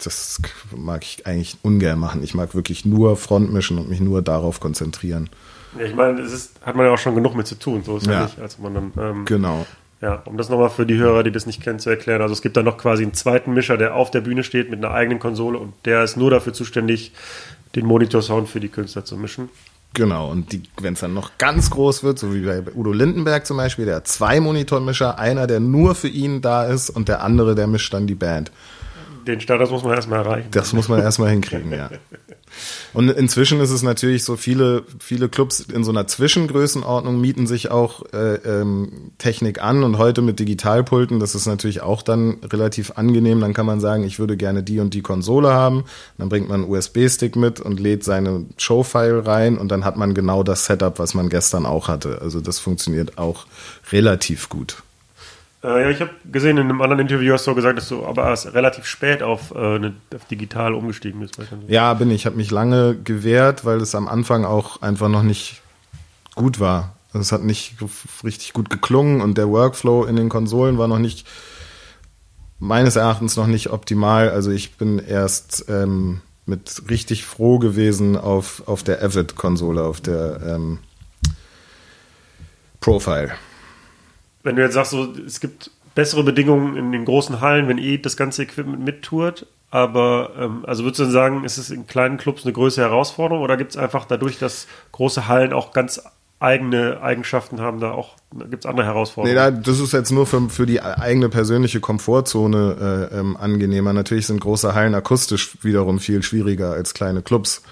das 0.04 0.40
mag 0.76 1.02
ich 1.02 1.26
eigentlich 1.26 1.56
ungern 1.62 1.98
machen. 1.98 2.22
Ich 2.22 2.34
mag 2.34 2.54
wirklich 2.54 2.84
nur 2.84 3.16
Front 3.16 3.52
mischen 3.52 3.78
und 3.78 3.88
mich 3.88 4.00
nur 4.00 4.20
darauf 4.22 4.60
konzentrieren. 4.60 5.30
Ja, 5.78 5.84
ich 5.86 5.94
meine, 5.94 6.20
es 6.20 6.32
ist, 6.32 6.60
hat 6.62 6.76
man 6.76 6.86
ja 6.86 6.92
auch 6.92 6.98
schon 6.98 7.14
genug 7.14 7.34
mit 7.34 7.46
zu 7.46 7.54
tun, 7.54 7.82
so 7.84 7.96
ist 7.96 8.06
ja, 8.06 8.12
Ja. 8.12 8.22
nicht, 8.24 8.38
als 8.38 8.58
man 8.58 8.74
dann, 8.74 8.92
ähm, 8.98 9.24
Genau. 9.24 9.66
ja, 10.00 10.22
um 10.26 10.36
das 10.36 10.48
nochmal 10.50 10.70
für 10.70 10.86
die 10.86 10.96
Hörer, 10.98 11.22
die 11.24 11.32
das 11.32 11.46
nicht 11.46 11.62
kennen, 11.62 11.78
zu 11.78 11.90
erklären. 11.90 12.22
Also 12.22 12.32
es 12.32 12.42
gibt 12.42 12.56
da 12.56 12.62
noch 12.62 12.78
quasi 12.78 13.02
einen 13.02 13.14
zweiten 13.14 13.54
Mischer, 13.54 13.76
der 13.76 13.94
auf 13.94 14.10
der 14.10 14.20
Bühne 14.20 14.44
steht 14.44 14.70
mit 14.70 14.78
einer 14.84 14.94
eigenen 14.94 15.18
Konsole 15.18 15.58
und 15.58 15.72
der 15.84 16.04
ist 16.04 16.16
nur 16.16 16.30
dafür 16.30 16.52
zuständig, 16.52 17.12
den 17.74 17.86
Monitorsound 17.86 18.48
für 18.48 18.60
die 18.60 18.68
Künstler 18.68 19.04
zu 19.04 19.16
mischen. 19.16 19.48
Genau, 19.94 20.30
und 20.30 20.60
wenn 20.80 20.94
es 20.94 21.00
dann 21.00 21.14
noch 21.14 21.38
ganz 21.38 21.70
groß 21.70 22.04
wird, 22.04 22.18
so 22.18 22.34
wie 22.34 22.42
bei 22.42 22.62
Udo 22.74 22.92
Lindenberg 22.92 23.46
zum 23.46 23.56
Beispiel, 23.56 23.86
der 23.86 23.96
hat 23.96 24.06
zwei 24.06 24.38
Monitormischer, 24.38 25.18
einer, 25.18 25.46
der 25.46 25.60
nur 25.60 25.94
für 25.94 26.08
ihn 26.08 26.40
da 26.40 26.64
ist 26.64 26.90
und 26.90 27.08
der 27.08 27.22
andere, 27.22 27.54
der 27.54 27.66
mischt 27.66 27.92
dann 27.92 28.06
die 28.06 28.14
Band. 28.14 28.52
Den 29.26 29.40
Status 29.40 29.70
muss 29.70 29.82
man 29.82 29.94
erstmal 29.94 30.20
erreichen. 30.20 30.48
Das 30.52 30.72
muss 30.72 30.88
man 30.88 31.00
erstmal 31.00 31.30
hinkriegen, 31.30 31.72
ja. 31.72 31.90
Und 32.92 33.10
inzwischen 33.10 33.60
ist 33.60 33.70
es 33.70 33.82
natürlich 33.82 34.24
so, 34.24 34.36
viele, 34.36 34.84
viele 34.98 35.28
Clubs 35.28 35.60
in 35.60 35.84
so 35.84 35.90
einer 35.90 36.06
Zwischengrößenordnung 36.06 37.20
mieten 37.20 37.46
sich 37.46 37.70
auch 37.70 38.02
äh, 38.12 38.34
ähm, 38.36 39.12
Technik 39.18 39.62
an 39.62 39.82
und 39.84 39.98
heute 39.98 40.22
mit 40.22 40.40
Digitalpulten, 40.40 41.20
das 41.20 41.34
ist 41.34 41.46
natürlich 41.46 41.82
auch 41.82 42.02
dann 42.02 42.38
relativ 42.44 42.92
angenehm. 42.96 43.40
Dann 43.40 43.54
kann 43.54 43.66
man 43.66 43.80
sagen, 43.80 44.04
ich 44.04 44.18
würde 44.18 44.36
gerne 44.36 44.62
die 44.62 44.80
und 44.80 44.94
die 44.94 45.02
Konsole 45.02 45.50
haben. 45.50 45.84
Dann 46.16 46.28
bringt 46.28 46.48
man 46.48 46.62
einen 46.62 46.70
USB-Stick 46.70 47.36
mit 47.36 47.60
und 47.60 47.80
lädt 47.80 48.04
seine 48.04 48.46
Showfile 48.56 49.26
rein 49.26 49.58
und 49.58 49.68
dann 49.68 49.84
hat 49.84 49.96
man 49.96 50.14
genau 50.14 50.42
das 50.42 50.66
Setup, 50.66 50.98
was 50.98 51.14
man 51.14 51.28
gestern 51.28 51.66
auch 51.66 51.88
hatte. 51.88 52.20
Also 52.20 52.40
das 52.40 52.58
funktioniert 52.58 53.18
auch 53.18 53.46
relativ 53.92 54.48
gut. 54.48 54.82
Äh, 55.62 55.82
ja, 55.82 55.90
ich 55.90 56.00
habe 56.00 56.10
gesehen, 56.30 56.56
in 56.56 56.64
einem 56.64 56.80
anderen 56.80 57.00
Interview 57.00 57.32
hast 57.32 57.46
du 57.46 57.54
gesagt, 57.54 57.78
dass 57.78 57.88
du 57.88 58.04
aber 58.04 58.28
erst 58.28 58.54
relativ 58.54 58.84
spät 58.84 59.22
auf, 59.22 59.52
äh, 59.54 59.76
eine, 59.76 59.94
auf 60.14 60.24
digital 60.26 60.74
umgestiegen 60.74 61.20
bist. 61.20 61.38
Ja, 61.66 61.94
bin 61.94 62.10
ich. 62.10 62.16
Ich 62.16 62.26
habe 62.26 62.36
mich 62.36 62.50
lange 62.50 62.96
gewehrt, 62.96 63.64
weil 63.64 63.80
es 63.80 63.94
am 63.94 64.06
Anfang 64.06 64.44
auch 64.44 64.82
einfach 64.82 65.08
noch 65.08 65.22
nicht 65.22 65.62
gut 66.34 66.60
war. 66.60 66.94
Also 67.12 67.20
Es 67.20 67.32
hat 67.32 67.42
nicht 67.42 67.76
richtig 68.22 68.52
gut 68.52 68.70
geklungen 68.70 69.20
und 69.20 69.38
der 69.38 69.48
Workflow 69.48 70.04
in 70.04 70.16
den 70.16 70.28
Konsolen 70.28 70.78
war 70.78 70.88
noch 70.88 70.98
nicht, 70.98 71.26
meines 72.58 72.96
Erachtens 72.96 73.36
noch 73.36 73.46
nicht 73.46 73.70
optimal. 73.70 74.30
Also 74.30 74.50
ich 74.50 74.76
bin 74.76 74.98
erst 74.98 75.64
ähm, 75.68 76.20
mit 76.46 76.82
richtig 76.88 77.24
froh 77.24 77.58
gewesen 77.58 78.16
auf, 78.16 78.62
auf 78.66 78.82
der 78.82 79.02
Avid-Konsole, 79.02 79.82
auf 79.82 80.00
der 80.00 80.40
ähm, 80.46 80.78
Profile. 82.80 83.32
Wenn 84.42 84.56
du 84.56 84.62
jetzt 84.62 84.74
sagst, 84.74 84.92
so, 84.92 85.12
es 85.26 85.40
gibt 85.40 85.70
bessere 85.94 86.22
Bedingungen 86.22 86.76
in 86.76 86.92
den 86.92 87.04
großen 87.04 87.40
Hallen, 87.40 87.68
wenn 87.68 87.78
eh 87.78 87.98
das 87.98 88.16
ganze 88.16 88.42
Equipment 88.44 88.84
mittourt, 88.84 89.46
aber 89.70 90.30
ähm, 90.38 90.64
also 90.66 90.84
würdest 90.84 91.00
du 91.00 91.04
dann 91.04 91.12
sagen, 91.12 91.44
ist 91.44 91.58
es 91.58 91.70
in 91.70 91.86
kleinen 91.86 92.16
Clubs 92.18 92.44
eine 92.44 92.52
größere 92.52 92.84
Herausforderung 92.84 93.42
oder 93.42 93.56
gibt 93.56 93.72
es 93.72 93.76
einfach 93.76 94.04
dadurch, 94.06 94.38
dass 94.38 94.66
große 94.92 95.28
Hallen 95.28 95.52
auch 95.52 95.72
ganz 95.72 96.00
eigene 96.40 97.02
Eigenschaften 97.02 97.60
haben, 97.60 97.80
da 97.80 97.90
auch 97.90 98.14
gibt 98.48 98.64
es 98.64 98.66
andere 98.66 98.86
Nee, 98.86 98.92
Herausforderungen. 98.92 99.36
da, 99.36 99.50
das 99.50 99.80
ist 99.80 99.92
jetzt 99.92 100.12
nur 100.12 100.26
für, 100.26 100.48
für 100.48 100.66
die 100.66 100.80
eigene 100.80 101.28
persönliche 101.28 101.80
Komfortzone 101.80 103.08
äh, 103.12 103.18
ähm, 103.18 103.36
angenehmer. 103.36 103.92
Natürlich 103.92 104.28
sind 104.28 104.40
große 104.40 104.72
Hallen 104.74 104.94
akustisch 104.94 105.58
wiederum 105.62 105.98
viel 105.98 106.22
schwieriger 106.22 106.70
als 106.70 106.94
kleine 106.94 107.22
Clubs. 107.22 107.62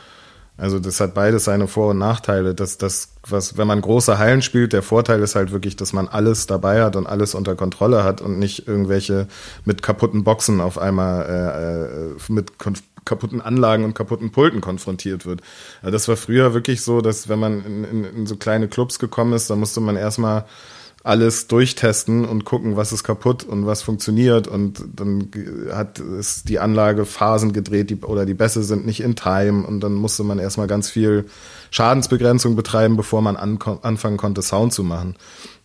Also 0.58 0.78
das 0.78 1.00
hat 1.00 1.12
beides 1.12 1.44
seine 1.44 1.68
Vor- 1.68 1.90
und 1.90 1.98
Nachteile. 1.98 2.54
Das, 2.54 2.78
das, 2.78 3.10
was, 3.28 3.58
wenn 3.58 3.66
man 3.66 3.80
große 3.80 4.18
Hallen 4.18 4.40
spielt, 4.40 4.72
der 4.72 4.82
Vorteil 4.82 5.20
ist 5.20 5.34
halt 5.34 5.52
wirklich, 5.52 5.76
dass 5.76 5.92
man 5.92 6.08
alles 6.08 6.46
dabei 6.46 6.82
hat 6.82 6.96
und 6.96 7.06
alles 7.06 7.34
unter 7.34 7.54
Kontrolle 7.54 8.04
hat 8.04 8.22
und 8.22 8.38
nicht 8.38 8.66
irgendwelche 8.66 9.28
mit 9.64 9.82
kaputten 9.82 10.24
Boxen 10.24 10.60
auf 10.60 10.78
einmal 10.78 11.26
äh, 11.26 12.14
äh, 12.14 12.32
mit 12.32 12.52
kaputten 13.04 13.40
Anlagen 13.40 13.84
und 13.84 13.94
kaputten 13.94 14.32
Pulten 14.32 14.60
konfrontiert 14.60 15.26
wird. 15.26 15.42
Also 15.82 15.92
das 15.92 16.08
war 16.08 16.16
früher 16.16 16.54
wirklich 16.54 16.82
so, 16.82 17.00
dass 17.02 17.28
wenn 17.28 17.38
man 17.38 17.64
in, 17.64 17.84
in, 17.84 18.04
in 18.04 18.26
so 18.26 18.36
kleine 18.36 18.68
Clubs 18.68 18.98
gekommen 18.98 19.34
ist, 19.34 19.50
dann 19.50 19.60
musste 19.60 19.80
man 19.80 19.96
erstmal 19.96 20.46
alles 21.06 21.46
durchtesten 21.46 22.24
und 22.24 22.44
gucken, 22.44 22.76
was 22.76 22.92
ist 22.92 23.04
kaputt 23.04 23.44
und 23.44 23.64
was 23.64 23.82
funktioniert. 23.82 24.48
Und 24.48 24.82
dann 24.94 25.30
hat 25.72 26.00
es 26.00 26.42
die 26.42 26.58
Anlage 26.58 27.04
Phasen 27.04 27.52
gedreht 27.52 27.90
die, 27.90 27.96
oder 27.96 28.26
die 28.26 28.34
Bässe 28.34 28.64
sind 28.64 28.86
nicht 28.86 29.00
in 29.00 29.14
Time. 29.14 29.64
Und 29.66 29.80
dann 29.80 29.94
musste 29.94 30.24
man 30.24 30.38
erstmal 30.38 30.66
ganz 30.66 30.90
viel 30.90 31.26
Schadensbegrenzung 31.70 32.56
betreiben, 32.56 32.96
bevor 32.96 33.22
man 33.22 33.36
anfangen 33.36 34.16
konnte, 34.16 34.42
Sound 34.42 34.72
zu 34.72 34.82
machen. 34.82 35.14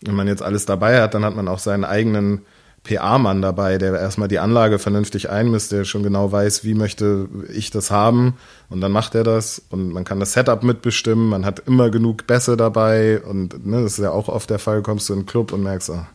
Wenn 0.02 0.16
man 0.16 0.28
jetzt 0.28 0.44
alles 0.44 0.66
dabei 0.66 1.02
hat, 1.02 1.16
dann 1.16 1.26
hat 1.26 1.36
man 1.36 1.48
auch 1.48 1.60
seinen 1.60 1.86
eigenen 1.86 2.42
PA-Mann 2.84 3.42
dabei, 3.44 3.78
der 3.78 3.94
erstmal 4.00 4.28
die 4.28 4.40
Anlage 4.40 4.80
vernünftig 4.80 5.30
einmisst, 5.30 5.72
der 5.72 5.84
schon 5.86 6.02
genau 6.02 6.32
weiß, 6.32 6.64
wie 6.64 6.74
möchte 6.74 7.28
ich 7.54 7.70
das 7.70 7.92
haben. 7.92 8.36
Und 8.70 8.82
dann 8.82 8.92
macht 8.92 9.14
er 9.14 9.24
das 9.24 9.62
und 9.70 9.92
man 9.94 10.04
kann 10.04 10.20
das 10.20 10.34
Setup 10.34 10.64
mitbestimmen. 10.64 11.30
Man 11.30 11.46
hat 11.46 11.60
immer 11.68 11.90
genug 11.92 12.26
Bässe 12.26 12.58
dabei 12.58 13.22
und 13.22 13.66
ne, 13.66 13.84
das 13.84 13.94
ist 13.94 14.04
ja 14.04 14.12
auch 14.12 14.28
oft 14.30 14.50
der 14.50 14.60
Fall, 14.60 14.82
kommst 14.82 15.10
du 15.10 15.14
in 15.14 15.20
den 15.22 15.26
Club 15.28 15.54
und 15.54 15.62
merkst, 15.64 15.92
ah, 15.92 16.08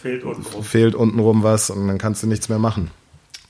Fehlt 0.00 0.24
unten 0.24 0.42
rum. 0.52 0.64
fehlt 0.64 0.94
untenrum 0.96 1.42
was 1.44 1.70
und 1.70 1.86
dann 1.86 1.98
kannst 1.98 2.24
du 2.24 2.26
nichts 2.26 2.48
mehr 2.48 2.58
machen. 2.58 2.90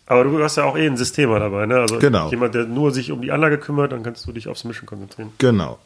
Aber 0.05 0.25
du 0.25 0.43
hast 0.43 0.57
ja 0.57 0.65
auch 0.65 0.77
eh 0.77 0.87
ein 0.87 0.99
Systemer 0.99 1.39
dabei, 1.39 1.65
ne? 1.65 1.77
Also 1.77 1.99
Genau. 1.99 2.29
jemand, 2.29 2.55
der 2.55 2.67
nur 2.67 2.91
sich 2.91 3.11
um 3.13 3.23
die 3.23 3.33
Anlage 3.33 3.57
kümmert, 3.57 3.93
dann 3.93 4.03
kannst 4.03 4.27
du 4.27 4.33
dich 4.33 4.47
aufs 4.49 4.65
Mischen 4.65 4.85
konzentrieren. 4.85 5.31
Genau. 5.39 5.79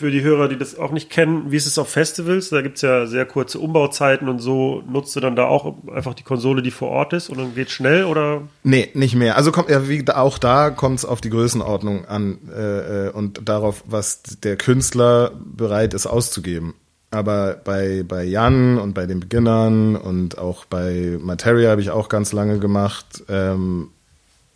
Für 0.00 0.10
die 0.10 0.22
Hörer, 0.22 0.48
die 0.48 0.56
das 0.56 0.78
auch 0.78 0.92
nicht 0.92 1.10
kennen, 1.10 1.50
wie 1.52 1.56
ist 1.56 1.66
es 1.66 1.76
auf 1.76 1.90
Festivals? 1.90 2.48
Da 2.48 2.62
gibt 2.62 2.76
es 2.76 2.82
ja 2.82 3.06
sehr 3.06 3.26
kurze 3.26 3.58
Umbauzeiten 3.58 4.30
und 4.30 4.38
so. 4.38 4.82
Nutzt 4.90 5.14
du 5.14 5.20
dann 5.20 5.36
da 5.36 5.44
auch 5.44 5.74
einfach 5.94 6.14
die 6.14 6.22
Konsole, 6.22 6.62
die 6.62 6.70
vor 6.70 6.88
Ort 6.88 7.12
ist 7.12 7.28
und 7.28 7.36
dann 7.36 7.54
geht 7.54 7.70
schnell 7.70 8.04
oder? 8.04 8.40
Nee, 8.62 8.88
nicht 8.94 9.14
mehr. 9.14 9.36
Also 9.36 9.52
kommt 9.52 9.68
ja 9.68 9.90
wie 9.90 10.02
auch 10.08 10.38
da 10.38 10.70
kommt 10.70 11.00
es 11.00 11.04
auf 11.04 11.20
die 11.20 11.28
Größenordnung 11.28 12.06
an 12.06 12.38
äh, 12.50 13.08
äh, 13.08 13.10
und 13.10 13.46
darauf, 13.46 13.84
was 13.86 14.22
der 14.42 14.56
Künstler 14.56 15.32
bereit 15.38 15.92
ist 15.92 16.06
auszugeben. 16.06 16.72
Aber 17.10 17.60
bei, 17.62 18.02
bei 18.02 18.24
Jan 18.24 18.78
und 18.78 18.94
bei 18.94 19.04
den 19.04 19.20
Beginnern 19.20 19.96
und 19.96 20.38
auch 20.38 20.64
bei 20.64 21.18
Materia 21.20 21.72
habe 21.72 21.82
ich 21.82 21.90
auch 21.90 22.08
ganz 22.08 22.32
lange 22.32 22.58
gemacht. 22.58 23.22
Ähm, 23.28 23.90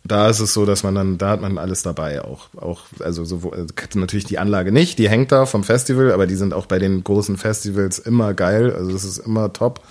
da 0.07 0.29
ist 0.29 0.39
es 0.39 0.53
so, 0.53 0.65
dass 0.65 0.83
man 0.83 0.93
dann, 0.93 1.17
da 1.17 1.31
hat 1.31 1.41
man 1.41 1.57
alles 1.57 1.81
dabei 1.81 2.23
auch. 2.23 2.47
auch 2.57 2.81
also 2.99 3.25
sowohl, 3.25 3.55
also 3.55 3.73
natürlich 3.95 4.25
die 4.25 4.37
Anlage 4.37 4.71
nicht, 4.71 4.99
die 4.99 5.09
hängt 5.09 5.31
da 5.31 5.47
vom 5.47 5.63
Festival, 5.63 6.11
aber 6.11 6.27
die 6.27 6.35
sind 6.35 6.53
auch 6.53 6.67
bei 6.67 6.77
den 6.77 7.03
großen 7.03 7.37
Festivals 7.37 7.97
immer 7.97 8.35
geil. 8.35 8.71
Also 8.71 8.91
das 8.91 9.03
ist 9.03 9.17
immer 9.17 9.51
top. 9.51 9.81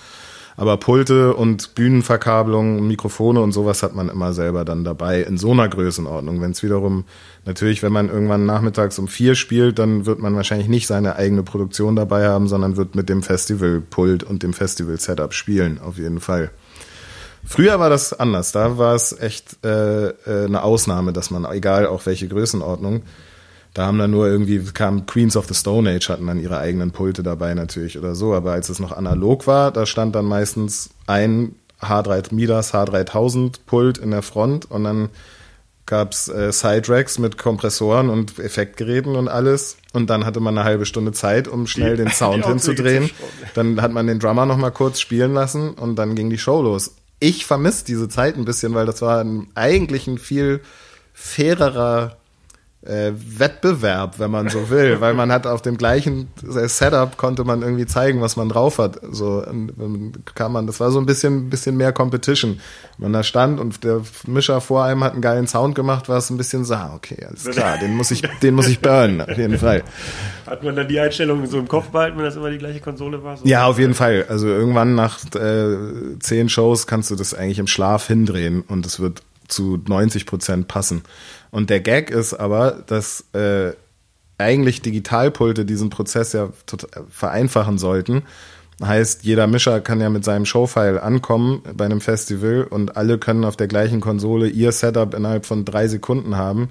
Aber 0.57 0.77
Pulte 0.77 1.35
und 1.35 1.75
Bühnenverkabelung, 1.75 2.87
Mikrofone 2.87 3.41
und 3.41 3.51
sowas 3.51 3.83
hat 3.83 3.97
man 3.97 4.09
immer 4.09 4.33
selber 4.33 4.65
dann 4.65 4.85
dabei 4.85 5.23
in 5.23 5.37
so 5.37 5.51
einer 5.51 5.69
Größenordnung. 5.69 6.41
Wenn 6.41 6.53
es 6.53 6.63
wiederum, 6.63 7.07
natürlich, 7.45 7.83
wenn 7.83 7.93
man 7.93 8.09
irgendwann 8.09 8.47
nachmittags 8.47 9.01
um 9.01 9.09
vier 9.09 9.35
spielt, 9.35 9.81
dann 9.81 10.07
wird 10.07 10.21
man 10.21 10.37
wahrscheinlich 10.37 10.69
nicht 10.69 10.87
seine 10.87 11.17
eigene 11.17 11.43
Produktion 11.43 11.97
dabei 11.97 12.29
haben, 12.29 12.47
sondern 12.47 12.77
wird 12.77 12.95
mit 12.95 13.09
dem 13.09 13.25
Festivalpult 13.25 14.23
und 14.23 14.45
dem 14.45 14.53
Festival-Setup 14.53 15.35
spielen, 15.35 15.81
auf 15.81 15.99
jeden 15.99 16.21
Fall. 16.21 16.53
Früher 17.45 17.79
war 17.79 17.91
das 17.91 18.13
anders. 18.13 18.53
Da 18.53 18.79
war 18.79 18.95
es 18.95 19.19
echt 19.19 19.65
äh, 19.65 20.09
äh, 20.09 20.15
eine 20.47 20.63
Ausnahme, 20.63 21.13
dass 21.13 21.31
man, 21.31 21.45
egal 21.45 21.87
auch 21.87 22.07
welche 22.07 22.29
Größenordnung, 22.29 23.03
da 23.75 23.87
haben 23.87 23.99
dann 23.99 24.13
nur 24.13 24.29
irgendwie, 24.29 24.61
kam 24.73 25.05
Queens 25.07 25.37
of 25.37 25.47
the 25.49 25.55
Stone 25.55 25.91
Age, 25.91 26.09
hatten 26.09 26.29
dann 26.29 26.41
ihre 26.41 26.59
eigenen 26.59 26.93
Pulte 26.93 27.25
dabei 27.25 27.55
natürlich 27.55 27.99
oder 27.99 28.15
so. 28.15 28.33
Aber 28.33 28.53
als 28.53 28.69
es 28.69 28.79
noch 28.79 28.93
analog 28.93 29.47
war, 29.47 29.73
da 29.73 29.85
stand 29.85 30.15
dann 30.15 30.27
meistens 30.27 30.91
ein 31.07 31.57
H3 31.83 32.33
Midas 32.33 32.73
H3000 32.73 33.57
Pult 33.67 33.99
in 33.99 34.13
der 34.13 34.23
Front 34.23 34.71
und 34.71 34.85
dann 34.85 35.09
gab's 35.87 36.29
äh, 36.29 36.53
Side-Racks 36.53 37.19
mit 37.19 37.37
Kompressoren 37.37 38.09
und 38.09 38.39
Effektgeräten 38.39 39.17
und 39.17 39.29
alles. 39.29 39.77
Und 39.93 40.09
dann 40.09 40.25
hatte 40.25 40.41
man 40.41 40.57
eine 40.57 40.65
halbe 40.65 40.87
Stunde 40.87 41.13
Zeit, 41.13 41.47
um 41.47 41.67
schnell 41.67 41.97
den 41.97 42.09
Sound 42.11 42.45
die 42.45 42.49
hinzudrehen. 42.49 43.11
Dann 43.55 43.83
hat 43.83 43.93
man 43.93 44.07
den 44.07 44.19
Drummer 44.19 44.47
noch 44.47 44.57
mal 44.57 44.71
kurz 44.71 45.01
spielen 45.01 45.35
lassen 45.35 45.71
und 45.71 45.97
dann 45.97 46.15
ging 46.15 46.31
die 46.31 46.39
Show 46.39 46.63
los. 46.63 46.95
Ich 47.21 47.47
vermisse 47.47 47.85
diese 47.85 48.09
Zeit 48.09 48.37
ein 48.37 48.45
bisschen, 48.45 48.75
weil 48.75 48.87
das 48.87 49.03
war 49.03 49.21
ein, 49.21 49.49
eigentlich 49.55 50.07
ein 50.07 50.19
viel 50.19 50.61
fairerer 51.13 52.17
äh, 52.87 53.13
Wettbewerb, 53.15 54.19
wenn 54.19 54.31
man 54.31 54.49
so 54.49 54.71
will, 54.71 54.97
weil 55.01 55.15
man 55.15 55.33
hat 55.33 55.47
auf 55.47 55.63
dem 55.63 55.77
gleichen 55.77 56.29
Setup 56.43 57.17
konnte 57.17 57.45
man 57.45 57.63
irgendwie 57.63 57.87
zeigen, 57.87 58.21
was 58.21 58.37
man 58.37 58.49
drauf 58.49 58.79
hat. 58.79 59.01
So 59.11 59.45
kam 60.35 60.53
man, 60.53 60.67
das 60.67 60.81
war 60.81 60.91
so 60.91 60.99
ein 60.99 61.07
bisschen, 61.07 61.51
bisschen 61.51 61.77
mehr 61.77 61.93
Competition. 61.93 62.61
Wenn 62.99 63.11
man 63.11 63.13
da 63.13 63.23
stand 63.23 63.59
und 63.59 63.85
der 63.85 64.03
Mischer 64.27 64.61
vor 64.61 64.85
einem 64.85 65.03
hat 65.03 65.13
einen 65.13 65.23
geilen 65.23 65.47
Sound 65.47 65.75
gemacht, 65.75 66.09
war 66.09 66.19
es 66.19 66.31
ein 66.31 66.37
bisschen 66.37 66.65
so, 66.65 66.75
ah, 66.75 66.93
okay, 66.95 67.25
alles 67.27 67.45
klar, 67.45 67.79
den 67.79 67.97
muss 67.97 68.11
ich, 68.11 68.23
den 68.43 68.55
muss 68.55 68.69
ich 68.69 68.81
burnen, 68.81 69.21
auf 69.21 69.37
jeden 69.37 69.59
Fall. 69.59 69.83
Hat 70.47 70.63
man 70.63 70.77
dann 70.77 70.89
die 70.89 71.01
Einstellungen 71.01 71.47
so 71.47 71.59
im 71.59 71.69
Kopf 71.69 71.89
behalten, 71.89 72.19
wenn 72.19 72.25
das 72.25 72.37
immer 72.37 72.51
die 72.51 72.59
gleiche 72.59 72.81
Konsole 72.81 73.23
war? 73.25 73.37
So? 73.37 73.47
Ja, 73.47 73.67
auf 73.67 73.79
jeden 73.79 73.95
Fall. 73.95 74.27
Also 74.29 74.47
irgendwann 74.47 74.95
nach 74.95 75.19
äh, 75.35 76.19
zehn 76.21 76.49
Shows 76.49 76.87
kannst 76.87 77.11
du 77.11 77.17
das 77.17 77.35
eigentlich 77.35 77.59
im 77.59 77.67
Schlaf 77.67 78.07
hindrehen 78.07 78.63
und 78.67 78.85
es 78.85 79.01
wird 79.01 79.23
zu 79.49 79.79
90 79.87 80.27
Prozent 80.27 80.69
passen. 80.69 81.03
Und 81.55 81.71
der 81.71 81.79
Gag 81.79 82.11
ist 82.11 82.35
aber, 82.35 82.83
dass 82.89 83.27
äh, 83.33 83.75
eigentlich 84.39 84.83
Digitalpulte 84.83 85.65
diesen 85.65 85.89
Prozess 85.89 86.33
ja 86.33 86.49
vereinfachen 87.09 87.79
sollten. 87.79 88.23
Heißt, 88.83 89.23
jeder 89.23 89.47
Mischer 89.47 89.81
kann 89.81 90.01
ja 90.01 90.11
mit 90.11 90.25
seinem 90.25 90.47
Showfile 90.47 91.01
ankommen 91.01 91.63
bei 91.77 91.85
einem 91.85 92.01
Festival 92.01 92.67
und 92.69 92.97
alle 92.97 93.19
können 93.19 93.45
auf 93.45 93.55
der 93.55 93.69
gleichen 93.69 94.01
Konsole 94.01 94.49
ihr 94.49 94.73
Setup 94.73 95.15
innerhalb 95.15 95.47
von 95.47 95.65
drei 95.65 95.87
Sekunden 95.87 96.37
haben. 96.37 96.71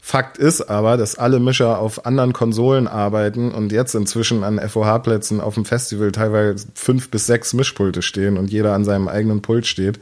Fakt 0.00 0.38
ist 0.38 0.62
aber, 0.62 0.96
dass 0.96 1.18
alle 1.18 1.38
Mischer 1.38 1.78
auf 1.78 2.06
anderen 2.06 2.32
Konsolen 2.32 2.88
arbeiten 2.88 3.52
und 3.52 3.70
jetzt 3.70 3.94
inzwischen 3.94 4.44
an 4.44 4.58
FOH-Plätzen 4.58 5.42
auf 5.42 5.56
dem 5.56 5.66
Festival 5.66 6.10
teilweise 6.10 6.68
fünf 6.74 7.10
bis 7.10 7.26
sechs 7.26 7.52
Mischpulte 7.52 8.00
stehen 8.00 8.38
und 8.38 8.50
jeder 8.50 8.72
an 8.72 8.86
seinem 8.86 9.08
eigenen 9.08 9.42
Pult 9.42 9.66
steht. 9.66 10.00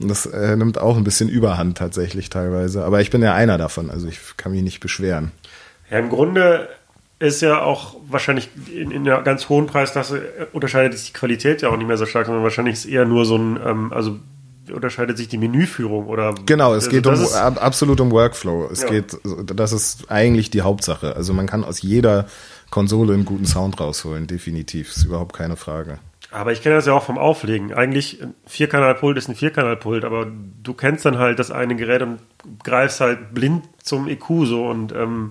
Und 0.00 0.08
das 0.08 0.26
äh, 0.26 0.56
nimmt 0.56 0.78
auch 0.78 0.96
ein 0.96 1.04
bisschen 1.04 1.28
Überhand 1.28 1.78
tatsächlich 1.78 2.28
teilweise. 2.30 2.84
Aber 2.84 3.00
ich 3.00 3.10
bin 3.10 3.22
ja 3.22 3.34
einer 3.34 3.56
davon, 3.58 3.90
also 3.90 4.06
ich 4.08 4.18
kann 4.36 4.52
mich 4.52 4.62
nicht 4.62 4.80
beschweren. 4.80 5.32
Ja, 5.90 5.98
im 5.98 6.08
Grunde 6.10 6.68
ist 7.18 7.40
ja 7.40 7.62
auch 7.62 7.96
wahrscheinlich 8.08 8.50
in, 8.70 8.90
in 8.90 9.08
einer 9.08 9.22
ganz 9.22 9.48
hohen 9.48 9.66
Preisklasse 9.66 10.18
äh, 10.18 10.46
unterscheidet 10.52 10.98
sich 10.98 11.08
die 11.08 11.18
Qualität 11.18 11.62
ja 11.62 11.70
auch 11.70 11.76
nicht 11.78 11.86
mehr 11.86 11.96
so 11.96 12.04
stark, 12.06 12.26
sondern 12.26 12.42
wahrscheinlich 12.44 12.74
ist 12.74 12.84
eher 12.84 13.06
nur 13.06 13.24
so 13.24 13.36
ein, 13.38 13.58
ähm, 13.64 13.92
also 13.92 14.18
unterscheidet 14.70 15.16
sich 15.16 15.28
die 15.28 15.38
Menüführung 15.38 16.08
oder 16.08 16.34
Genau, 16.44 16.74
es 16.74 16.84
also 16.84 16.90
geht 16.90 17.06
um, 17.06 17.14
ist- 17.14 17.32
ab, 17.34 17.64
absolut 17.64 18.00
um 18.00 18.10
Workflow. 18.10 18.68
Es 18.70 18.82
Ja. 18.82 18.88
geht, 18.90 19.16
das 19.54 19.72
ist 19.72 20.10
eigentlich 20.10 20.50
die 20.50 20.60
Hauptsache. 20.62 21.14
Also 21.16 21.32
man 21.32 21.46
kann 21.46 21.64
aus 21.64 21.80
jeder 21.80 22.26
Konsole 22.70 23.14
einen 23.14 23.24
guten 23.24 23.46
Sound 23.46 23.80
rausholen, 23.80 24.26
definitiv. 24.26 24.90
Ist 24.94 25.04
überhaupt 25.04 25.34
keine 25.36 25.56
Frage. 25.56 26.00
Aber 26.30 26.52
ich 26.52 26.62
kenne 26.62 26.74
das 26.74 26.86
ja 26.86 26.92
auch 26.92 27.04
vom 27.04 27.18
Auflegen. 27.18 27.72
Eigentlich 27.72 28.22
ein 28.22 28.34
Vierkanalpult 28.46 29.16
ist 29.16 29.28
ein 29.28 29.36
Vierkanalpult, 29.36 30.04
aber 30.04 30.26
du 30.62 30.74
kennst 30.74 31.04
dann 31.04 31.18
halt 31.18 31.38
das 31.38 31.50
eine 31.50 31.76
Gerät 31.76 32.02
und 32.02 32.18
greifst 32.64 33.00
halt 33.00 33.32
blind 33.32 33.64
zum 33.82 34.08
EQ 34.08 34.24
so 34.44 34.66
und 34.66 34.92
ähm, 34.92 35.30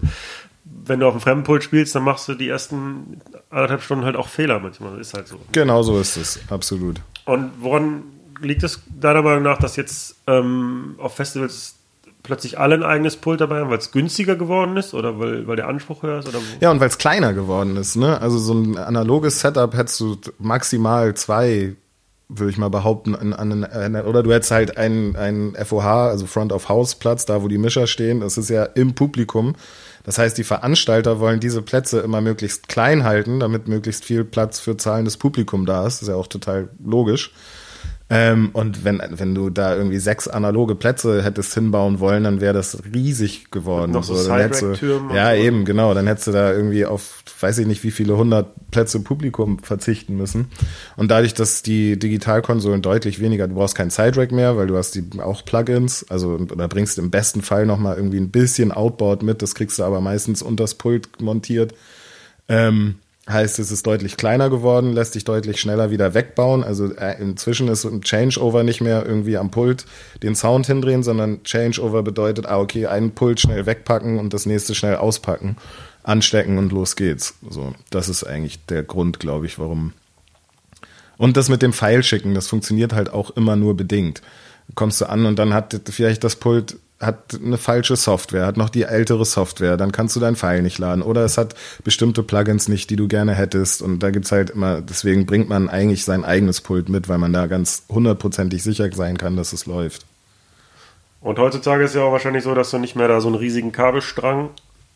wenn 0.63 0.99
du 0.99 1.07
auf 1.07 1.13
dem 1.13 1.21
Fremdenpult 1.21 1.63
spielst, 1.63 1.95
dann 1.95 2.03
machst 2.03 2.27
du 2.27 2.33
die 2.33 2.49
ersten 2.49 3.21
anderthalb 3.49 3.81
Stunden 3.83 4.05
halt 4.05 4.15
auch 4.15 4.27
Fehler 4.27 4.59
manchmal. 4.59 4.99
Ist 4.99 5.13
halt 5.13 5.27
so. 5.27 5.39
Genau 5.51 5.83
so 5.83 5.99
ist 5.99 6.17
es, 6.17 6.39
absolut. 6.49 7.01
Und 7.25 7.51
woran 7.59 8.03
liegt 8.41 8.63
es 8.63 8.81
deiner 8.87 9.21
Meinung 9.21 9.43
nach, 9.43 9.57
dass 9.57 9.75
jetzt 9.75 10.15
ähm, 10.27 10.95
auf 10.97 11.15
Festivals 11.15 11.74
plötzlich 12.25 12.59
alle 12.59 12.75
ein 12.75 12.83
eigenes 12.83 13.15
Pult 13.15 13.39
dabei 13.39 13.59
haben, 13.59 13.69
weil 13.69 13.77
es 13.77 13.91
günstiger 13.91 14.35
geworden 14.35 14.75
ist 14.77 14.93
oder 14.93 15.19
weil, 15.19 15.47
weil 15.47 15.55
der 15.55 15.67
Anspruch 15.67 16.03
höher 16.03 16.19
ist? 16.19 16.27
Oder? 16.27 16.39
Ja, 16.59 16.71
und 16.71 16.79
weil 16.79 16.89
es 16.89 16.97
kleiner 16.97 17.33
geworden 17.33 17.77
ist, 17.77 17.95
ne? 17.95 18.19
Also 18.19 18.37
so 18.37 18.53
ein 18.53 18.77
analoges 18.77 19.39
Setup 19.39 19.73
hättest 19.73 19.99
du 19.99 20.17
maximal 20.39 21.13
zwei, 21.13 21.75
würde 22.27 22.51
ich 22.51 22.57
mal 22.57 22.69
behaupten, 22.69 23.15
an, 23.15 23.33
an, 23.33 23.63
an, 23.63 23.95
oder 24.01 24.23
du 24.23 24.33
hättest 24.33 24.51
halt 24.51 24.77
einen, 24.77 25.15
einen 25.15 25.55
FOH, 25.55 26.09
also 26.09 26.25
Front 26.25 26.51
of 26.51 26.67
House 26.67 26.95
Platz, 26.95 27.25
da 27.25 27.41
wo 27.41 27.47
die 27.47 27.57
Mischer 27.57 27.87
stehen. 27.87 28.19
Das 28.19 28.37
ist 28.37 28.49
ja 28.49 28.63
im 28.63 28.95
Publikum. 28.95 29.55
Das 30.03 30.17
heißt, 30.19 30.37
die 30.37 30.43
Veranstalter 30.43 31.19
wollen 31.19 31.39
diese 31.39 31.61
Plätze 31.61 31.99
immer 31.99 32.21
möglichst 32.21 32.67
klein 32.67 33.03
halten, 33.03 33.39
damit 33.39 33.67
möglichst 33.67 34.05
viel 34.05 34.23
Platz 34.23 34.59
für 34.59 34.77
zahlendes 34.77 35.17
Publikum 35.17 35.65
da 35.65 35.87
ist. 35.87 35.95
Das 35.95 36.01
ist 36.03 36.07
ja 36.09 36.15
auch 36.15 36.27
total 36.27 36.69
logisch. 36.83 37.31
Ähm, 38.07 38.51
und 38.53 38.83
wenn, 38.83 39.01
wenn 39.15 39.33
du 39.33 39.49
da 39.49 39.75
irgendwie 39.75 39.97
sechs 39.97 40.27
analoge 40.27 40.75
Plätze 40.75 41.23
hättest 41.23 41.55
hinbauen 41.55 41.99
wollen, 41.99 42.23
dann 42.23 42.39
wäre 42.39 42.53
das 42.53 42.77
riesig 42.93 43.49
geworden. 43.49 43.93
Noch 43.93 44.03
so 44.03 44.13
dann 44.27 44.39
hättest 44.41 44.61
du- 44.61 45.09
Ja, 45.11 45.31
so. 45.31 45.41
eben, 45.41 45.65
genau. 45.65 45.91
Dann 45.95 46.05
hättest 46.05 46.27
du 46.27 46.31
da 46.31 46.53
irgendwie 46.53 46.85
auf, 46.85 47.23
weiß 47.39 47.57
ich 47.57 47.65
nicht, 47.65 47.83
wie 47.83 47.89
viele 47.89 48.15
hundert 48.15 48.53
Plätze 48.69 48.99
Publikum 48.99 49.57
verzichten 49.57 50.17
müssen. 50.17 50.49
Und 50.97 51.09
dadurch, 51.09 51.33
dass 51.33 51.63
die 51.63 51.97
Digitalkonsolen 51.97 52.83
deutlich 52.83 53.19
weniger, 53.19 53.47
du 53.47 53.55
brauchst 53.55 53.73
keinen 53.73 53.89
Side-Rack 53.89 54.31
mehr, 54.31 54.55
weil 54.55 54.67
du 54.67 54.77
hast 54.77 54.93
die 54.93 55.03
auch 55.19 55.43
Plugins, 55.43 56.05
also 56.07 56.33
oder 56.51 56.67
bringst 56.67 56.99
im 56.99 57.09
besten 57.09 57.41
Fall 57.41 57.65
nochmal 57.65 57.95
irgendwie 57.95 58.19
ein 58.19 58.29
bisschen 58.29 58.71
Outboard 58.71 59.23
mit, 59.23 59.41
das 59.41 59.55
kriegst 59.55 59.79
du 59.79 59.83
aber 59.83 59.99
meistens 59.99 60.43
unters 60.43 60.75
Pult 60.75 61.21
montiert. 61.23 61.73
Ähm, 62.47 62.95
heißt, 63.29 63.57
es 63.59 63.71
ist 63.71 63.87
deutlich 63.87 64.17
kleiner 64.17 64.49
geworden, 64.49 64.93
lässt 64.93 65.13
sich 65.13 65.23
deutlich 65.23 65.59
schneller 65.59 65.89
wieder 65.89 66.13
wegbauen. 66.13 66.63
Also 66.63 66.93
äh, 66.93 67.19
inzwischen 67.19 67.67
ist 67.67 67.83
ein 67.83 68.01
Changeover 68.01 68.63
nicht 68.63 68.81
mehr 68.81 69.05
irgendwie 69.05 69.37
am 69.37 69.51
Pult 69.51 69.85
den 70.21 70.35
Sound 70.35 70.67
hindrehen, 70.67 71.01
sondern 71.01 71.43
Changeover 71.43 72.03
bedeutet, 72.03 72.45
ah, 72.45 72.59
okay, 72.59 72.85
einen 72.85 73.11
Pult 73.11 73.39
schnell 73.39 73.65
wegpacken 73.65 74.19
und 74.19 74.33
das 74.33 74.45
nächste 74.45 74.75
schnell 74.75 74.95
auspacken, 74.95 75.57
anstecken 76.03 76.57
und 76.59 76.71
los 76.71 76.95
geht's. 76.95 77.35
So, 77.49 77.73
das 77.89 78.09
ist 78.09 78.23
eigentlich 78.23 78.63
der 78.65 78.83
Grund, 78.83 79.19
glaube 79.19 79.47
ich, 79.47 79.57
warum. 79.57 79.93
Und 81.17 81.37
das 81.37 81.49
mit 81.49 81.61
dem 81.61 81.73
Pfeil 81.73 82.03
schicken, 82.03 82.35
das 82.35 82.47
funktioniert 82.47 82.93
halt 82.93 83.11
auch 83.11 83.31
immer 83.31 83.55
nur 83.55 83.75
bedingt. 83.75 84.21
Kommst 84.75 85.01
du 85.01 85.09
an 85.09 85.25
und 85.25 85.39
dann 85.39 85.53
hat 85.53 85.79
vielleicht 85.89 86.23
das 86.23 86.35
Pult 86.35 86.77
hat 86.99 87.37
eine 87.43 87.57
falsche 87.57 87.95
Software, 87.95 88.45
hat 88.45 88.57
noch 88.57 88.69
die 88.69 88.83
ältere 88.83 89.25
Software, 89.25 89.75
dann 89.75 89.91
kannst 89.91 90.15
du 90.15 90.19
deinen 90.19 90.37
Pfeil 90.37 90.61
nicht 90.61 90.77
laden. 90.77 91.01
Oder 91.01 91.25
es 91.25 91.37
hat 91.37 91.53
bestimmte 91.83 92.23
Plugins 92.23 92.67
nicht, 92.69 92.89
die 92.89 92.95
du 92.95 93.07
gerne 93.07 93.33
hättest. 93.33 93.81
Und 93.81 93.99
da 93.99 94.11
gibt's 94.11 94.31
halt 94.31 94.51
immer, 94.51 94.81
deswegen 94.81 95.25
bringt 95.25 95.49
man 95.49 95.69
eigentlich 95.69 96.05
sein 96.05 96.23
eigenes 96.23 96.61
Pult 96.61 96.87
mit, 96.87 97.09
weil 97.09 97.17
man 97.17 97.33
da 97.33 97.47
ganz 97.47 97.83
hundertprozentig 97.89 98.63
sicher 98.63 98.89
sein 98.93 99.17
kann, 99.17 99.35
dass 99.35 99.51
es 99.51 99.65
läuft. 99.65 100.05
Und 101.19 101.37
heutzutage 101.37 101.83
ist 101.83 101.95
ja 101.95 102.03
auch 102.03 102.11
wahrscheinlich 102.11 102.43
so, 102.43 102.53
dass 102.53 102.71
du 102.71 102.77
nicht 102.77 102.95
mehr 102.95 103.07
da 103.07 103.19
so 103.19 103.27
einen 103.27 103.37
riesigen 103.37 103.71
Kabelstrang 103.71 104.49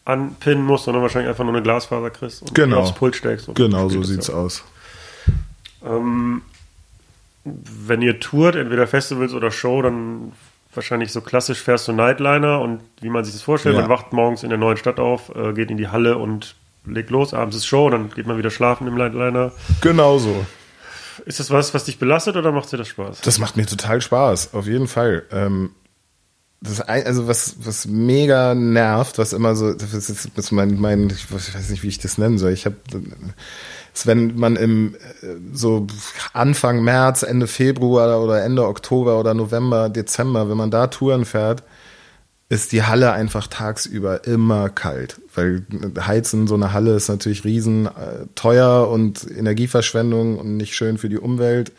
anpinnen 0.06 0.64
musst, 0.64 0.86
sondern 0.86 1.04
wahrscheinlich 1.04 1.30
einfach 1.30 1.44
nur 1.44 1.54
eine 1.54 1.64
Glasfaser 1.64 2.10
kriegst 2.12 2.44
und 2.44 2.56
Genau. 2.56 2.80
aufs 2.80 2.94
Pult 2.94 3.16
steckst. 3.16 3.54
Genau 3.56 3.90
so 3.90 4.02
es 4.02 4.08
sieht's 4.08 4.28
ja. 4.28 4.36
aus. 4.36 4.64
Ähm, 5.86 6.44
wenn 7.44 8.02
ihr 8.02 8.20
tourt, 8.20 8.56
entweder 8.56 8.88
Festivals 8.88 9.34
oder 9.34 9.52
Show, 9.52 9.82
dann 9.82 10.34
wahrscheinlich 10.74 11.12
so 11.12 11.22
klassisch 11.22 11.62
fährst 11.62 11.88
du 11.88 11.94
Nightliner 11.94 12.62
und 12.62 12.82
wie 13.02 13.10
man 13.10 13.24
sich 13.24 13.34
das 13.34 13.42
vorstellt, 13.42 13.76
Ja. 13.76 13.82
man 13.82 13.90
wacht 13.90 14.14
morgens 14.14 14.44
in 14.44 14.50
der 14.50 14.58
neuen 14.60 14.78
Stadt 14.78 15.00
auf, 15.00 15.34
äh, 15.36 15.54
geht 15.54 15.72
in 15.72 15.78
die 15.78 15.88
Halle 15.88 16.18
und 16.18 16.56
legt 16.86 17.10
los, 17.10 17.34
abends 17.34 17.56
ist 17.58 17.66
Show, 17.66 17.90
dann 17.90 18.10
geht 18.12 18.28
man 18.28 18.38
wieder 18.38 18.52
schlafen 18.52 18.88
im 18.88 18.96
Nightliner. 18.96 19.52
Genau 19.82 20.18
so. 20.20 20.46
Ist 21.26 21.40
das 21.40 21.52
was, 21.52 21.74
was 21.74 21.84
dich 21.84 22.00
belastet 22.00 22.36
oder 22.38 22.52
macht 22.52 22.72
dir 22.72 22.78
das 22.78 22.88
Spaß? 22.88 23.22
Das 23.22 23.40
macht 23.40 23.58
mir 23.58 23.66
total 23.66 24.00
Spaß, 24.02 24.54
auf 24.54 24.68
jeden 24.68 24.88
Fall. 24.88 25.24
Ähm, 25.32 25.72
das 26.62 26.82
ein, 26.82 27.06
also 27.06 27.28
was 27.28 27.56
was 27.64 27.86
mega 27.86 28.54
nervt, 28.54 29.18
was 29.18 29.32
immer 29.34 29.56
so, 29.56 29.74
das 29.74 29.94
ist, 29.94 30.30
das 30.36 30.52
mein 30.52 30.80
mein, 30.80 31.10
ich 31.10 31.32
weiß 31.32 31.70
nicht, 31.70 31.84
wie 31.84 31.88
ich 31.88 32.00
das 32.00 32.18
nennen 32.18 32.38
soll. 32.38 32.52
Ich 32.52 32.66
habe, 32.66 32.76
wenn 34.08 34.38
man 34.38 34.56
im 34.56 34.96
äh, 35.22 35.28
so 35.54 35.88
Anfang 36.34 36.84
März, 36.84 37.24
Ende 37.24 37.48
Februar 37.48 38.22
oder 38.22 38.44
Ende 38.44 38.66
Oktober 38.68 39.20
oder 39.20 39.34
November, 39.34 39.90
Dezember, 39.90 40.50
wenn 40.50 40.58
man 40.58 40.72
da 40.72 40.88
Touren 40.88 41.26
fährt, 41.26 41.64
ist 42.50 42.72
die 42.72 42.84
Halle 42.84 43.12
einfach 43.12 43.46
tagsüber 43.46 44.26
immer 44.26 44.70
kalt, 44.70 45.22
weil 45.36 45.66
Heizen 46.00 46.48
so 46.48 46.56
eine 46.56 46.74
Halle 46.74 46.96
ist 46.96 47.08
natürlich 47.08 47.44
riesen 47.44 47.86
äh, 47.86 48.26
teuer 48.34 48.90
und 48.90 49.30
Energieverschwendung 49.30 50.40
und 50.40 50.58
nicht 50.58 50.76
schön 50.76 50.98
für 50.98 51.10
die 51.10 51.20
Umwelt. 51.20 51.72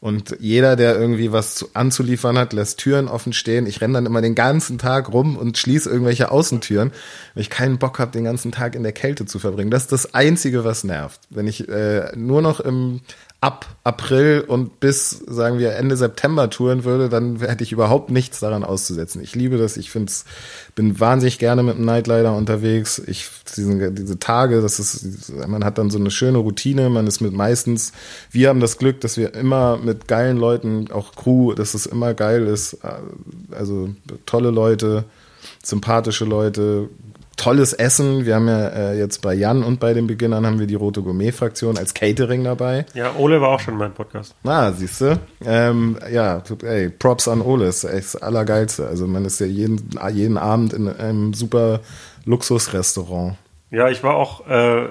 Und 0.00 0.36
jeder, 0.40 0.76
der 0.76 0.98
irgendwie 0.98 1.30
was 1.30 1.56
zu, 1.56 1.68
anzuliefern 1.74 2.38
hat, 2.38 2.54
lässt 2.54 2.78
Türen 2.78 3.06
offen 3.06 3.34
stehen. 3.34 3.66
Ich 3.66 3.82
renne 3.82 3.94
dann 3.94 4.06
immer 4.06 4.22
den 4.22 4.34
ganzen 4.34 4.78
Tag 4.78 5.12
rum 5.12 5.36
und 5.36 5.58
schließe 5.58 5.90
irgendwelche 5.90 6.30
Außentüren, 6.30 6.92
weil 7.34 7.42
ich 7.42 7.50
keinen 7.50 7.78
Bock 7.78 7.98
habe, 7.98 8.10
den 8.10 8.24
ganzen 8.24 8.50
Tag 8.50 8.74
in 8.74 8.82
der 8.82 8.92
Kälte 8.92 9.26
zu 9.26 9.38
verbringen. 9.38 9.70
Das 9.70 9.82
ist 9.82 9.92
das 9.92 10.14
Einzige, 10.14 10.64
was 10.64 10.84
nervt. 10.84 11.20
Wenn 11.28 11.46
ich 11.46 11.68
äh, 11.68 12.16
nur 12.16 12.40
noch 12.40 12.60
im 12.60 13.00
ab 13.40 13.66
April 13.84 14.44
und 14.46 14.80
bis, 14.80 15.10
sagen 15.10 15.58
wir, 15.58 15.74
Ende 15.74 15.96
September 15.96 16.50
touren 16.50 16.84
würde, 16.84 17.08
dann 17.08 17.40
hätte 17.40 17.64
ich 17.64 17.72
überhaupt 17.72 18.10
nichts 18.10 18.40
daran 18.40 18.64
auszusetzen. 18.64 19.22
Ich 19.22 19.34
liebe 19.34 19.56
das, 19.56 19.78
ich 19.78 19.90
find's, 19.90 20.26
bin 20.74 21.00
wahnsinnig 21.00 21.38
gerne 21.38 21.62
mit 21.62 21.78
dem 21.78 21.86
Nightliner 21.86 22.34
unterwegs. 22.34 22.98
Ich, 22.98 23.28
diesen, 23.56 23.94
diese 23.94 24.18
Tage, 24.18 24.60
das 24.60 24.78
ist, 24.78 25.32
man 25.48 25.64
hat 25.64 25.78
dann 25.78 25.88
so 25.88 25.98
eine 25.98 26.10
schöne 26.10 26.36
Routine, 26.36 26.90
man 26.90 27.06
ist 27.06 27.22
mit 27.22 27.32
meistens, 27.32 27.92
wir 28.30 28.50
haben 28.50 28.60
das 28.60 28.76
Glück, 28.76 29.00
dass 29.00 29.16
wir 29.16 29.34
immer 29.34 29.78
mit 29.78 30.06
geilen 30.06 30.36
Leuten, 30.36 30.90
auch 30.90 31.14
Crew, 31.14 31.54
dass 31.54 31.72
es 31.72 31.86
immer 31.86 32.12
geil 32.12 32.46
ist, 32.46 32.78
also 33.52 33.88
tolle 34.26 34.50
Leute, 34.50 35.04
sympathische 35.62 36.26
Leute, 36.26 36.90
tolles 37.40 37.72
Essen. 37.72 38.26
Wir 38.26 38.34
haben 38.34 38.48
ja 38.48 38.68
äh, 38.68 38.98
jetzt 38.98 39.22
bei 39.22 39.32
Jan 39.34 39.62
und 39.62 39.80
bei 39.80 39.94
den 39.94 40.06
Beginnern 40.06 40.44
haben 40.44 40.58
wir 40.58 40.66
die 40.66 40.74
Rote 40.74 41.02
Gourmet-Fraktion 41.02 41.78
als 41.78 41.94
Catering 41.94 42.44
dabei. 42.44 42.84
Ja, 42.92 43.14
Ole 43.16 43.40
war 43.40 43.48
auch 43.48 43.60
schon 43.60 43.74
in 43.74 43.78
meinem 43.78 43.94
Podcast. 43.94 44.34
Ah, 44.44 44.70
siehst 44.72 45.00
du? 45.00 45.18
Ähm, 45.44 45.96
ja, 46.12 46.42
ey, 46.62 46.90
Props 46.90 47.28
an 47.28 47.40
Ole, 47.40 47.66
ist 47.66 47.84
echt 47.84 48.14
das 48.14 48.16
Allergeilste. 48.16 48.86
Also 48.86 49.06
man 49.06 49.24
ist 49.24 49.40
ja 49.40 49.46
jeden, 49.46 49.90
jeden 50.12 50.36
Abend 50.36 50.74
in 50.74 50.88
einem 50.88 51.32
super 51.32 51.80
Luxusrestaurant. 52.26 53.36
Ja, 53.70 53.88
ich 53.88 54.02
war 54.02 54.14
auch 54.16 54.46
äh, 54.48 54.88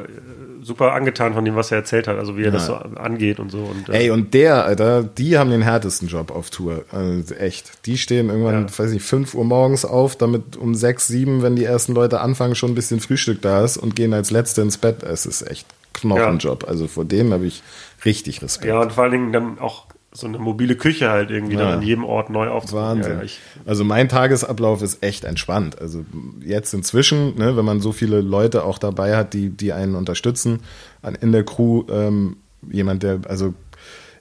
super 0.62 0.94
angetan 0.94 1.34
von 1.34 1.44
dem, 1.44 1.56
was 1.56 1.70
er 1.72 1.78
erzählt 1.80 2.08
hat, 2.08 2.18
also 2.18 2.38
wie 2.38 2.44
er 2.44 2.52
das 2.52 2.66
so 2.68 2.76
angeht 2.76 3.40
und 3.40 3.50
so. 3.52 3.58
Und, 3.60 3.90
äh, 3.90 4.04
Ey, 4.04 4.10
und 4.12 4.34
der, 4.34 4.64
Alter, 4.66 5.04
die 5.04 5.38
haben 5.38 5.50
den 5.50 5.62
härtesten 5.62 6.08
Job 6.08 6.32
auf 6.32 6.50
Tour. 6.50 6.86
Also 6.92 7.36
echt. 7.36 7.86
Die 7.86 7.98
stehen 7.98 8.30
irgendwann, 8.30 8.68
Ja. 8.68 8.80
weiß 8.80 8.92
nicht, 8.92 9.06
5 9.06 9.34
Uhr 9.36 9.44
morgens 9.44 9.84
auf, 9.84 10.16
damit 10.16 10.56
um 10.56 10.76
6, 10.76 11.08
7, 11.08 11.42
wenn 11.42 11.56
die 11.58 11.66
ersten 11.66 11.94
Leute 11.94 12.22
anfangen, 12.22 12.56
schon 12.56 12.72
ein 12.72 12.76
bisschen 12.76 13.00
Frühstück 13.02 13.42
da 13.42 13.64
ist 13.66 13.78
und 13.78 13.96
gehen 13.98 14.14
als 14.14 14.32
Letzte 14.32 14.62
ins 14.62 14.78
Bett. 14.78 15.04
Es 15.04 15.26
ist 15.26 15.42
echt 15.50 15.68
Knochenjob. 15.94 16.66
Also 16.68 16.88
vor 16.88 17.04
denen 17.04 17.34
habe 17.34 17.46
ich 17.48 17.62
richtig 18.06 18.42
Respekt. 18.42 18.70
ja, 18.70 18.80
und 18.80 18.94
vor 18.94 19.04
allen 19.04 19.12
Dingen 19.12 19.34
dann 19.34 19.60
auch 19.60 19.88
so 20.20 20.28
eine 20.28 20.38
mobile 20.40 20.76
Küche 20.76 21.10
halt 21.10 21.32
irgendwie 21.32 21.54
Ja. 21.56 21.62
dann 21.62 21.74
an 21.80 21.82
jedem 21.82 22.04
Ort 22.04 22.30
neu 22.30 22.48
aufzubauen. 22.50 23.00
Wahnsinn. 23.00 23.20
Ja, 23.24 23.28
also 23.66 23.84
mein 23.84 24.10
Tagesablauf 24.10 24.82
ist 24.82 25.04
echt 25.04 25.24
entspannt. 25.24 25.80
Also 25.82 26.06
jetzt 26.46 26.74
inzwischen, 26.74 27.38
ne, 27.38 27.56
wenn 27.58 27.66
man 27.66 27.82
so 27.82 27.92
viele 27.92 28.22
Leute 28.22 28.64
auch 28.64 28.78
dabei 28.78 29.16
hat, 29.16 29.34
die, 29.34 29.50
die 29.50 29.74
einen 29.74 29.96
unterstützen, 29.96 30.62
an, 31.02 31.16
in 31.16 31.32
der 31.32 31.44
Crew, 31.44 31.84
ähm, 31.92 32.38
jemand, 32.72 33.04
der, 33.04 33.22
also 33.28 33.54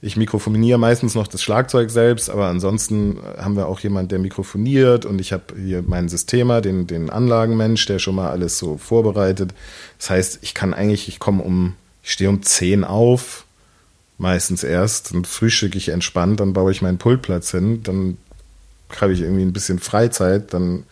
ich 0.00 0.16
mikrofoniere 0.16 0.78
meistens 0.78 1.16
noch 1.16 1.26
das 1.26 1.42
Schlagzeug 1.42 1.90
selbst, 1.90 2.30
aber 2.30 2.46
ansonsten 2.46 3.18
haben 3.36 3.56
wir 3.56 3.66
auch 3.66 3.80
jemand, 3.80 4.12
der 4.12 4.20
mikrofoniert 4.20 5.04
und 5.04 5.20
ich 5.20 5.32
habe 5.32 5.42
hier 5.60 5.82
meinen 5.82 6.08
Systemer, 6.08 6.60
den, 6.60 6.86
den 6.86 7.10
Anlagenmensch, 7.10 7.84
der 7.86 7.98
schon 7.98 8.14
mal 8.14 8.30
alles 8.30 8.58
so 8.58 8.76
vorbereitet. 8.78 9.54
Das 9.98 10.10
heißt, 10.10 10.38
ich 10.42 10.54
kann 10.54 10.72
eigentlich, 10.72 11.08
ich 11.08 11.18
komme 11.18 11.42
um, 11.42 11.74
ich 12.04 12.12
stehe 12.12 12.30
um 12.30 12.42
10 12.42 12.84
auf, 12.84 13.44
meistens 14.18 14.64
erst, 14.64 15.14
dann 15.14 15.24
frühstücke 15.24 15.78
ich 15.78 15.88
entspannt, 15.88 16.40
dann 16.40 16.52
baue 16.52 16.72
ich 16.72 16.82
meinen 16.82 16.98
Pultplatz 16.98 17.52
hin, 17.52 17.82
dann 17.84 18.18
habe 19.00 19.12
ich 19.12 19.22
irgendwie 19.22 19.42
ein 19.42 19.52
bisschen 19.52 19.78
Freizeit, 19.78 20.52
dann 20.52 20.84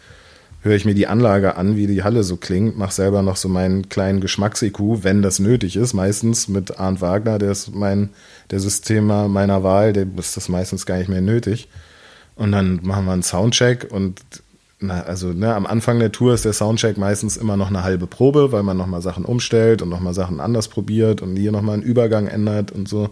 höre 0.62 0.74
ich 0.74 0.84
mir 0.84 0.94
die 0.94 1.06
Anlage 1.06 1.56
an, 1.56 1.76
wie 1.76 1.86
die 1.86 2.02
Halle 2.02 2.24
so 2.24 2.36
klingt, 2.36 2.76
mache 2.76 2.92
selber 2.92 3.22
noch 3.22 3.36
so 3.36 3.48
meinen 3.48 3.88
kleinen 3.88 4.20
Geschmacks-IQ, 4.20 5.02
wenn 5.02 5.22
das 5.22 5.38
nötig 5.38 5.76
ist, 5.76 5.94
meistens 5.94 6.48
mit 6.48 6.78
Arndt 6.78 7.00
Wagner, 7.00 7.38
der 7.38 7.52
ist 7.52 7.74
mein, 7.74 8.10
der 8.50 8.60
Systemer 8.60 9.28
meiner 9.28 9.62
Wahl, 9.62 9.92
der 9.92 10.06
ist 10.18 10.36
das 10.36 10.48
meistens 10.48 10.86
gar 10.86 10.98
nicht 10.98 11.08
mehr 11.08 11.20
nötig. 11.20 11.68
Und 12.34 12.52
dann 12.52 12.80
machen 12.82 13.06
wir 13.06 13.12
einen 13.12 13.22
Soundcheck 13.22 13.86
und 13.90 14.20
na, 14.78 15.02
also 15.02 15.32
ne, 15.32 15.54
am 15.54 15.66
Anfang 15.66 15.98
der 15.98 16.12
Tour 16.12 16.34
ist 16.34 16.44
der 16.44 16.52
Soundcheck 16.52 16.98
meistens 16.98 17.36
immer 17.36 17.56
noch 17.56 17.68
eine 17.68 17.82
halbe 17.82 18.06
Probe, 18.06 18.52
weil 18.52 18.62
man 18.62 18.76
nochmal 18.76 19.00
Sachen 19.00 19.24
umstellt 19.24 19.80
und 19.80 19.88
nochmal 19.88 20.14
Sachen 20.14 20.40
anders 20.40 20.68
probiert 20.68 21.22
und 21.22 21.36
hier 21.36 21.52
nochmal 21.52 21.74
einen 21.74 21.82
Übergang 21.82 22.26
ändert 22.26 22.72
und 22.72 22.88
so. 22.88 23.10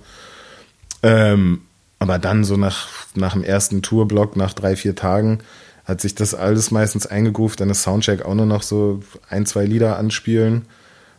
Ähm, 1.02 1.62
aber 1.98 2.18
dann 2.18 2.44
so 2.44 2.56
nach, 2.56 2.88
nach 3.14 3.32
dem 3.32 3.42
ersten 3.42 3.80
Tourblock, 3.80 4.36
nach 4.36 4.52
drei, 4.52 4.76
vier 4.76 4.94
Tagen, 4.94 5.38
hat 5.86 6.00
sich 6.00 6.14
das 6.14 6.34
alles 6.34 6.70
meistens 6.70 7.06
eingegroovt, 7.06 7.60
dann 7.60 7.70
ist 7.70 7.82
Soundcheck 7.82 8.24
auch 8.24 8.34
nur 8.34 8.46
noch 8.46 8.62
so 8.62 9.00
ein, 9.28 9.46
zwei 9.46 9.64
Lieder 9.64 9.98
anspielen 9.98 10.66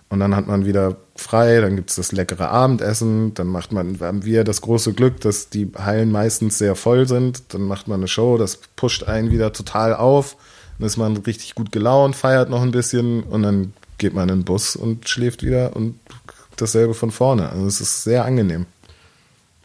und 0.09 0.19
dann 0.19 0.35
hat 0.35 0.47
man 0.47 0.65
wieder 0.65 0.97
frei, 1.15 1.61
dann 1.61 1.75
gibt's 1.75 1.95
das 1.95 2.11
leckere 2.11 2.49
Abendessen, 2.49 3.33
dann 3.33 3.47
macht 3.47 3.71
man, 3.71 3.99
haben 3.99 4.25
wir 4.25 4.43
das 4.43 4.61
große 4.61 4.93
Glück, 4.93 5.19
dass 5.21 5.49
die 5.49 5.71
Hallen 5.77 6.11
meistens 6.11 6.57
sehr 6.57 6.75
voll 6.75 7.07
sind, 7.07 7.53
dann 7.53 7.61
macht 7.61 7.87
man 7.87 7.99
eine 7.99 8.07
Show, 8.07 8.37
das 8.37 8.57
pusht 8.75 9.03
einen 9.03 9.31
wieder 9.31 9.51
total 9.51 9.95
auf, 9.95 10.37
dann 10.77 10.87
ist 10.87 10.97
man 10.97 11.17
richtig 11.17 11.55
gut 11.55 11.71
gelaunt, 11.71 12.15
feiert 12.15 12.49
noch 12.49 12.61
ein 12.61 12.71
bisschen 12.71 13.23
und 13.23 13.43
dann 13.43 13.73
geht 13.97 14.13
man 14.13 14.29
in 14.29 14.39
den 14.39 14.45
Bus 14.45 14.75
und 14.75 15.09
schläft 15.09 15.43
wieder 15.43 15.75
und 15.75 15.99
dasselbe 16.57 16.93
von 16.93 17.11
vorne. 17.11 17.49
Also 17.49 17.65
es 17.65 17.81
ist 17.81 18.03
sehr 18.03 18.25
angenehm. 18.25 18.65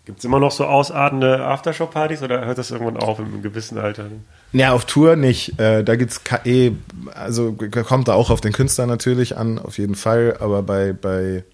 Gibt 0.07 0.21
es 0.21 0.25
immer 0.25 0.41
noch 0.41 0.51
so 0.51 0.65
ausartende 0.65 1.45
Aftershow-Partys 1.45 2.23
oder 2.23 2.45
hört 2.45 2.59
das 2.59 2.71
irgendwann 2.71 2.97
auf 2.97 3.19
im 3.19 3.43
gewissen 3.43 3.79
Alter? 3.79 4.07
Ja, 4.53 4.73
auf 4.73 4.85
Tour 4.85 5.17
nicht. 5.17 5.59
Äh, 5.61 5.85
da 5.85 5.97
gibt's 5.97 6.25
KE, 6.25 6.73
also 7.15 7.53
kommt 7.53 8.09
da 8.09 8.15
auch 8.15 8.31
auf 8.31 8.41
den 8.41 8.53
Künstler 8.53 8.87
natürlich 8.87 9.37
an, 9.37 9.59
auf 9.59 9.79
jeden 9.79 9.95
Fall, 9.95 10.37
aber 10.41 10.63
bei, 10.63 10.93
bei 10.93 11.45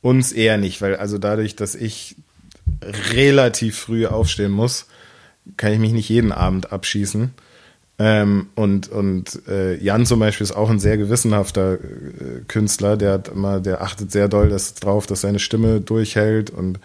uns 0.00 0.32
eher 0.32 0.56
nicht, 0.56 0.80
weil 0.80 0.96
also 0.96 1.18
dadurch, 1.18 1.56
dass 1.56 1.74
ich 1.74 2.16
relativ 2.82 3.78
früh 3.78 4.06
aufstehen 4.06 4.52
muss, 4.52 4.86
kann 5.56 5.72
ich 5.72 5.78
mich 5.78 5.92
nicht 5.92 6.08
jeden 6.08 6.32
Abend 6.32 6.72
abschießen. 6.72 7.34
Ähm, 8.00 8.50
und 8.54 8.88
und 8.88 9.48
äh, 9.48 9.76
Jan 9.82 10.06
zum 10.06 10.20
Beispiel 10.20 10.44
ist 10.44 10.52
auch 10.54 10.70
ein 10.70 10.78
sehr 10.78 10.96
gewissenhafter 10.96 11.74
äh, 11.74 11.78
Künstler, 12.46 12.96
der 12.96 13.14
hat 13.14 13.28
immer, 13.28 13.58
der 13.58 13.82
achtet 13.82 14.12
sehr 14.12 14.28
doll 14.28 14.48
dass, 14.50 14.74
drauf, 14.74 15.06
dass 15.08 15.22
seine 15.22 15.40
Stimme 15.40 15.80
durchhält 15.80 16.50
und 16.50 16.78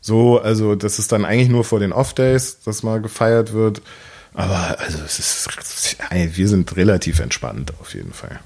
so, 0.00 0.40
also 0.40 0.74
das 0.74 0.98
ist 0.98 1.12
dann 1.12 1.24
eigentlich 1.24 1.48
nur 1.48 1.64
vor 1.64 1.80
den 1.80 1.92
Off-Days, 1.92 2.60
dass 2.60 2.82
mal 2.82 3.00
gefeiert 3.00 3.52
wird. 3.52 3.82
Aber 4.34 4.78
also 4.78 4.98
es 5.04 5.18
ist, 5.18 5.96
wir 6.10 6.48
sind 6.48 6.76
relativ 6.76 7.18
entspannt 7.18 7.72
auf 7.80 7.94
jeden 7.94 8.12
Fall. 8.12 8.38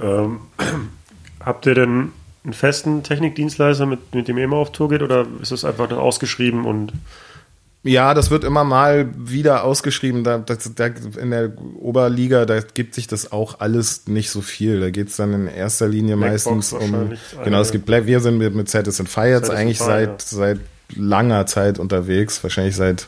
Ähm, 0.00 0.40
habt 1.40 1.66
ihr 1.66 1.74
denn 1.74 2.12
einen 2.44 2.52
festen 2.52 3.02
Technikdienstleister, 3.02 3.86
mit, 3.86 4.14
mit 4.14 4.28
dem 4.28 4.38
ihr 4.38 4.44
immer 4.44 4.56
auf 4.56 4.70
Tour 4.72 4.90
geht, 4.90 5.02
oder 5.02 5.26
ist 5.40 5.50
das 5.50 5.64
einfach 5.64 5.88
dann 5.88 5.98
ausgeschrieben 5.98 6.66
und 6.66 6.92
ja, 7.84 8.14
das 8.14 8.30
wird 8.30 8.44
immer 8.44 8.64
mal 8.64 9.08
wieder 9.16 9.62
ausgeschrieben. 9.62 10.24
Da, 10.24 10.38
da, 10.38 10.56
da, 10.74 10.86
in 11.20 11.30
der 11.30 11.52
Oberliga, 11.78 12.46
da 12.46 12.60
gibt 12.60 12.94
sich 12.94 13.06
das 13.06 13.30
auch 13.30 13.60
alles 13.60 14.06
nicht 14.06 14.30
so 14.30 14.40
viel. 14.40 14.80
Da 14.80 14.90
geht's 14.90 15.16
dann 15.16 15.32
in 15.34 15.46
erster 15.46 15.86
Linie 15.86 16.16
Blackbox 16.16 16.72
meistens 16.72 16.72
um. 16.72 17.12
Genau, 17.44 17.60
es 17.60 17.70
gibt 17.70 17.86
Black, 17.86 18.06
wir 18.06 18.20
sind 18.20 18.38
mit, 18.38 18.54
mit 18.54 18.68
Citizen 18.68 19.06
Fire 19.06 19.28
jetzt 19.28 19.50
eigentlich 19.50 19.78
Fire, 19.78 19.86
seit, 19.86 20.08
ja. 20.08 20.16
seit 20.18 20.60
langer 20.96 21.46
Zeit 21.46 21.78
unterwegs, 21.78 22.42
wahrscheinlich 22.42 22.74
seit 22.74 23.06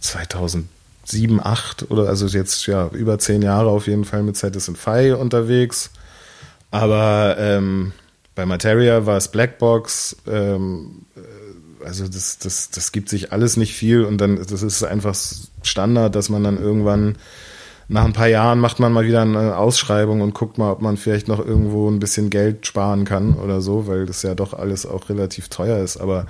2007, 0.00 0.68
2008 1.06 1.90
oder 1.90 2.08
also 2.08 2.26
jetzt 2.26 2.66
ja 2.66 2.88
über 2.88 3.18
zehn 3.18 3.42
Jahre 3.42 3.68
auf 3.70 3.86
jeden 3.86 4.04
Fall 4.04 4.22
mit 4.22 4.36
Citizen 4.36 4.76
Fire 4.76 5.16
unterwegs. 5.16 5.90
Aber 6.70 7.36
ähm, 7.38 7.92
bei 8.34 8.44
Materia 8.44 9.06
war 9.06 9.16
es 9.16 9.28
Blackbox. 9.28 10.16
Ähm, 10.26 11.06
also 11.86 12.06
das, 12.06 12.38
das, 12.38 12.70
das 12.70 12.92
gibt 12.92 13.08
sich 13.08 13.32
alles 13.32 13.56
nicht 13.56 13.74
viel 13.74 14.04
und 14.04 14.18
dann, 14.18 14.36
das 14.36 14.62
ist 14.62 14.82
einfach 14.82 15.14
Standard, 15.62 16.14
dass 16.14 16.28
man 16.28 16.44
dann 16.44 16.58
irgendwann 16.60 17.16
nach 17.88 18.04
ein 18.04 18.12
paar 18.12 18.26
Jahren 18.26 18.58
macht 18.58 18.80
man 18.80 18.92
mal 18.92 19.06
wieder 19.06 19.22
eine 19.22 19.56
Ausschreibung 19.56 20.20
und 20.20 20.34
guckt 20.34 20.58
mal, 20.58 20.72
ob 20.72 20.82
man 20.82 20.96
vielleicht 20.96 21.28
noch 21.28 21.38
irgendwo 21.38 21.88
ein 21.88 22.00
bisschen 22.00 22.30
Geld 22.30 22.66
sparen 22.66 23.04
kann 23.04 23.34
oder 23.34 23.60
so, 23.60 23.86
weil 23.86 24.06
das 24.06 24.22
ja 24.22 24.34
doch 24.34 24.54
alles 24.54 24.86
auch 24.86 25.08
relativ 25.08 25.48
teuer 25.48 25.78
ist. 25.78 25.96
Aber 25.96 26.26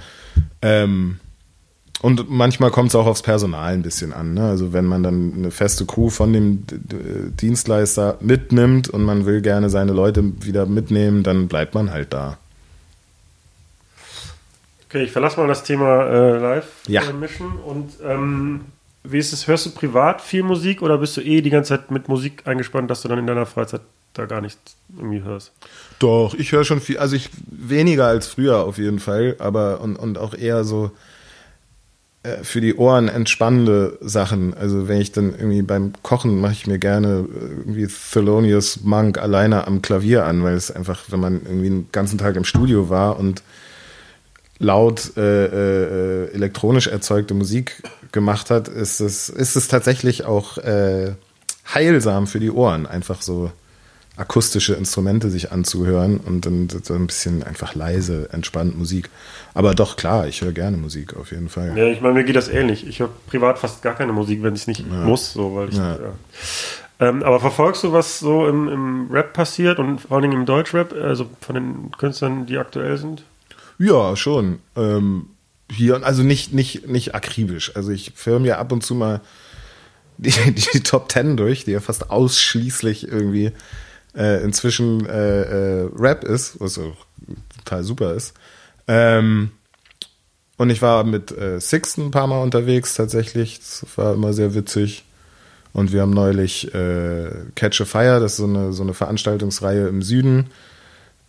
ähm, 0.61 1.19
und 2.03 2.29
manchmal 2.29 2.71
kommt 2.71 2.91
es 2.91 2.95
auch 2.95 3.07
aufs 3.07 3.23
Personal 3.23 3.73
ein 3.73 3.83
bisschen 3.83 4.13
an. 4.13 4.35
Ne? 4.35 4.47
Also 4.47 4.75
wenn 4.75 4.85
man 4.85 5.03
dann 5.03 5.33
eine 5.35 5.51
feste 5.51 5.87
Crew 5.87 6.11
von 6.11 6.33
dem 6.33 6.65
Dienstleister 7.41 8.19
mitnimmt 8.21 8.91
und 8.91 9.03
man 9.03 9.25
will 9.25 9.41
gerne 9.41 9.71
seine 9.71 9.93
Leute 9.93 10.23
wieder 10.45 10.67
mitnehmen, 10.67 11.23
dann 11.23 11.49
bleibt 11.49 11.75
man 11.75 11.91
halt 11.91 12.13
da. 12.13 12.37
Okay, 14.97 15.05
ich 15.05 15.13
verlasse 15.13 15.39
mal 15.39 15.47
das 15.47 15.63
Thema 15.63 16.07
äh, 16.07 16.39
Live-Mission. 16.39 17.53
Ja. 17.59 17.65
Und 17.67 17.93
ähm, 18.03 18.63
wie 19.05 19.19
ist 19.19 19.35
es? 19.35 19.47
Hörst 19.47 19.67
du 19.67 19.71
privat 19.71 20.23
viel 20.23 20.43
Musik 20.43 20.81
oder 20.81 20.97
bist 20.97 21.19
du 21.19 21.21
eh 21.21 21.43
die 21.43 21.51
ganze 21.51 21.77
Zeit 21.77 21.91
mit 21.91 22.09
Musik 22.09 22.45
eingespannt, 22.47 22.91
dass 22.91 23.03
du 23.03 23.09
dann 23.09 23.19
in 23.19 23.27
deiner 23.27 23.45
Freizeit 23.45 23.83
da 24.15 24.25
gar 24.25 24.41
nichts 24.41 24.75
irgendwie 24.97 25.23
hörst? 25.23 25.53
Doch, 25.99 26.33
ich 26.33 26.51
höre 26.53 26.65
schon 26.65 26.81
viel. 26.81 26.97
Also 26.97 27.15
ich 27.15 27.29
weniger 27.47 28.07
als 28.07 28.27
früher 28.27 28.65
auf 28.65 28.79
jeden 28.79 28.99
Fall, 28.99 29.37
aber 29.39 29.83
und, 29.83 29.97
und 29.97 30.17
auch 30.17 30.33
eher 30.33 30.65
so 30.65 30.93
äh, 32.23 32.43
für 32.43 32.63
die 32.63 32.75
Ohren 32.77 33.09
entspannende 33.09 33.99
Sachen. 34.01 34.55
Also 34.55 34.89
wenn 34.89 35.03
ich 35.03 35.13
dann 35.13 35.35
irgendwie 35.35 35.61
beim 35.61 35.93
Kochen 36.03 36.41
mache 36.41 36.53
ich 36.53 36.67
mir 36.67 36.79
gerne 36.79 37.27
äh, 37.29 37.53
irgendwie 37.59 37.87
Thelonious 37.87 38.81
Monk 38.83 39.19
alleine 39.19 39.67
am 39.67 39.83
Klavier 39.83 40.25
an, 40.25 40.43
weil 40.43 40.55
es 40.55 40.71
einfach, 40.71 41.03
wenn 41.09 41.21
man 41.21 41.43
irgendwie 41.45 41.69
den 41.69 41.89
ganzen 41.93 42.17
Tag 42.17 42.37
im 42.37 42.45
Studio 42.45 42.89
war 42.89 43.19
und 43.19 43.43
laut 44.59 45.17
äh, 45.17 45.47
äh, 45.47 46.33
elektronisch 46.33 46.87
erzeugte 46.87 47.35
Musik 47.35 47.83
gemacht 48.13 48.51
hat, 48.51 48.69
ist 48.69 49.01
es, 49.01 49.29
ist 49.29 49.57
es 49.57 49.69
tatsächlich 49.69 50.25
auch 50.25 50.59
äh, 50.59 51.13
heilsam 51.75 52.27
für 52.27 52.41
die 52.41 52.51
Ohren, 52.51 52.87
einfach 52.87 53.23
so 53.23 53.51
akustische 54.17 54.75
Instrumente 54.75 55.29
sich 55.29 55.53
anzuhören 55.53 56.19
und 56.19 56.47
dann 56.47 56.69
so 56.71 56.95
ein 56.95 57.07
bisschen 57.07 57.43
einfach 57.43 57.75
leise, 57.75 58.31
entspannt 58.33 58.79
Musik. 58.79 59.11
Aber 59.53 59.75
doch, 59.75 59.97
klar, 59.97 60.27
ich 60.27 60.41
höre 60.41 60.53
gerne 60.53 60.79
Musik 60.79 61.15
auf 61.17 61.33
jeden 61.33 61.51
Fall. 61.51 61.77
Ja, 61.77 61.87
ich 61.87 62.01
meine, 62.01 62.15
mir 62.15 62.25
geht 62.25 62.37
das 62.37 62.49
ähnlich. 62.49 62.87
Ich 62.87 63.01
höre 63.01 63.11
privat 63.27 63.59
fast 63.59 63.83
gar 63.83 63.95
keine 63.95 64.13
Musik, 64.13 64.43
wenn 64.43 64.55
ich 64.55 64.63
es 64.63 64.67
nicht 64.67 64.81
ja. 64.81 65.05
muss, 65.05 65.35
so, 65.35 65.55
weil 65.55 65.69
ich. 65.69 65.77
Ja. 65.77 65.93
Ja. 65.93 66.13
Ähm, 66.99 67.23
aber 67.23 67.41
verfolgst 67.41 67.85
du, 67.85 67.93
was 67.93 68.19
so 68.19 68.47
im, 68.47 68.69
im 68.69 69.11
Rap 69.11 69.35
passiert 69.35 69.79
und 69.79 70.01
vor 70.01 70.17
allem 70.17 70.33
im 70.33 70.47
Deutschrap, 70.47 70.95
also 70.95 71.27
von 71.43 71.55
den 71.55 71.91
Künstlern, 71.99 72.47
die 72.47 72.57
aktuell 72.57 72.97
sind? 72.97 73.23
Ja, 73.79 74.17
schon. 74.17 74.61
Ähm, 74.77 75.31
hier, 75.71 76.05
also 76.05 76.23
nicht, 76.23 76.53
nicht, 76.53 76.89
nicht 76.89 77.15
akribisch. 77.15 77.75
Also 77.75 77.91
ich 77.91 78.13
filme 78.15 78.49
ja 78.49 78.59
ab 78.59 78.73
und 78.73 78.83
zu 78.83 78.95
mal 78.95 79.21
die, 80.19 80.33
die 80.53 80.81
Top 80.81 81.09
Ten 81.09 81.37
durch, 81.37 81.65
die 81.65 81.73
ja 81.73 81.81
fast 81.81 82.11
ausschließlich 82.11 83.09
irgendwie 83.09 83.53
äh, 84.17 84.43
inzwischen 84.43 85.05
äh, 85.07 85.43
äh, 85.83 85.91
Rap 85.95 86.25
ist, 86.25 86.61
was 86.61 86.79
auch 86.79 87.07
total 87.59 87.85
super 87.85 88.15
ist. 88.15 88.35
Ähm, 88.89 89.51
und 90.57 90.71
ich 90.71 90.81
war 90.81 91.05
mit 91.05 91.37
äh, 91.37 91.61
Sixten 91.61 92.07
ein 92.07 92.11
paar 92.13 92.27
Mal 92.27 92.41
unterwegs 92.41 92.95
tatsächlich. 92.95 93.59
Das 93.59 93.85
war 93.97 94.15
immer 94.15 94.33
sehr 94.33 94.55
witzig. 94.55 95.05
Und 95.75 95.93
wir 95.93 96.01
haben 96.01 96.13
neulich 96.15 96.73
äh, 96.75 97.31
Catch 97.55 97.83
a 97.83 97.85
Fire, 97.85 98.21
das 98.21 98.33
ist 98.33 98.39
so 98.39 98.45
eine, 98.45 98.73
so 98.73 98.83
eine 98.83 98.95
Veranstaltungsreihe 98.95 99.89
im 99.89 100.01
Süden 100.01 100.47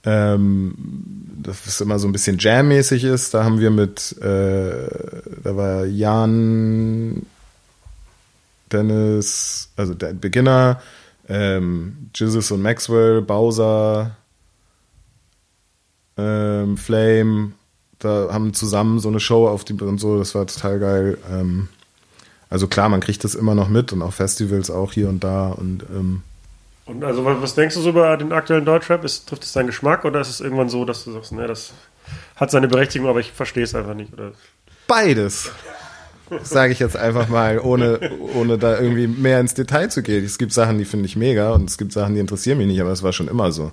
ähm, 0.08 1.17
das 1.48 1.82
immer 1.82 2.00
so 2.00 2.08
ein 2.08 2.12
bisschen 2.12 2.38
Jam-mäßig 2.38 3.04
ist. 3.04 3.34
Da 3.34 3.44
haben 3.44 3.60
wir 3.60 3.72
mit, 3.72 4.16
äh, 4.20 4.88
da 5.44 5.56
war 5.56 5.86
Jan, 5.86 7.26
Dennis, 8.72 9.70
also 9.76 9.94
der 9.94 10.14
Beginner, 10.14 10.82
ähm, 11.30 12.10
Jesus 12.16 12.52
und 12.52 12.62
Maxwell, 12.62 13.22
Bowser, 13.22 14.16
ähm, 16.18 16.78
Flame, 16.78 17.54
da 18.00 18.30
haben 18.32 18.54
zusammen 18.54 19.00
so 19.00 19.10
eine 19.10 19.20
Show 19.20 19.48
auf 19.48 19.64
die 19.64 19.74
und 19.74 20.00
so, 20.00 20.18
das 20.18 20.36
war 20.36 20.46
total 20.48 20.80
geil. 20.80 21.18
Ähm, 21.32 21.70
also 22.50 22.68
klar, 22.68 22.90
man 22.90 23.02
kriegt 23.02 23.24
das 23.24 23.36
immer 23.36 23.56
noch 23.56 23.70
mit 23.70 23.92
und 23.92 24.02
auch 24.02 24.14
Festivals 24.14 24.70
auch 24.70 24.94
hier 24.94 25.10
und 25.10 25.24
da 25.24 25.50
und 25.50 25.84
ähm, 25.90 26.24
und 26.88 27.04
also, 27.04 27.26
was, 27.26 27.54
denkst 27.56 27.76
du 27.76 27.82
so 27.82 27.90
über 27.90 28.16
den 28.18 28.32
aktuellen 28.32 28.66
Deutschrap? 28.66 29.04
Ist, 29.04 29.28
trifft 29.28 29.44
es 29.44 29.54
deinen 29.54 29.68
Geschmack 29.68 30.06
oder 30.06 30.22
ist 30.22 30.30
es 30.30 30.40
irgendwann 30.40 30.70
so, 30.70 30.86
dass 30.86 31.04
du 31.04 31.12
sagst, 31.12 31.34
ne, 31.34 31.46
das 31.46 31.74
hat 32.36 32.50
seine 32.50 32.68
Berechtigung, 32.68 33.10
aber 33.10 33.20
ich 33.20 33.32
verstehe 33.32 33.64
es 33.64 33.76
einfach 33.76 33.94
nicht? 33.94 34.14
Oder? 34.14 34.32
Beides. 34.88 35.52
Sage 36.44 36.74
ich 36.74 36.80
jetzt 36.80 36.98
einfach 36.98 37.30
mal, 37.30 37.60
ohne, 37.60 38.00
ohne 38.36 38.58
da 38.58 38.80
irgendwie 38.80 39.08
mehr 39.08 39.40
ins 39.40 39.54
Detail 39.54 39.90
zu 39.90 40.04
gehen. 40.04 40.26
Es 40.26 40.38
gibt 40.38 40.52
Sachen, 40.52 40.78
die 40.78 40.86
finde 40.86 41.06
ich 41.06 41.16
mega 41.16 41.52
und 41.52 41.70
es 41.70 41.78
gibt 41.78 41.94
Sachen, 41.94 42.16
die 42.16 42.20
interessieren 42.20 42.58
mich 42.58 42.68
nicht, 42.68 42.82
aber 42.82 42.92
es 42.92 43.04
war 43.04 43.14
schon 43.14 43.28
immer 43.28 43.52
so. 43.52 43.72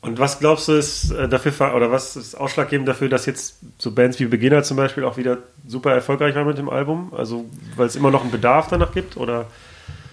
Und 0.00 0.18
was 0.18 0.40
glaubst 0.40 0.66
du 0.66 0.72
ist 0.72 1.12
äh, 1.12 1.28
dafür 1.28 1.74
oder 1.76 1.92
was 1.92 2.16
ist 2.16 2.34
ausschlaggebend 2.34 2.88
dafür, 2.88 3.08
dass 3.08 3.26
jetzt 3.26 3.58
so 3.78 3.92
Bands 3.92 4.18
wie 4.18 4.24
Beginner 4.26 4.64
zum 4.64 4.76
Beispiel 4.76 5.04
auch 5.04 5.16
wieder 5.16 5.38
super 5.66 5.92
erfolgreich 5.92 6.34
waren 6.34 6.48
mit 6.48 6.58
dem 6.58 6.68
Album? 6.68 7.12
Also 7.16 7.44
weil 7.76 7.86
es 7.86 7.94
immer 7.94 8.10
noch 8.10 8.22
einen 8.22 8.32
Bedarf 8.32 8.66
danach 8.68 8.92
gibt 8.92 9.16
oder? 9.16 9.46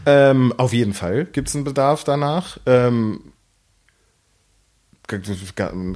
Ähm, 0.06 0.54
auf 0.58 0.74
jeden 0.74 0.94
Fall 0.94 1.26
gibt 1.26 1.50
es 1.50 1.56
einen 1.56 1.64
Bedarf 1.64 2.04
danach. 2.04 2.58
Ähm, 2.66 3.22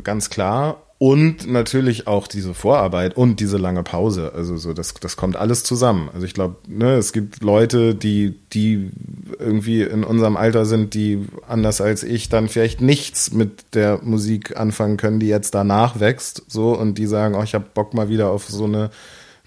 ganz 0.03 0.29
klar. 0.29 0.83
Und 0.99 1.51
natürlich 1.51 2.07
auch 2.07 2.27
diese 2.27 2.53
Vorarbeit 2.53 3.17
und 3.17 3.41
diese 3.41 3.57
lange 3.57 3.83
Pause. 3.83 4.31
Also 4.33 4.55
so, 4.55 4.71
das, 4.71 4.93
das 4.93 5.17
kommt 5.17 5.35
alles 5.35 5.65
zusammen. 5.65 6.09
Also 6.13 6.25
ich 6.25 6.33
glaube, 6.33 6.55
ne, 6.65 6.93
es 6.93 7.11
gibt 7.11 7.43
Leute, 7.43 7.93
die, 7.93 8.39
die 8.53 8.89
irgendwie 9.37 9.81
in 9.81 10.05
unserem 10.05 10.37
Alter 10.37 10.65
sind, 10.65 10.93
die 10.93 11.27
anders 11.45 11.81
als 11.81 12.03
ich 12.03 12.29
dann 12.29 12.47
vielleicht 12.47 12.79
nichts 12.79 13.33
mit 13.33 13.75
der 13.75 13.99
Musik 14.01 14.57
anfangen 14.57 14.95
können, 14.95 15.19
die 15.19 15.27
jetzt 15.27 15.53
danach 15.53 15.99
wächst. 15.99 16.43
So, 16.47 16.77
und 16.77 16.97
die 16.97 17.07
sagen, 17.07 17.35
oh, 17.35 17.43
ich 17.43 17.53
habe 17.53 17.65
Bock 17.73 17.93
mal 17.93 18.07
wieder 18.07 18.29
auf 18.29 18.45
so 18.45 18.63
eine 18.63 18.89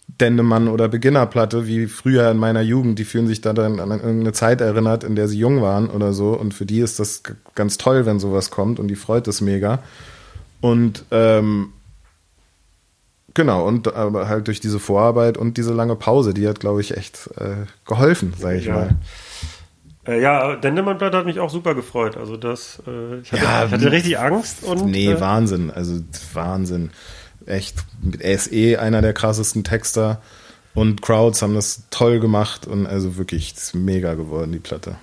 Dendemann 0.08 0.68
oder 0.68 0.88
Beginnerplatte 0.88 1.66
wie 1.66 1.86
früher 1.86 2.30
in 2.30 2.38
meiner 2.38 2.62
Jugend. 2.62 2.98
Die 2.98 3.04
fühlen 3.04 3.26
sich 3.26 3.40
da 3.40 3.52
dann 3.52 3.80
an 3.80 3.90
irgendeine 3.90 4.32
Zeit 4.32 4.60
erinnert, 4.60 5.04
in 5.04 5.14
der 5.14 5.28
sie 5.28 5.38
jung 5.38 5.62
waren 5.62 5.90
oder 5.90 6.12
so. 6.12 6.30
Und 6.30 6.54
für 6.54 6.64
die 6.64 6.80
ist 6.80 6.98
das 6.98 7.22
ganz 7.54 7.76
toll, 7.76 8.06
wenn 8.06 8.18
sowas 8.18 8.50
kommt 8.50 8.78
und 8.78 8.88
die 8.88 8.96
freut 8.96 9.28
es 9.28 9.40
mega. 9.40 9.80
Und 10.60 11.04
ähm, 11.10 11.72
genau, 13.34 13.66
und 13.66 13.92
aber 13.94 14.28
halt 14.28 14.46
durch 14.46 14.60
diese 14.60 14.78
Vorarbeit 14.78 15.36
und 15.36 15.58
diese 15.58 15.74
lange 15.74 15.96
Pause, 15.96 16.32
die 16.32 16.48
hat, 16.48 16.60
glaube 16.60 16.80
ich, 16.80 16.96
echt 16.96 17.28
äh, 17.36 17.66
geholfen, 17.86 18.32
sage 18.38 18.58
ich 18.58 18.66
ja. 18.66 18.74
mal. 18.74 18.90
Äh, 20.06 20.22
ja, 20.22 20.56
Dendemann-Platte 20.56 21.18
hat 21.18 21.26
mich 21.26 21.40
auch 21.40 21.50
super 21.50 21.74
gefreut. 21.74 22.16
Also 22.16 22.36
das, 22.36 22.82
äh, 22.86 23.18
ich, 23.18 23.32
hatte, 23.32 23.44
ja, 23.44 23.64
ich 23.66 23.72
hatte 23.72 23.92
richtig 23.92 24.18
Angst 24.18 24.62
und. 24.62 24.86
Nee, 24.86 25.10
äh, 25.10 25.20
Wahnsinn, 25.20 25.70
also 25.70 26.00
Wahnsinn 26.32 26.90
echt, 27.46 27.76
er 28.18 28.34
ist 28.34 28.52
eh 28.52 28.76
einer 28.76 29.02
der 29.02 29.12
krassesten 29.12 29.64
Texter 29.64 30.20
und 30.74 31.00
Crowds 31.00 31.42
haben 31.42 31.54
das 31.54 31.84
toll 31.90 32.20
gemacht 32.20 32.66
und 32.66 32.86
also 32.86 33.16
wirklich 33.16 33.54
mega 33.72 34.14
geworden, 34.14 34.52
die 34.52 34.58
Platte. 34.58 34.96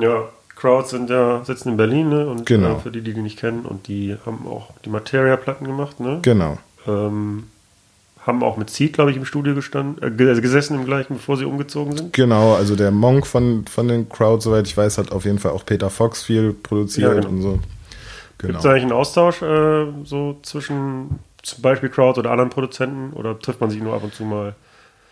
Ja, 0.00 0.28
Crowds 0.56 0.90
sind 0.90 1.10
ja, 1.10 1.44
sitzen 1.44 1.70
in 1.70 1.76
Berlin, 1.76 2.08
ne? 2.08 2.28
Und 2.28 2.46
genau. 2.46 2.76
Äh, 2.76 2.80
für 2.80 2.90
die, 2.90 3.02
die 3.02 3.14
die 3.14 3.20
nicht 3.20 3.38
kennen, 3.38 3.66
und 3.66 3.88
die 3.88 4.16
haben 4.24 4.46
auch 4.46 4.70
die 4.84 4.90
Materia-Platten 4.90 5.66
gemacht, 5.66 6.00
ne? 6.00 6.20
Genau. 6.22 6.56
Ähm, 6.86 7.44
haben 8.24 8.42
auch 8.44 8.56
mit 8.56 8.70
Seed, 8.70 8.92
glaube 8.92 9.10
ich, 9.10 9.16
im 9.16 9.24
Studio 9.24 9.54
gestanden, 9.54 10.00
äh, 10.02 10.40
gesessen 10.40 10.78
im 10.78 10.84
gleichen, 10.84 11.16
bevor 11.16 11.36
sie 11.36 11.44
umgezogen 11.44 11.96
sind. 11.96 12.12
Genau, 12.12 12.54
also 12.54 12.76
der 12.76 12.92
Monk 12.92 13.26
von, 13.26 13.66
von 13.66 13.88
den 13.88 14.08
Crowd, 14.08 14.40
soweit 14.42 14.66
ich 14.66 14.76
weiß, 14.76 14.98
hat 14.98 15.10
auf 15.10 15.24
jeden 15.24 15.40
Fall 15.40 15.50
auch 15.50 15.66
Peter 15.66 15.90
Fox 15.90 16.22
viel 16.22 16.52
produziert 16.52 17.08
ja, 17.08 17.20
genau. 17.20 17.28
und 17.28 17.42
so. 17.42 17.58
Genau. 18.38 18.52
Gibt 18.52 18.58
es 18.60 18.66
eigentlich 18.66 18.82
einen 18.84 18.92
Austausch 18.92 19.42
äh, 19.42 19.86
so 20.04 20.38
zwischen 20.42 21.18
zum 21.42 21.62
Beispiel 21.62 21.88
Crowd 21.88 22.18
oder 22.18 22.30
anderen 22.30 22.50
Produzenten 22.50 23.12
oder 23.12 23.38
trifft 23.38 23.60
man 23.60 23.70
sich 23.70 23.82
nur 23.82 23.94
ab 23.94 24.04
und 24.04 24.14
zu 24.14 24.24
mal? 24.24 24.54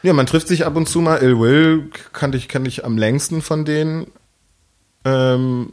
Ja, 0.03 0.13
man 0.13 0.27
trifft 0.27 0.49
sich 0.49 0.65
ab 0.65 0.77
und 0.77 0.89
zu 0.89 1.01
mal. 1.01 1.23
Ill 1.23 1.39
Will 1.39 1.91
kannte 2.13 2.39
ich, 2.39 2.49
kannte 2.49 2.69
ich 2.69 2.85
am 2.85 2.97
längsten 2.97 3.43
von 3.43 3.65
denen. 3.65 4.07
Ähm, 5.05 5.73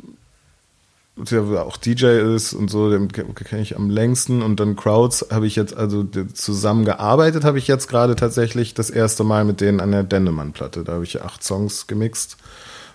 der 1.18 1.42
auch 1.66 1.78
DJ 1.78 2.36
ist 2.36 2.54
und 2.54 2.70
so, 2.70 2.92
den 2.92 3.12
kenne 3.12 3.62
ich 3.62 3.76
am 3.76 3.90
längsten. 3.90 4.42
Und 4.42 4.60
dann 4.60 4.76
Crowds 4.76 5.28
habe 5.32 5.48
ich 5.48 5.56
jetzt, 5.56 5.76
also 5.76 6.04
zusammen 6.34 6.86
gearbeitet 6.86 7.44
habe 7.44 7.58
ich 7.58 7.68
jetzt 7.68 7.88
gerade 7.88 8.16
tatsächlich 8.16 8.74
das 8.74 8.90
erste 8.90 9.24
Mal 9.24 9.44
mit 9.46 9.62
denen 9.62 9.80
an 9.80 9.92
der 9.92 10.04
Dendemann-Platte. 10.04 10.84
Da 10.84 10.94
habe 10.94 11.04
ich 11.04 11.22
acht 11.22 11.44
Songs 11.44 11.88
gemixt. 11.88 12.38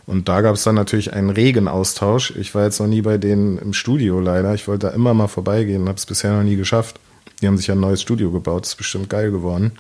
Und 0.07 0.29
da 0.29 0.41
gab 0.41 0.55
es 0.55 0.65
dann 0.65 0.75
natürlich 0.75 1.13
einen 1.13 1.31
regen 1.31 1.69
Austausch. 1.69 2.33
Ich 2.37 2.55
war 2.55 2.65
jetzt 2.65 2.81
noch 2.81 2.89
nie 2.89 3.03
bei 3.03 3.19
denen 3.19 3.59
im 3.59 3.73
Studio 3.73 4.21
leider. 4.21 4.55
Ich 4.55 4.69
wollte 4.69 4.89
da 4.89 4.93
immer 4.93 5.15
mal 5.15 5.29
vorbeigehen, 5.29 5.89
habe 5.89 5.99
es 5.99 6.07
bisher 6.07 6.37
noch 6.37 6.43
nie 6.43 6.57
geschafft. 6.57 6.99
Die 7.43 7.49
haben 7.49 7.59
sich 7.59 7.71
ein 7.71 7.81
neues 7.81 8.01
Studio 8.01 8.31
gebaut, 8.31 8.65
ist 8.65 8.77
bestimmt 8.77 9.11
geil 9.11 9.33
geworden. 9.33 9.73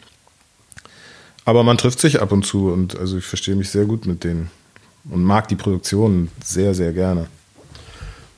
Aber 1.45 1.63
man 1.63 1.79
trifft 1.79 2.01
sich 2.01 2.21
ab 2.21 2.33
und 2.33 2.45
zu 2.45 2.71
und 2.71 2.99
also 2.99 3.19
ich 3.19 3.25
verstehe 3.25 3.55
mich 3.55 3.71
sehr 3.71 3.85
gut 3.85 4.05
mit 4.05 4.25
denen 4.25 4.51
und 5.09 5.23
mag 5.23 5.49
die 5.49 5.57
Produktion 5.57 6.29
sehr, 6.45 6.75
sehr 6.75 6.93
gerne. 6.93 7.29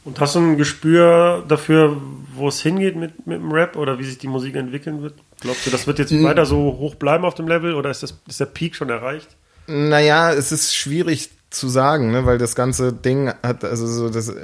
Und 0.04 0.20
hast 0.20 0.34
du 0.34 0.40
ein 0.40 0.58
Gespür 0.58 1.42
dafür, 1.48 1.96
wo 2.34 2.48
es 2.48 2.60
hingeht 2.60 2.96
mit, 2.96 3.26
mit 3.26 3.40
dem 3.40 3.50
Rap 3.50 3.76
oder 3.76 3.98
wie 3.98 4.04
sich 4.04 4.18
die 4.18 4.28
Musik 4.28 4.56
entwickeln 4.56 5.02
wird? 5.02 5.14
Glaubst 5.40 5.66
du, 5.66 5.70
das 5.70 5.86
wird 5.86 5.98
jetzt 5.98 6.10
hm. 6.10 6.24
weiter 6.24 6.44
so 6.44 6.76
hoch 6.78 6.94
bleiben 6.94 7.24
auf 7.24 7.34
dem 7.34 7.48
Level 7.48 7.74
oder 7.74 7.90
ist, 7.90 8.02
das, 8.02 8.14
ist 8.28 8.40
der 8.40 8.46
Peak 8.46 8.76
schon 8.76 8.90
erreicht? 8.90 9.28
Naja, 9.66 10.32
es 10.32 10.52
ist 10.52 10.76
schwierig 10.76 11.30
zu 11.54 11.68
sagen, 11.68 12.10
ne, 12.10 12.26
weil 12.26 12.38
das 12.38 12.54
ganze 12.54 12.92
Ding 12.92 13.32
hat, 13.42 13.64
also 13.64 13.86
so 13.86 14.10
das, 14.10 14.28
äh, 14.28 14.34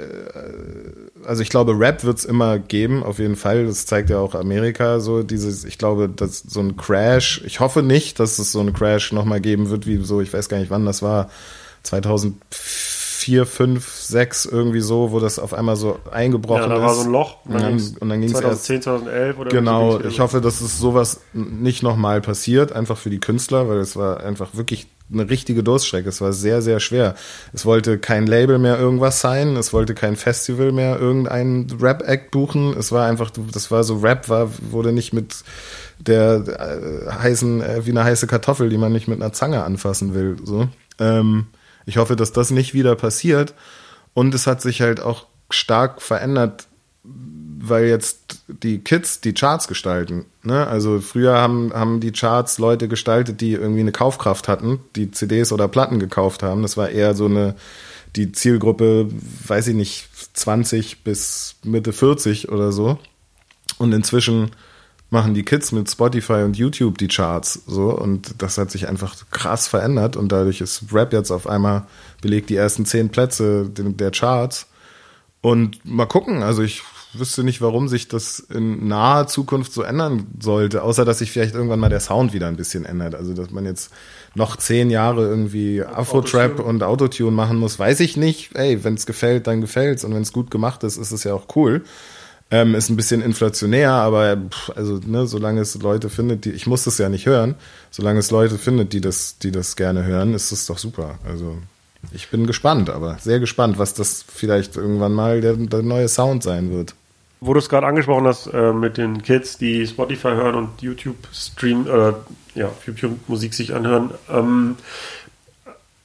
also 1.25 1.41
ich 1.43 1.49
glaube, 1.49 1.77
Rap 1.77 2.03
wird 2.03 2.19
es 2.19 2.25
immer 2.25 2.57
geben, 2.59 3.03
auf 3.03 3.19
jeden 3.19 3.35
Fall. 3.35 3.65
Das 3.65 3.85
zeigt 3.85 4.09
ja 4.09 4.19
auch 4.19 4.33
Amerika 4.33 4.99
so 4.99 5.23
dieses, 5.23 5.65
ich 5.65 5.77
glaube, 5.77 6.09
dass 6.09 6.39
so 6.39 6.61
ein 6.61 6.77
Crash, 6.77 7.41
ich 7.45 7.59
hoffe 7.59 7.83
nicht, 7.83 8.19
dass 8.19 8.39
es 8.39 8.51
so 8.51 8.59
ein 8.61 8.73
Crash 8.73 9.11
nochmal 9.11 9.41
geben 9.41 9.69
wird, 9.69 9.85
wie 9.85 9.97
so, 10.03 10.21
ich 10.21 10.33
weiß 10.33 10.49
gar 10.49 10.57
nicht 10.57 10.71
wann 10.71 10.85
das 10.85 11.01
war, 11.01 11.29
2004, 11.83 13.00
5, 13.45 13.87
6 13.87 14.45
irgendwie 14.45 14.81
so, 14.81 15.11
wo 15.11 15.19
das 15.19 15.39
auf 15.39 15.53
einmal 15.53 15.75
so 15.75 15.99
eingebrochen 16.11 16.63
ist. 16.63 16.69
Ja, 16.69 16.75
da 16.75 16.81
war 16.81 16.93
so 16.93 17.01
ein 17.01 17.11
Loch. 17.11 17.37
Und 17.45 17.53
dann, 17.53 17.73
und 17.99 18.09
dann 18.09 18.21
ging 18.21 18.29
es 18.29 18.37
2010, 18.39 18.81
2011 18.81 19.37
oder 19.37 19.49
Genau, 19.49 19.99
ich 19.99 20.19
hoffe, 20.19 20.41
dass 20.41 20.61
es 20.61 20.79
sowas 20.79 21.21
nicht 21.33 21.83
nochmal 21.83 22.21
passiert, 22.21 22.71
einfach 22.71 22.97
für 22.97 23.09
die 23.09 23.19
Künstler, 23.19 23.69
weil 23.69 23.77
es 23.77 23.95
war 23.95 24.23
einfach 24.23 24.49
wirklich 24.53 24.87
eine 25.11 25.29
richtige 25.29 25.63
Durststrecke. 25.63 26.09
Es 26.09 26.21
war 26.21 26.33
sehr, 26.33 26.61
sehr 26.61 26.79
schwer. 26.79 27.15
Es 27.53 27.65
wollte 27.65 27.97
kein 27.97 28.27
Label 28.27 28.59
mehr 28.59 28.79
irgendwas 28.79 29.19
sein. 29.19 29.57
Es 29.57 29.73
wollte 29.73 29.93
kein 29.93 30.15
Festival 30.15 30.71
mehr 30.71 30.99
irgendeinen 30.99 31.67
Rap-Act 31.79 32.31
buchen. 32.31 32.75
Es 32.77 32.91
war 32.91 33.07
einfach, 33.07 33.29
das 33.29 33.71
war 33.71 33.83
so 33.83 33.97
Rap, 33.97 34.29
war, 34.29 34.49
wurde 34.71 34.91
nicht 34.93 35.13
mit 35.13 35.43
der 35.99 36.43
äh, 36.47 37.11
heißen, 37.11 37.61
äh, 37.61 37.85
wie 37.85 37.91
eine 37.91 38.03
heiße 38.03 38.27
Kartoffel, 38.27 38.69
die 38.69 38.77
man 38.77 38.91
nicht 38.91 39.07
mit 39.07 39.21
einer 39.21 39.33
Zange 39.33 39.63
anfassen 39.63 40.13
will. 40.13 40.37
So. 40.43 40.67
Ähm, 40.99 41.47
ich 41.85 41.97
hoffe, 41.97 42.15
dass 42.15 42.31
das 42.31 42.51
nicht 42.51 42.73
wieder 42.73 42.95
passiert. 42.95 43.53
Und 44.13 44.33
es 44.33 44.47
hat 44.47 44.61
sich 44.61 44.81
halt 44.81 44.99
auch 44.99 45.25
stark 45.49 46.01
verändert 46.01 46.67
weil 47.63 47.85
jetzt 47.85 48.43
die 48.47 48.79
Kids 48.79 49.21
die 49.21 49.33
Charts 49.33 49.67
gestalten. 49.67 50.25
Ne? 50.43 50.65
Also 50.67 50.99
früher 50.99 51.37
haben, 51.37 51.71
haben 51.73 51.99
die 51.99 52.11
Charts 52.11 52.57
Leute 52.57 52.87
gestaltet, 52.87 53.41
die 53.41 53.53
irgendwie 53.53 53.81
eine 53.81 53.91
Kaufkraft 53.91 54.47
hatten, 54.47 54.79
die 54.95 55.11
CDs 55.11 55.51
oder 55.51 55.67
Platten 55.67 55.99
gekauft 55.99 56.43
haben. 56.43 56.63
Das 56.63 56.75
war 56.75 56.89
eher 56.89 57.13
so 57.13 57.25
eine, 57.25 57.55
die 58.15 58.31
Zielgruppe, 58.31 59.07
weiß 59.47 59.67
ich 59.67 59.75
nicht, 59.75 60.09
20 60.33 61.03
bis 61.03 61.55
Mitte 61.63 61.93
40 61.93 62.49
oder 62.49 62.71
so. 62.71 62.97
Und 63.77 63.93
inzwischen 63.93 64.51
machen 65.11 65.35
die 65.35 65.43
Kids 65.43 65.71
mit 65.71 65.91
Spotify 65.91 66.43
und 66.43 66.57
YouTube 66.57 66.97
die 66.97 67.07
Charts 67.07 67.61
so 67.67 67.91
und 67.91 68.41
das 68.41 68.57
hat 68.57 68.71
sich 68.71 68.87
einfach 68.87 69.15
krass 69.29 69.67
verändert 69.67 70.15
und 70.15 70.31
dadurch 70.31 70.61
ist 70.61 70.85
Rap 70.91 71.13
jetzt 71.13 71.29
auf 71.29 71.47
einmal 71.47 71.85
belegt 72.21 72.49
die 72.49 72.55
ersten 72.55 72.85
zehn 72.85 73.09
Plätze 73.09 73.69
der 73.69 74.11
Charts 74.11 74.67
und 75.41 75.85
mal 75.85 76.05
gucken, 76.05 76.41
also 76.41 76.63
ich 76.63 76.81
wüsste 77.13 77.43
nicht, 77.43 77.61
warum 77.61 77.87
sich 77.87 78.07
das 78.07 78.39
in 78.39 78.87
naher 78.87 79.27
Zukunft 79.27 79.73
so 79.73 79.81
ändern 79.81 80.27
sollte, 80.39 80.83
außer 80.83 81.05
dass 81.05 81.19
sich 81.19 81.31
vielleicht 81.31 81.55
irgendwann 81.55 81.79
mal 81.79 81.89
der 81.89 81.99
Sound 81.99 82.33
wieder 82.33 82.47
ein 82.47 82.55
bisschen 82.55 82.85
ändert. 82.85 83.15
Also, 83.15 83.33
dass 83.33 83.51
man 83.51 83.65
jetzt 83.65 83.91
noch 84.35 84.55
zehn 84.55 84.89
Jahre 84.89 85.27
irgendwie 85.27 85.83
Afro-Trap 85.83 86.59
und 86.59 86.83
Autotune 86.83 87.31
machen 87.31 87.57
muss, 87.57 87.77
weiß 87.77 87.99
ich 87.99 88.17
nicht. 88.17 88.55
Ey, 88.55 88.83
wenn 88.83 88.93
es 88.93 89.05
gefällt, 89.05 89.47
dann 89.47 89.61
gefällt's. 89.61 90.03
Und 90.03 90.13
wenn 90.13 90.21
es 90.21 90.31
gut 90.31 90.51
gemacht 90.51 90.83
ist, 90.83 90.97
ist 90.97 91.11
es 91.11 91.23
ja 91.23 91.33
auch 91.33 91.47
cool. 91.55 91.83
Ähm, 92.53 92.75
ist 92.75 92.89
ein 92.89 92.97
bisschen 92.97 93.21
inflationär, 93.21 93.91
aber 93.91 94.35
pff, 94.35 94.71
also, 94.75 94.99
ne, 95.05 95.25
solange 95.25 95.61
es 95.61 95.73
Leute 95.81 96.09
findet, 96.09 96.43
die, 96.43 96.51
ich 96.51 96.67
muss 96.67 96.83
das 96.83 96.97
ja 96.97 97.07
nicht 97.07 97.25
hören, 97.25 97.55
solange 97.91 98.19
es 98.19 98.29
Leute 98.29 98.57
findet, 98.57 98.91
die 98.91 98.99
das, 98.99 99.37
die 99.37 99.51
das 99.51 99.77
gerne 99.77 100.03
hören, 100.03 100.33
ist 100.33 100.51
es 100.51 100.65
doch 100.65 100.77
super. 100.77 101.17
Also, 101.25 101.57
ich 102.11 102.29
bin 102.29 102.47
gespannt, 102.47 102.89
aber 102.89 103.17
sehr 103.19 103.39
gespannt, 103.39 103.79
was 103.79 103.93
das 103.93 104.25
vielleicht 104.27 104.75
irgendwann 104.75 105.13
mal 105.13 105.39
der, 105.39 105.53
der 105.53 105.81
neue 105.81 106.09
Sound 106.09 106.43
sein 106.43 106.71
wird. 106.71 106.93
Wo 107.39 107.53
du 107.53 107.59
es 107.59 107.69
gerade 107.69 107.87
angesprochen 107.87 108.27
hast, 108.27 108.47
äh, 108.47 108.73
mit 108.73 108.97
den 108.97 109.23
Kids, 109.23 109.57
die 109.57 109.87
Spotify 109.87 110.29
hören 110.29 110.55
und 110.55 110.81
YouTube 110.81 111.17
streamen, 111.33 111.87
äh, 111.87 112.13
ja, 112.53 112.69
YouTube 112.85 113.17
Musik 113.27 113.53
sich 113.53 113.73
anhören. 113.73 114.11
Ähm, 114.29 114.75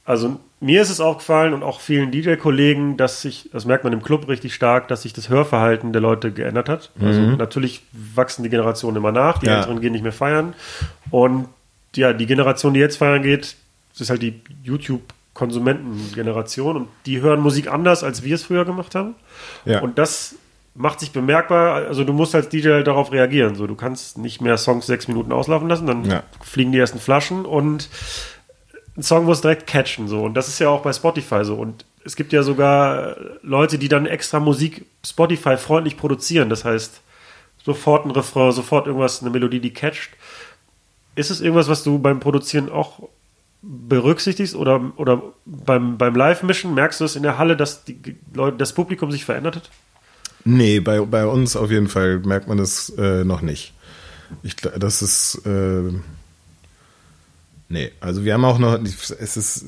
also 0.07 0.39
mir 0.61 0.81
ist 0.81 0.89
es 0.89 0.99
aufgefallen 0.99 1.53
und 1.53 1.61
auch 1.61 1.79
vielen 1.81 2.09
DJ-Kollegen, 2.11 2.97
dass 2.97 3.21
sich, 3.21 3.49
das 3.51 3.65
merkt 3.65 3.83
man 3.83 3.93
im 3.93 4.01
Club 4.01 4.27
richtig 4.27 4.55
stark, 4.55 4.87
dass 4.87 5.03
sich 5.03 5.13
das 5.13 5.29
Hörverhalten 5.29 5.93
der 5.93 6.01
Leute 6.01 6.31
geändert 6.31 6.67
hat. 6.69 6.89
Also 6.99 7.19
mhm. 7.19 7.35
natürlich 7.35 7.83
wachsen 7.91 8.41
die 8.41 8.49
Generationen 8.49 8.97
immer 8.97 9.11
nach, 9.11 9.37
die 9.37 9.45
ja. 9.47 9.57
Älteren 9.57 9.81
gehen 9.81 9.91
nicht 9.91 10.01
mehr 10.01 10.13
feiern. 10.13 10.55
Und 11.11 11.47
ja, 11.95 12.13
die 12.13 12.25
Generation, 12.25 12.73
die 12.73 12.79
jetzt 12.79 12.97
feiern 12.97 13.21
geht, 13.21 13.55
das 13.91 14.01
ist 14.01 14.09
halt 14.09 14.21
die 14.21 14.41
YouTube-Konsumentengeneration 14.63 16.77
und 16.77 16.87
die 17.05 17.21
hören 17.21 17.41
Musik 17.41 17.71
anders, 17.71 18.03
als 18.03 18.23
wir 18.23 18.35
es 18.35 18.43
früher 18.43 18.63
gemacht 18.63 18.95
haben. 18.95 19.15
Ja. 19.65 19.81
Und 19.81 19.97
das 19.97 20.35
macht 20.73 21.01
sich 21.01 21.11
bemerkbar, 21.11 21.87
also 21.87 22.03
du 22.03 22.13
musst 22.13 22.33
als 22.33 22.49
DJ 22.49 22.69
halt 22.69 22.87
darauf 22.87 23.11
reagieren. 23.11 23.55
So, 23.55 23.67
du 23.67 23.75
kannst 23.75 24.17
nicht 24.17 24.39
mehr 24.41 24.57
Songs 24.57 24.85
sechs 24.85 25.09
Minuten 25.09 25.33
auslaufen 25.33 25.67
lassen, 25.67 25.87
dann 25.87 26.05
ja. 26.05 26.23
fliegen 26.41 26.71
die 26.71 26.79
ersten 26.79 26.99
Flaschen 26.99 27.45
und 27.45 27.89
ein 28.97 29.03
Song 29.03 29.25
muss 29.25 29.41
direkt 29.41 29.67
catchen. 29.67 30.07
So. 30.07 30.23
Und 30.23 30.33
das 30.33 30.47
ist 30.47 30.59
ja 30.59 30.69
auch 30.69 30.81
bei 30.81 30.91
Spotify 30.91 31.45
so. 31.45 31.55
Und 31.55 31.85
es 32.03 32.15
gibt 32.15 32.33
ja 32.33 32.43
sogar 32.43 33.15
Leute, 33.43 33.77
die 33.77 33.89
dann 33.89 34.05
extra 34.05 34.39
Musik 34.39 34.85
Spotify-freundlich 35.05 35.97
produzieren. 35.97 36.49
Das 36.49 36.65
heißt, 36.65 37.01
sofort 37.63 38.05
ein 38.05 38.11
Refrain, 38.11 38.51
sofort 38.51 38.87
irgendwas, 38.87 39.21
eine 39.21 39.29
Melodie, 39.29 39.59
die 39.59 39.73
catcht. 39.73 40.11
Ist 41.15 41.29
es 41.29 41.41
irgendwas, 41.41 41.67
was 41.67 41.83
du 41.83 41.99
beim 41.99 42.19
Produzieren 42.19 42.71
auch 42.71 43.09
berücksichtigst 43.61 44.55
oder, 44.55 44.93
oder 44.97 45.21
beim, 45.45 45.97
beim 45.97 46.15
Live-Mischen 46.15 46.73
merkst 46.73 46.99
du 47.01 47.05
es 47.05 47.15
in 47.15 47.23
der 47.23 47.37
Halle, 47.37 47.57
dass 47.57 47.83
die 47.83 48.17
Leute, 48.33 48.57
das 48.57 48.73
Publikum 48.73 49.11
sich 49.11 49.25
verändert 49.25 49.57
hat? 49.57 49.69
Nee, 50.45 50.79
bei, 50.79 51.01
bei 51.01 51.25
uns 51.25 51.55
auf 51.55 51.69
jeden 51.71 51.89
Fall 51.89 52.19
merkt 52.19 52.47
man 52.47 52.57
das 52.57 52.89
äh, 52.97 53.23
noch 53.23 53.41
nicht. 53.41 53.73
Ich, 54.43 54.55
das 54.55 55.01
ist. 55.01 55.45
Äh, 55.45 55.93
nee, 57.69 57.91
also 57.99 58.23
wir 58.25 58.33
haben 58.33 58.45
auch 58.45 58.59
noch. 58.59 58.79
Es 58.83 59.37
ist 59.37 59.65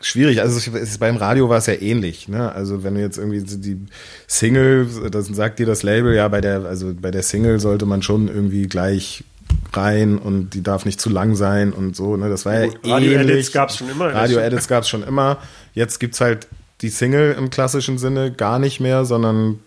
schwierig. 0.00 0.40
Also 0.40 0.56
es 0.56 0.66
ist, 0.66 1.00
beim 1.00 1.16
Radio 1.16 1.48
war 1.48 1.58
es 1.58 1.66
ja 1.66 1.74
ähnlich. 1.74 2.28
Ne? 2.28 2.52
Also 2.52 2.84
wenn 2.84 2.94
du 2.94 3.00
jetzt 3.00 3.18
irgendwie 3.18 3.42
die 3.42 3.78
Single, 4.26 4.88
dann 5.10 5.22
sagt 5.22 5.58
dir 5.58 5.66
das 5.66 5.82
Label, 5.82 6.14
ja, 6.14 6.28
bei 6.28 6.40
der, 6.40 6.64
also 6.64 6.92
bei 6.94 7.10
der 7.10 7.22
Single 7.22 7.60
sollte 7.60 7.86
man 7.86 8.02
schon 8.02 8.28
irgendwie 8.28 8.66
gleich 8.66 9.24
rein 9.72 10.18
und 10.18 10.50
die 10.50 10.62
darf 10.62 10.84
nicht 10.84 11.00
zu 11.00 11.10
lang 11.10 11.34
sein 11.34 11.72
und 11.72 11.96
so. 11.96 12.16
Ne? 12.16 12.28
Das 12.28 12.46
war 12.46 12.54
ja, 12.54 12.66
ja 12.66 12.94
Radio-Edits 12.94 13.52
gab 13.52 13.70
es 13.70 13.76
schon 13.76 13.90
immer. 13.90 14.12
Radio-Edits 14.12 14.68
gab 14.68 14.82
es 14.82 14.88
schon 14.88 15.02
immer. 15.02 15.38
Jetzt 15.74 16.00
gibt 16.00 16.14
es 16.14 16.20
halt 16.20 16.46
die 16.80 16.88
Single 16.88 17.34
im 17.38 17.50
klassischen 17.50 17.98
Sinne 17.98 18.32
gar 18.32 18.58
nicht 18.58 18.80
mehr, 18.80 19.04
sondern 19.04 19.60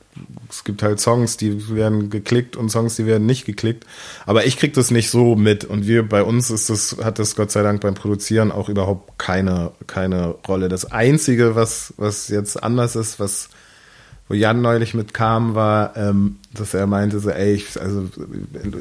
es 0.50 0.64
gibt 0.64 0.84
halt 0.84 1.00
Songs, 1.00 1.38
die 1.38 1.74
werden 1.76 2.10
geklickt 2.10 2.56
und 2.56 2.70
Songs, 2.70 2.96
die 2.96 3.06
werden 3.06 3.26
nicht 3.26 3.46
geklickt. 3.46 3.86
Aber 4.26 4.46
ich 4.46 4.58
krieg 4.58 4.74
das 4.74 4.92
nicht 4.92 5.10
so 5.10 5.36
mit. 5.36 5.66
Und 5.66 5.88
wir, 5.88 6.08
bei 6.08 6.24
uns 6.24 6.50
ist 6.50 6.70
das, 6.70 6.98
hat 7.04 7.20
das 7.20 7.36
Gott 7.36 7.52
sei 7.52 7.64
Dank 7.64 7.82
beim 7.82 7.96
Produzieren 7.96 8.52
auch 8.52 8.70
überhaupt 8.70 9.18
keine, 9.18 9.72
keine 9.88 10.36
Rolle. 10.48 10.70
Das 10.70 10.86
Einzige, 10.92 11.56
was, 11.56 11.94
was 11.98 12.30
jetzt 12.30 12.62
anders 12.64 12.96
ist, 12.96 13.20
was, 13.20 13.50
wo 14.28 14.34
Jan 14.34 14.62
neulich 14.62 14.94
mitkam, 14.94 15.56
war, 15.56 15.96
ähm, 15.96 16.38
dass 16.54 16.74
er 16.74 16.88
meinte, 16.88 17.20
so, 17.20 17.30
ey, 17.30 17.54
ich, 17.54 17.80
also 17.80 18.08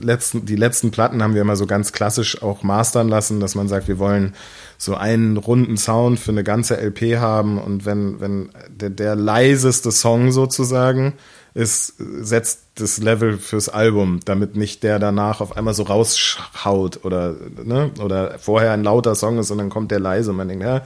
letzten, 0.01 0.45
die 0.45 0.57
letzten 0.57 0.91
Platten 0.91 1.23
haben 1.23 1.35
wir 1.35 1.43
immer 1.43 1.57
so 1.57 1.67
ganz 1.67 1.93
klassisch 1.93 2.43
auch 2.43 2.63
mastern 2.63 3.09
lassen, 3.09 3.39
dass 3.41 3.55
man 3.55 3.69
sagt, 3.69 3.87
wir 3.89 3.99
wollen 3.99 4.35
so 4.79 4.95
einen 4.95 5.37
runden 5.37 5.77
Sound 5.77 6.19
für 6.19 6.33
eine 6.33 6.45
ganze 6.45 6.77
LP 6.77 7.19
haben 7.19 7.59
und 7.59 7.87
wenn, 7.87 8.21
wenn 8.21 8.51
der, 8.69 8.91
der 8.91 9.15
leiseste 9.15 9.93
Song 9.93 10.33
sozusagen 10.33 11.15
ist, 11.55 11.95
setzt 11.99 12.65
das 12.75 12.99
Level 12.99 13.39
fürs 13.39 13.71
Album, 13.71 14.21
damit 14.27 14.57
nicht 14.57 14.83
der 14.83 14.99
danach 14.99 15.41
auf 15.41 15.57
einmal 15.57 15.73
so 15.73 15.85
raushaut 15.85 17.05
oder, 17.05 17.35
ne, 17.65 17.91
oder 18.03 18.39
vorher 18.39 18.73
ein 18.73 18.85
lauter 18.85 19.15
Song 19.15 19.39
ist 19.39 19.51
und 19.51 19.59
dann 19.59 19.71
kommt 19.71 19.91
der 19.91 20.01
leise 20.01 20.33
und 20.33 20.37
man 20.37 20.49
denkt, 20.49 20.65
ja, 20.65 20.83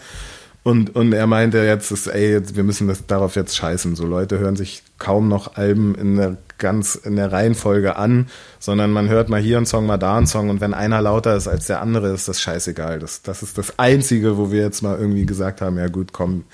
und, 0.63 0.95
und 0.95 1.13
er 1.13 1.27
meinte 1.27 1.59
jetzt, 1.59 1.91
ist, 1.91 2.07
ey, 2.07 2.41
wir 2.55 2.65
müssen 2.65 2.87
das 2.87 3.07
darauf 3.07 3.35
jetzt 3.35 3.57
scheißen. 3.57 3.97
So 3.97 4.07
Leute 4.07 4.39
hören 4.39 4.57
sich 4.57 4.83
kaum 4.99 5.29
noch 5.29 5.57
Alben 5.57 5.95
in 5.95 6.17
der 6.17 6.37
ganz 6.59 6.95
in 6.95 7.17
der 7.17 7.33
Reihenfolge 7.33 7.97
an, 7.97 8.29
sondern 8.59 8.93
man 8.93 9.09
hört 9.09 9.31
mal 9.31 9.41
hier 9.41 9.57
einen 9.57 9.65
Song, 9.67 9.87
mal 9.87 9.97
da 9.97 10.19
einen 10.19 10.27
Song 10.27 10.51
und 10.51 10.61
wenn 10.61 10.75
einer 10.75 11.01
lauter 11.01 11.35
ist 11.35 11.49
als 11.49 11.67
der 11.67 11.81
andere, 11.81 12.13
ist 12.13 12.29
das 12.29 12.41
scheißegal. 12.41 12.99
Das, 12.99 13.23
das 13.23 13.43
ist 13.43 13.57
das 13.59 13.79
Einzige, 13.79 14.37
wo 14.37 14.53
wir 14.53 14.61
jetzt 14.61 14.83
mal 14.83 14.99
irgendwie 14.99 15.25
gesagt 15.25 15.63
haben, 15.63 15.79
ja 15.79 15.89
gut, 15.89 16.13
komm, 16.13 16.45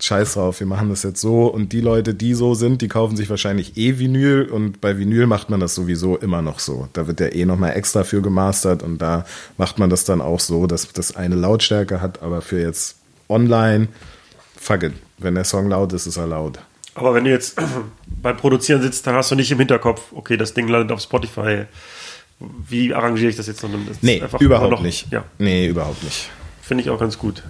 scheiß 0.00 0.34
drauf, 0.34 0.60
wir 0.60 0.66
machen 0.66 0.88
das 0.88 1.02
jetzt 1.02 1.20
so 1.20 1.46
und 1.46 1.72
die 1.72 1.80
Leute, 1.80 2.14
die 2.14 2.34
so 2.34 2.54
sind, 2.54 2.82
die 2.82 2.88
kaufen 2.88 3.16
sich 3.16 3.30
wahrscheinlich 3.30 3.76
eh 3.76 3.98
Vinyl 3.98 4.48
und 4.50 4.80
bei 4.80 4.98
Vinyl 4.98 5.26
macht 5.26 5.50
man 5.50 5.60
das 5.60 5.74
sowieso 5.74 6.16
immer 6.16 6.42
noch 6.42 6.58
so. 6.58 6.88
Da 6.92 7.06
wird 7.06 7.20
der 7.20 7.34
eh 7.34 7.44
nochmal 7.44 7.76
extra 7.76 8.02
für 8.04 8.22
gemastert 8.22 8.82
und 8.82 8.98
da 8.98 9.24
macht 9.58 9.78
man 9.78 9.90
das 9.90 10.04
dann 10.04 10.20
auch 10.20 10.40
so, 10.40 10.66
dass 10.66 10.92
das 10.92 11.14
eine 11.16 11.36
Lautstärke 11.36 12.00
hat, 12.00 12.22
aber 12.22 12.40
für 12.40 12.60
jetzt 12.60 12.99
online, 13.30 13.88
fuck 14.56 14.82
it. 14.82 14.92
Wenn 15.18 15.34
der 15.34 15.44
Song 15.44 15.68
laut 15.68 15.92
ist, 15.92 16.06
ist 16.06 16.16
er 16.16 16.26
laut. 16.26 16.58
Aber 16.94 17.14
wenn 17.14 17.24
du 17.24 17.30
jetzt 17.30 17.60
beim 18.22 18.36
Produzieren 18.36 18.82
sitzt, 18.82 19.06
dann 19.06 19.14
hast 19.14 19.30
du 19.30 19.34
nicht 19.34 19.50
im 19.50 19.58
Hinterkopf, 19.58 20.12
okay, 20.12 20.36
das 20.36 20.54
Ding 20.54 20.68
landet 20.68 20.92
auf 20.92 21.00
Spotify. 21.00 21.64
Wie 22.38 22.94
arrangiere 22.94 23.30
ich 23.30 23.36
das 23.36 23.46
jetzt? 23.46 23.60
Sondern 23.60 23.86
das 23.86 24.02
nee, 24.02 24.22
überhaupt 24.38 24.70
noch, 24.70 24.82
nicht. 24.82 25.12
Ja. 25.12 25.24
Nee, 25.38 25.66
überhaupt 25.66 26.02
nicht. 26.02 26.30
Finde 26.62 26.82
ich 26.82 26.90
auch 26.90 26.98
ganz 26.98 27.18
gut. 27.18 27.42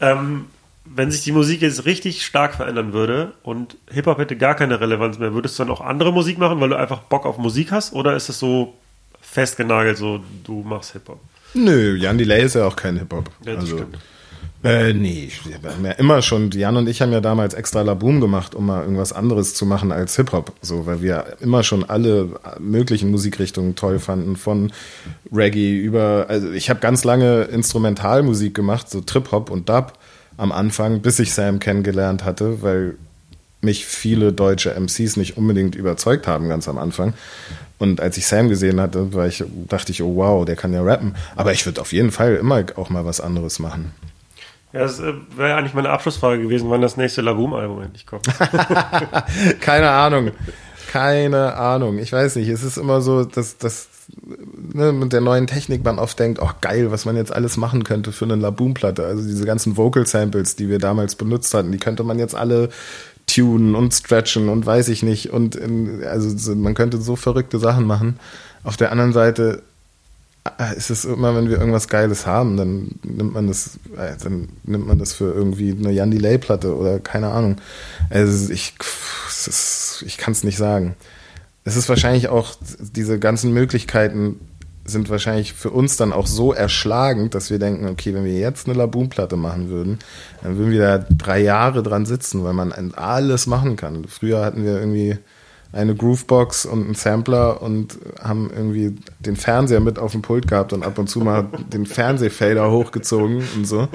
Ähm, 0.00 0.46
wenn 0.84 1.10
sich 1.10 1.22
die 1.22 1.32
Musik 1.32 1.62
jetzt 1.62 1.84
richtig 1.84 2.24
stark 2.24 2.54
verändern 2.54 2.92
würde 2.92 3.32
und 3.42 3.76
Hip-Hop 3.90 4.18
hätte 4.18 4.36
gar 4.36 4.54
keine 4.54 4.80
Relevanz 4.80 5.18
mehr, 5.18 5.34
würdest 5.34 5.58
du 5.58 5.64
dann 5.64 5.72
auch 5.72 5.80
andere 5.80 6.12
Musik 6.12 6.38
machen, 6.38 6.60
weil 6.60 6.70
du 6.70 6.76
einfach 6.76 7.00
Bock 7.00 7.26
auf 7.26 7.38
Musik 7.38 7.72
hast? 7.72 7.92
Oder 7.92 8.16
ist 8.16 8.28
es 8.28 8.38
so 8.38 8.74
festgenagelt, 9.20 9.96
so 9.96 10.20
du 10.44 10.62
machst 10.62 10.92
Hip-Hop? 10.92 11.20
Nö, 11.54 11.96
Jan 11.96 12.18
Delay 12.18 12.44
ist 12.44 12.54
ja 12.54 12.66
auch 12.66 12.76
kein 12.76 12.98
Hip-Hop. 12.98 13.30
Ja, 13.44 13.54
das 13.54 13.64
also, 13.64 13.76
stimmt. 13.76 13.98
Äh, 14.64 14.92
nee, 14.92 15.28
wir 15.44 15.70
haben 15.70 15.84
ja 15.84 15.92
immer 15.92 16.22
schon, 16.22 16.50
Jan 16.52 16.76
und 16.76 16.88
ich 16.88 17.02
haben 17.02 17.12
ja 17.12 17.20
damals 17.20 17.52
extra 17.54 17.82
Laboom 17.82 18.20
gemacht, 18.20 18.54
um 18.54 18.66
mal 18.66 18.82
irgendwas 18.82 19.12
anderes 19.12 19.54
zu 19.54 19.66
machen 19.66 19.90
als 19.90 20.14
Hip-Hop. 20.16 20.52
So, 20.62 20.86
weil 20.86 21.02
wir 21.02 21.36
immer 21.40 21.64
schon 21.64 21.82
alle 21.82 22.28
möglichen 22.60 23.10
Musikrichtungen 23.10 23.74
toll 23.74 23.98
fanden, 23.98 24.36
von 24.36 24.72
Reggae 25.32 25.76
über, 25.76 26.26
also 26.28 26.52
ich 26.52 26.70
habe 26.70 26.78
ganz 26.78 27.02
lange 27.02 27.42
Instrumentalmusik 27.44 28.54
gemacht, 28.54 28.88
so 28.88 29.00
Trip-Hop 29.00 29.50
und 29.50 29.68
Dub 29.68 29.94
am 30.36 30.52
Anfang, 30.52 31.00
bis 31.00 31.18
ich 31.18 31.34
Sam 31.34 31.58
kennengelernt 31.58 32.24
hatte, 32.24 32.62
weil 32.62 32.94
mich 33.62 33.84
viele 33.84 34.32
deutsche 34.32 34.74
MCs 34.78 35.16
nicht 35.16 35.36
unbedingt 35.36 35.74
überzeugt 35.74 36.26
haben, 36.28 36.48
ganz 36.48 36.68
am 36.68 36.78
Anfang. 36.78 37.14
Und 37.78 38.00
als 38.00 38.16
ich 38.16 38.26
Sam 38.26 38.48
gesehen 38.48 38.80
hatte, 38.80 39.08
ich, 39.28 39.42
dachte 39.68 39.90
ich, 39.90 40.02
oh 40.02 40.14
wow, 40.16 40.44
der 40.44 40.54
kann 40.54 40.72
ja 40.72 40.82
rappen. 40.82 41.16
Aber 41.34 41.52
ich 41.52 41.66
würde 41.66 41.80
auf 41.80 41.92
jeden 41.92 42.12
Fall 42.12 42.36
immer 42.36 42.64
auch 42.76 42.90
mal 42.90 43.04
was 43.04 43.20
anderes 43.20 43.58
machen. 43.58 43.92
Ja, 44.72 44.80
das 44.80 45.00
äh, 45.00 45.12
wäre 45.36 45.56
eigentlich 45.56 45.74
meine 45.74 45.90
Abschlussfrage 45.90 46.42
gewesen, 46.42 46.70
wann 46.70 46.80
das 46.80 46.96
nächste 46.96 47.20
Laboom-Album 47.20 47.82
endlich 47.82 48.06
kommt. 48.06 48.26
Keine 49.60 49.90
Ahnung. 49.90 50.30
Keine 50.90 51.54
Ahnung. 51.54 51.98
Ich 51.98 52.12
weiß 52.12 52.36
nicht. 52.36 52.48
Es 52.48 52.62
ist 52.62 52.78
immer 52.78 53.02
so, 53.02 53.24
dass, 53.24 53.58
dass 53.58 53.88
ne, 54.72 54.92
mit 54.92 55.12
der 55.12 55.20
neuen 55.20 55.46
Technik 55.46 55.84
man 55.84 55.98
oft 55.98 56.18
denkt, 56.18 56.40
oh 56.40 56.50
geil, 56.60 56.90
was 56.90 57.04
man 57.04 57.16
jetzt 57.16 57.32
alles 57.32 57.56
machen 57.56 57.84
könnte 57.84 58.12
für 58.12 58.24
eine 58.24 58.36
Laboom-Platte. 58.36 59.04
Also 59.04 59.22
diese 59.22 59.44
ganzen 59.44 59.76
Vocal-Samples, 59.76 60.56
die 60.56 60.68
wir 60.68 60.78
damals 60.78 61.16
benutzt 61.16 61.52
hatten, 61.52 61.72
die 61.72 61.78
könnte 61.78 62.04
man 62.04 62.18
jetzt 62.18 62.34
alle 62.34 62.70
tunen 63.26 63.74
und 63.74 63.92
stretchen 63.92 64.48
und 64.48 64.64
weiß 64.64 64.88
ich 64.88 65.02
nicht. 65.02 65.30
Und 65.30 65.54
in, 65.54 66.02
also 66.04 66.54
man 66.54 66.74
könnte 66.74 66.98
so 66.98 67.16
verrückte 67.16 67.58
Sachen 67.58 67.86
machen. 67.86 68.18
Auf 68.64 68.76
der 68.76 68.90
anderen 68.90 69.12
Seite 69.12 69.62
ist 70.76 70.90
es 70.90 71.04
immer, 71.04 71.36
wenn 71.36 71.48
wir 71.48 71.58
irgendwas 71.58 71.88
Geiles 71.88 72.26
haben, 72.26 72.56
dann 72.56 72.90
nimmt 73.04 73.32
man 73.32 73.46
das, 73.46 73.78
äh, 73.96 74.16
dann 74.22 74.48
nimmt 74.64 74.86
man 74.86 74.98
das 74.98 75.12
für 75.12 75.32
irgendwie 75.32 75.70
eine 75.70 75.92
Jan 75.92 76.10
Delay 76.10 76.38
Platte 76.38 76.74
oder 76.76 76.98
keine 76.98 77.28
Ahnung. 77.28 77.60
Also 78.10 78.52
ich, 78.52 78.74
ich 80.04 80.18
kann 80.18 80.32
es 80.32 80.42
nicht 80.42 80.56
sagen. 80.56 80.96
Es 81.64 81.76
ist 81.76 81.88
wahrscheinlich 81.88 82.28
auch 82.28 82.54
diese 82.80 83.20
ganzen 83.20 83.52
Möglichkeiten 83.52 84.40
sind 84.84 85.10
wahrscheinlich 85.10 85.52
für 85.52 85.70
uns 85.70 85.96
dann 85.96 86.12
auch 86.12 86.26
so 86.26 86.52
erschlagend, 86.52 87.36
dass 87.36 87.50
wir 87.50 87.60
denken, 87.60 87.86
okay, 87.86 88.12
wenn 88.14 88.24
wir 88.24 88.36
jetzt 88.36 88.66
eine 88.66 88.76
Laboon-Platte 88.76 89.36
machen 89.36 89.68
würden, 89.68 90.00
dann 90.42 90.56
würden 90.58 90.72
wir 90.72 90.80
da 90.80 90.98
drei 90.98 91.40
Jahre 91.40 91.84
dran 91.84 92.04
sitzen, 92.04 92.42
weil 92.42 92.52
man 92.52 92.72
alles 92.94 93.46
machen 93.46 93.76
kann. 93.76 94.06
Früher 94.08 94.44
hatten 94.44 94.64
wir 94.64 94.80
irgendwie 94.80 95.18
eine 95.72 95.94
Groovebox 95.94 96.66
und 96.66 96.84
einen 96.84 96.94
Sampler 96.94 97.62
und 97.62 97.98
haben 98.22 98.50
irgendwie 98.54 98.94
den 99.20 99.36
Fernseher 99.36 99.80
mit 99.80 99.98
auf 99.98 100.12
dem 100.12 100.20
Pult 100.20 100.46
gehabt 100.46 100.74
und 100.74 100.84
ab 100.84 100.98
und 100.98 101.08
zu 101.08 101.20
mal 101.20 101.48
den 101.72 101.86
Fernsehfader 101.86 102.70
hochgezogen 102.70 103.42
und 103.56 103.66
so. 103.66 103.88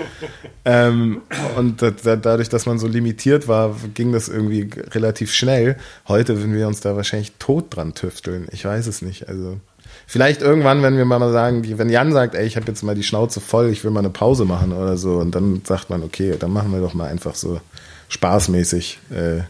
Ähm, 0.65 1.21
und 1.55 1.81
da, 1.81 1.91
dadurch, 1.91 2.49
dass 2.49 2.65
man 2.65 2.79
so 2.79 2.87
limitiert 2.87 3.47
war, 3.47 3.75
ging 3.93 4.11
das 4.11 4.27
irgendwie 4.27 4.69
relativ 4.91 5.31
schnell. 5.31 5.77
Heute 6.07 6.37
würden 6.37 6.55
wir 6.55 6.67
uns 6.67 6.79
da 6.79 6.95
wahrscheinlich 6.95 7.33
tot 7.37 7.75
dran 7.75 7.93
tüfteln. 7.93 8.47
Ich 8.51 8.65
weiß 8.65 8.87
es 8.87 9.03
nicht. 9.03 9.29
Also 9.29 9.59
vielleicht 10.07 10.41
irgendwann, 10.41 10.81
wenn 10.81 10.97
wir 10.97 11.05
mal 11.05 11.31
sagen, 11.31 11.63
wenn 11.77 11.89
Jan 11.89 12.11
sagt, 12.11 12.33
ey, 12.33 12.47
ich 12.47 12.55
habe 12.55 12.65
jetzt 12.67 12.81
mal 12.81 12.95
die 12.95 13.03
Schnauze 13.03 13.39
voll, 13.39 13.69
ich 13.69 13.83
will 13.83 13.91
mal 13.91 13.99
eine 13.99 14.09
Pause 14.09 14.45
machen 14.45 14.73
oder 14.73 14.97
so, 14.97 15.17
und 15.17 15.35
dann 15.35 15.61
sagt 15.63 15.91
man, 15.91 16.01
okay, 16.01 16.35
dann 16.39 16.51
machen 16.51 16.71
wir 16.71 16.81
doch 16.81 16.95
mal 16.95 17.07
einfach 17.07 17.35
so 17.35 17.61
spaßmäßig. 18.09 18.99
Äh, 19.11 19.41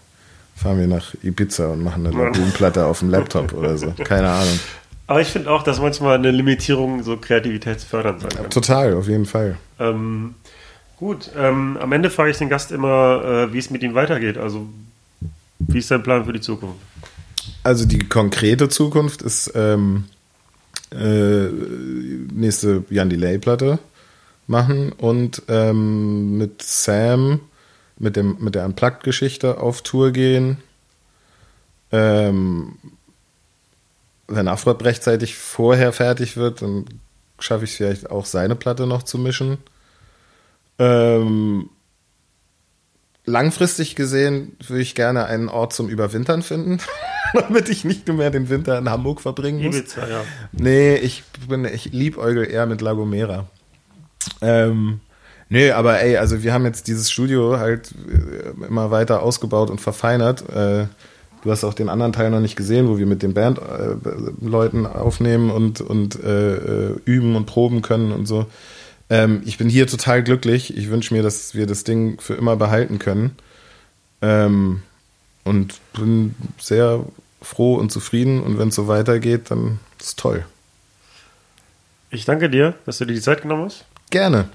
fahren 0.58 0.80
wir 0.80 0.88
nach 0.88 1.14
Ibiza 1.24 1.68
und 1.68 1.84
machen 1.84 2.06
eine 2.06 2.18
Lagoonplatte 2.18 2.86
auf 2.86 3.00
dem 3.00 3.12
Laptop 3.12 3.54
oder 3.54 3.78
so. 3.78 3.94
Keine 4.04 4.30
Ahnung. 4.30 4.60
Aber 5.06 5.22
ich 5.22 5.30
finde 5.30 5.52
auch, 5.52 5.64
dass 5.64 5.80
manchmal 5.80 6.16
eine 6.16 6.32
Limitierung 6.32 7.04
so 7.04 7.16
kreativitätsfördernd 7.16 8.22
sein 8.22 8.32
kann. 8.32 8.50
Total, 8.50 8.94
auf 8.94 9.08
jeden 9.08 9.26
Fall. 9.26 9.58
Ähm, 9.80 10.36
gut, 10.98 11.32
ähm, 11.38 11.78
am 11.80 11.92
Ende 11.94 12.10
frage 12.10 12.32
ich 12.32 12.38
den 12.38 12.50
Gast 12.50 12.72
immer, 12.72 13.24
äh, 13.24 13.54
wie 13.54 13.60
es 13.60 13.70
mit 13.70 13.84
ihm 13.84 13.94
weitergeht. 13.94 14.38
Also, 14.38 14.68
wie 15.60 15.78
ist 15.78 15.92
dein 15.92 16.04
Plan 16.04 16.26
für 16.26 16.34
die 16.34 16.42
Zukunft? 16.42 16.76
Also, 17.64 17.86
die 17.86 18.00
konkrete 18.00 18.68
Zukunft 18.68 19.22
ist 19.22 19.54
ähm, 19.56 20.06
äh, 20.92 21.48
nächste 22.34 22.84
Jan 22.90 23.10
Delay-Platte 23.10 23.80
machen 24.48 24.92
und 24.94 25.44
ähm, 25.48 26.38
mit 26.38 26.62
Sam 26.62 27.42
mit, 28.00 28.16
dem, 28.16 28.38
mit 28.40 28.56
der 28.56 28.66
Unplugged-Geschichte 28.66 29.60
auf 29.60 29.82
Tour 29.82 30.12
gehen. 30.12 30.58
Ähm, 31.92 32.78
wenn 34.28 34.48
Afrop 34.48 34.84
rechtzeitig 34.84 35.38
vorher 35.38 35.94
fertig 35.94 36.38
wird, 36.38 36.62
dann 36.62 36.86
schaffe 37.40 37.64
ich 37.64 37.72
es 37.72 37.78
vielleicht 37.78 38.12
auch 38.12 38.26
seine 38.26 38.56
Platte 38.56 38.88
noch 38.88 39.04
zu 39.04 39.18
mischen. 39.18 39.58
Ähm, 40.80 41.70
langfristig 43.26 43.96
gesehen 43.96 44.58
würde 44.68 44.82
ich 44.82 44.96
gerne 44.96 45.26
einen 45.26 45.50
Ort 45.50 45.74
zum 45.74 45.88
Überwintern 45.88 46.42
finden, 46.42 46.80
damit 47.34 47.70
ich 47.70 47.86
nicht 47.86 48.08
nur 48.08 48.18
mehr 48.18 48.32
den 48.32 48.50
Winter 48.50 48.78
in 48.78 48.90
Hamburg 48.90 49.22
verbringen 49.22 49.64
muss. 49.64 49.76
Ibiza, 49.76 50.08
ja. 50.08 50.24
Nee, 50.52 50.96
ich 50.96 51.24
bin, 51.48 51.66
ich 51.66 51.86
liebäugel 51.94 52.50
eher 52.50 52.66
mit 52.66 52.82
Lagomera. 52.82 53.48
Ähm, 54.42 55.00
Nee, 55.50 55.72
aber 55.72 56.02
ey, 56.02 56.18
also 56.18 56.44
wir 56.44 56.54
haben 56.54 56.66
jetzt 56.66 56.88
dieses 56.88 57.10
Studio 57.10 57.58
halt 57.58 57.92
äh, 57.92 58.66
immer 58.66 58.92
weiter 58.92 59.24
ausgebaut 59.24 59.70
und 59.70 59.80
verfeinert. 59.80 60.42
Äh, 60.50 60.88
du 61.44 61.52
hast 61.52 61.64
auch 61.64 61.74
den 61.74 61.90
anderen 61.90 62.12
Teil 62.14 62.30
noch 62.30 62.42
nicht 62.42 62.56
gesehen, 62.56 62.90
wo 62.90 62.98
wir 62.98 63.06
mit 63.06 63.24
den 63.24 63.34
Bandleuten 63.34 64.86
äh, 64.86 64.90
aufnehmen 64.90 65.50
und, 65.50 65.80
und 65.80 66.22
äh, 66.22 66.92
üben 67.06 67.36
und 67.36 67.46
proben 67.46 67.82
können 67.82 68.12
und 68.12 68.26
so. 68.26 68.46
Ähm, 69.10 69.42
ich 69.46 69.58
bin 69.58 69.70
hier 69.70 69.88
total 69.88 70.22
glücklich. 70.22 70.76
Ich 70.76 70.90
wünsche 70.90 71.14
mir, 71.14 71.24
dass 71.24 71.56
wir 71.56 71.66
das 71.66 71.84
Ding 71.86 72.20
für 72.20 72.34
immer 72.34 72.58
behalten 72.58 73.00
können. 73.00 73.38
Ähm, 74.22 74.82
und 75.46 75.80
bin 75.94 76.36
sehr 76.60 77.06
froh 77.42 77.76
und 77.76 77.92
zufrieden. 77.92 78.42
Und 78.42 78.60
wenn 78.60 78.68
es 78.68 78.76
so 78.76 78.88
weitergeht, 78.88 79.50
dann 79.50 79.80
ist 80.00 80.08
es 80.08 80.16
toll. 80.18 80.46
Ich 82.10 82.26
danke 82.26 82.50
dir, 82.50 82.76
dass 82.86 82.98
du 82.98 83.06
dir 83.06 83.14
die 83.14 83.22
Zeit 83.22 83.42
genommen 83.44 83.66
hast. 83.66 83.86
Gerne. 84.10 84.50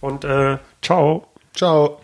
Und 0.00 0.24
äh, 0.24 0.58
ciao. 0.82 1.26
Ciao. 1.54 2.00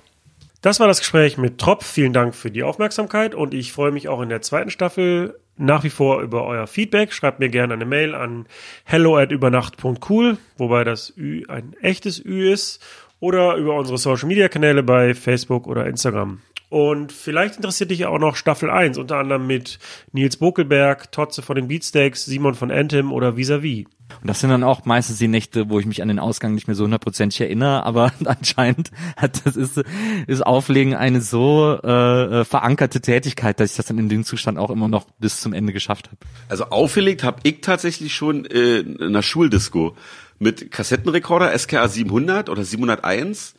Das 0.62 0.80
war 0.80 0.88
das 0.88 0.98
Gespräch 0.98 1.38
mit 1.38 1.58
Trop. 1.58 1.84
Vielen 1.84 2.12
Dank 2.12 2.34
für 2.34 2.50
die 2.50 2.62
Aufmerksamkeit 2.62 3.34
und 3.34 3.54
ich 3.54 3.72
freue 3.72 3.92
mich 3.92 4.08
auch 4.08 4.20
in 4.20 4.28
der 4.28 4.42
zweiten 4.42 4.70
Staffel 4.70 5.38
nach 5.56 5.84
wie 5.84 5.90
vor 5.90 6.20
über 6.20 6.44
euer 6.44 6.66
Feedback. 6.66 7.12
Schreibt 7.12 7.40
mir 7.40 7.48
gerne 7.48 7.74
eine 7.74 7.84
Mail 7.84 8.14
an 8.14 8.46
hello 8.84 9.16
at 9.16 9.30
übernacht.cool, 9.30 10.38
wobei 10.58 10.84
das 10.84 11.16
Ü 11.16 11.44
ein 11.48 11.74
echtes 11.80 12.22
Ü 12.24 12.50
ist, 12.52 12.82
oder 13.20 13.56
über 13.56 13.74
unsere 13.74 13.98
Social 13.98 14.28
Media 14.28 14.48
Kanäle 14.48 14.82
bei 14.82 15.14
Facebook 15.14 15.66
oder 15.66 15.86
Instagram. 15.86 16.40
Und 16.76 17.10
vielleicht 17.10 17.56
interessiert 17.56 17.90
dich 17.90 18.04
auch 18.04 18.18
noch 18.18 18.36
Staffel 18.36 18.68
1, 18.68 18.98
unter 18.98 19.16
anderem 19.16 19.46
mit 19.46 19.78
Nils 20.12 20.36
Bokelberg, 20.36 21.10
Totze 21.10 21.40
von 21.40 21.56
den 21.56 21.68
Beatsteaks, 21.68 22.26
Simon 22.26 22.54
von 22.54 22.70
Anthem 22.70 23.12
oder 23.12 23.38
Vis-a-vis. 23.38 23.86
Und 24.20 24.28
das 24.28 24.40
sind 24.40 24.50
dann 24.50 24.62
auch 24.62 24.84
meistens 24.84 25.16
die 25.16 25.26
Nächte, 25.26 25.70
wo 25.70 25.80
ich 25.80 25.86
mich 25.86 26.02
an 26.02 26.08
den 26.08 26.18
Ausgang 26.18 26.54
nicht 26.54 26.66
mehr 26.66 26.74
so 26.74 26.84
hundertprozentig 26.84 27.40
erinnere, 27.40 27.82
aber 27.84 28.12
anscheinend 28.26 28.90
hat 29.16 29.46
das 29.46 29.56
ist, 29.56 29.82
ist 30.26 30.44
Auflegen 30.44 30.94
eine 30.94 31.22
so 31.22 31.78
äh, 31.82 32.44
verankerte 32.44 33.00
Tätigkeit, 33.00 33.58
dass 33.58 33.70
ich 33.70 33.76
das 33.78 33.86
dann 33.86 33.96
in 33.96 34.10
dem 34.10 34.24
Zustand 34.24 34.58
auch 34.58 34.68
immer 34.68 34.88
noch 34.88 35.06
bis 35.18 35.40
zum 35.40 35.54
Ende 35.54 35.72
geschafft 35.72 36.08
habe. 36.08 36.18
Also 36.50 36.64
aufgelegt 36.64 37.24
habe 37.24 37.38
ich 37.44 37.62
tatsächlich 37.62 38.14
schon 38.14 38.44
äh, 38.44 38.80
in 38.80 39.00
einer 39.02 39.22
Schuldisco 39.22 39.96
mit 40.38 40.70
Kassettenrekorder 40.70 41.58
SKA 41.58 41.88
700 41.88 42.50
oder 42.50 42.62
701 42.64 43.54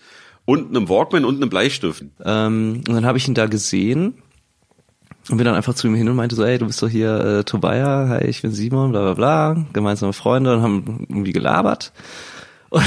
und 0.48 0.70
einem 0.70 0.88
Walkman 0.88 1.26
und 1.26 1.36
einem 1.36 1.50
Bleistift. 1.50 2.06
Ähm, 2.24 2.82
und 2.88 2.94
dann 2.96 3.06
habe 3.06 3.18
ich 3.18 3.28
ihn 3.28 3.34
da 3.34 3.48
gesehen 3.48 4.14
und 5.30 5.36
bin 5.36 5.46
dann 5.46 5.56
einfach 5.56 5.74
zu 5.74 5.88
ihm 5.88 5.96
hin 5.96 6.08
und 6.08 6.16
meinte 6.16 6.38
so, 6.38 6.46
ey, 6.46 6.58
du 6.58 6.66
bist 6.66 6.82
doch 6.82 6.88
hier 6.88 7.20
äh, 7.20 7.44
Tobaya, 7.44 8.08
hi, 8.08 8.24
ich 8.24 8.42
bin 8.42 8.52
Simon, 8.52 8.92
bla 8.92 9.02
bla 9.02 9.14
bla, 9.14 9.66
gemeinsame 9.74 10.14
Freunde 10.14 10.56
und 10.56 10.62
haben 10.62 11.06
irgendwie 11.10 11.34
gelabert. 11.34 11.92
Und, 12.70 12.84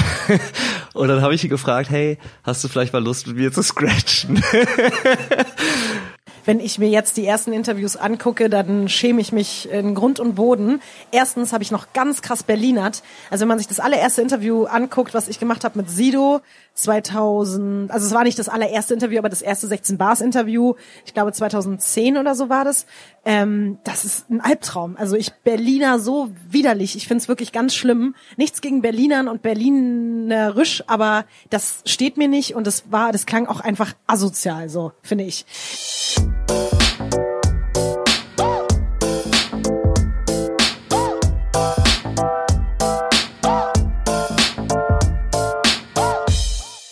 und 0.93 1.09
dann 1.09 1.23
habe 1.23 1.35
ich 1.35 1.43
ihn 1.43 1.49
gefragt, 1.49 1.89
hey, 1.89 2.19
hast 2.43 2.63
du 2.63 2.69
vielleicht 2.69 2.93
mal 2.93 3.03
Lust 3.03 3.27
mit 3.27 3.37
mir 3.37 3.51
zu 3.51 3.63
scratchen? 3.63 4.43
wenn 6.45 6.61
ich 6.61 6.79
mir 6.79 6.89
jetzt 6.89 7.17
die 7.17 7.27
ersten 7.27 7.53
Interviews 7.53 7.97
angucke, 7.97 8.49
dann 8.49 8.89
schäme 8.89 9.21
ich 9.21 9.33
mich 9.33 9.71
in 9.71 9.95
Grund 9.95 10.21
und 10.21 10.35
Boden. 10.35 10.81
Erstens 11.13 11.53
habe 11.53 11.63
ich 11.63 11.71
noch 11.71 11.93
ganz 11.93 12.23
krass 12.23 12.43
Berlinert. 12.43 13.03
Also 13.31 13.43
wenn 13.43 13.49
man 13.49 13.59
sich 13.59 13.69
das 13.69 13.81
allererste 13.81 14.23
Interview 14.23 14.65
anguckt, 14.65 15.15
was 15.15 15.29
ich 15.29 15.39
gemacht 15.39 15.65
habe 15.65 15.79
mit 15.79 15.91
Sido 15.91 16.41
2000, 16.75 17.91
also 17.91 18.07
es 18.07 18.15
war 18.15 18.25
nicht 18.25 18.39
das 18.39 18.49
allererste 18.49 18.95
Interview, 18.95 19.19
aber 19.19 19.29
das 19.29 19.43
erste 19.43 19.67
16 19.67 19.99
Bars 19.99 20.21
Interview, 20.21 20.75
ich 21.05 21.15
glaube 21.15 21.33
2010 21.33 22.17
oder 22.17 22.35
so 22.35 22.49
war 22.49 22.65
das. 22.65 22.87
Ähm, 23.25 23.79
das 23.85 24.05
ist 24.05 24.31
ein 24.31 24.41
Albtraum. 24.41 24.97
Also 24.97 25.17
ich 25.17 25.33
Berliner 25.45 25.99
so 25.99 26.31
widerlich. 26.49 26.97
Ich 26.97 27.07
finde 27.07 27.23
es 27.23 27.29
wirklich 27.29 27.53
ganz 27.53 27.75
schlimm. 27.75 28.15
Nichts 28.37 28.61
gegen 28.61 28.83
Berlinern 28.83 29.29
und 29.29 29.43
Berlinerisch, 29.43 30.83
aber 30.87 31.25
das 31.51 31.83
steht 31.85 32.17
mir 32.17 32.29
nicht 32.29 32.55
und 32.55 32.67
das 32.67 32.91
war, 32.91 33.13
das 33.13 33.27
klang 33.27 33.47
auch 33.47 33.61
einfach 33.61 33.95
asozial, 34.07 34.69
so 34.69 34.93
finde 35.03 35.25
ich. 35.25 35.45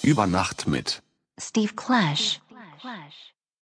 Über 0.02 0.26
Nacht 0.26 0.66
mit 0.66 1.02
Steve 1.38 1.74
Clash. 1.74 2.40
Clash. 2.80 3.27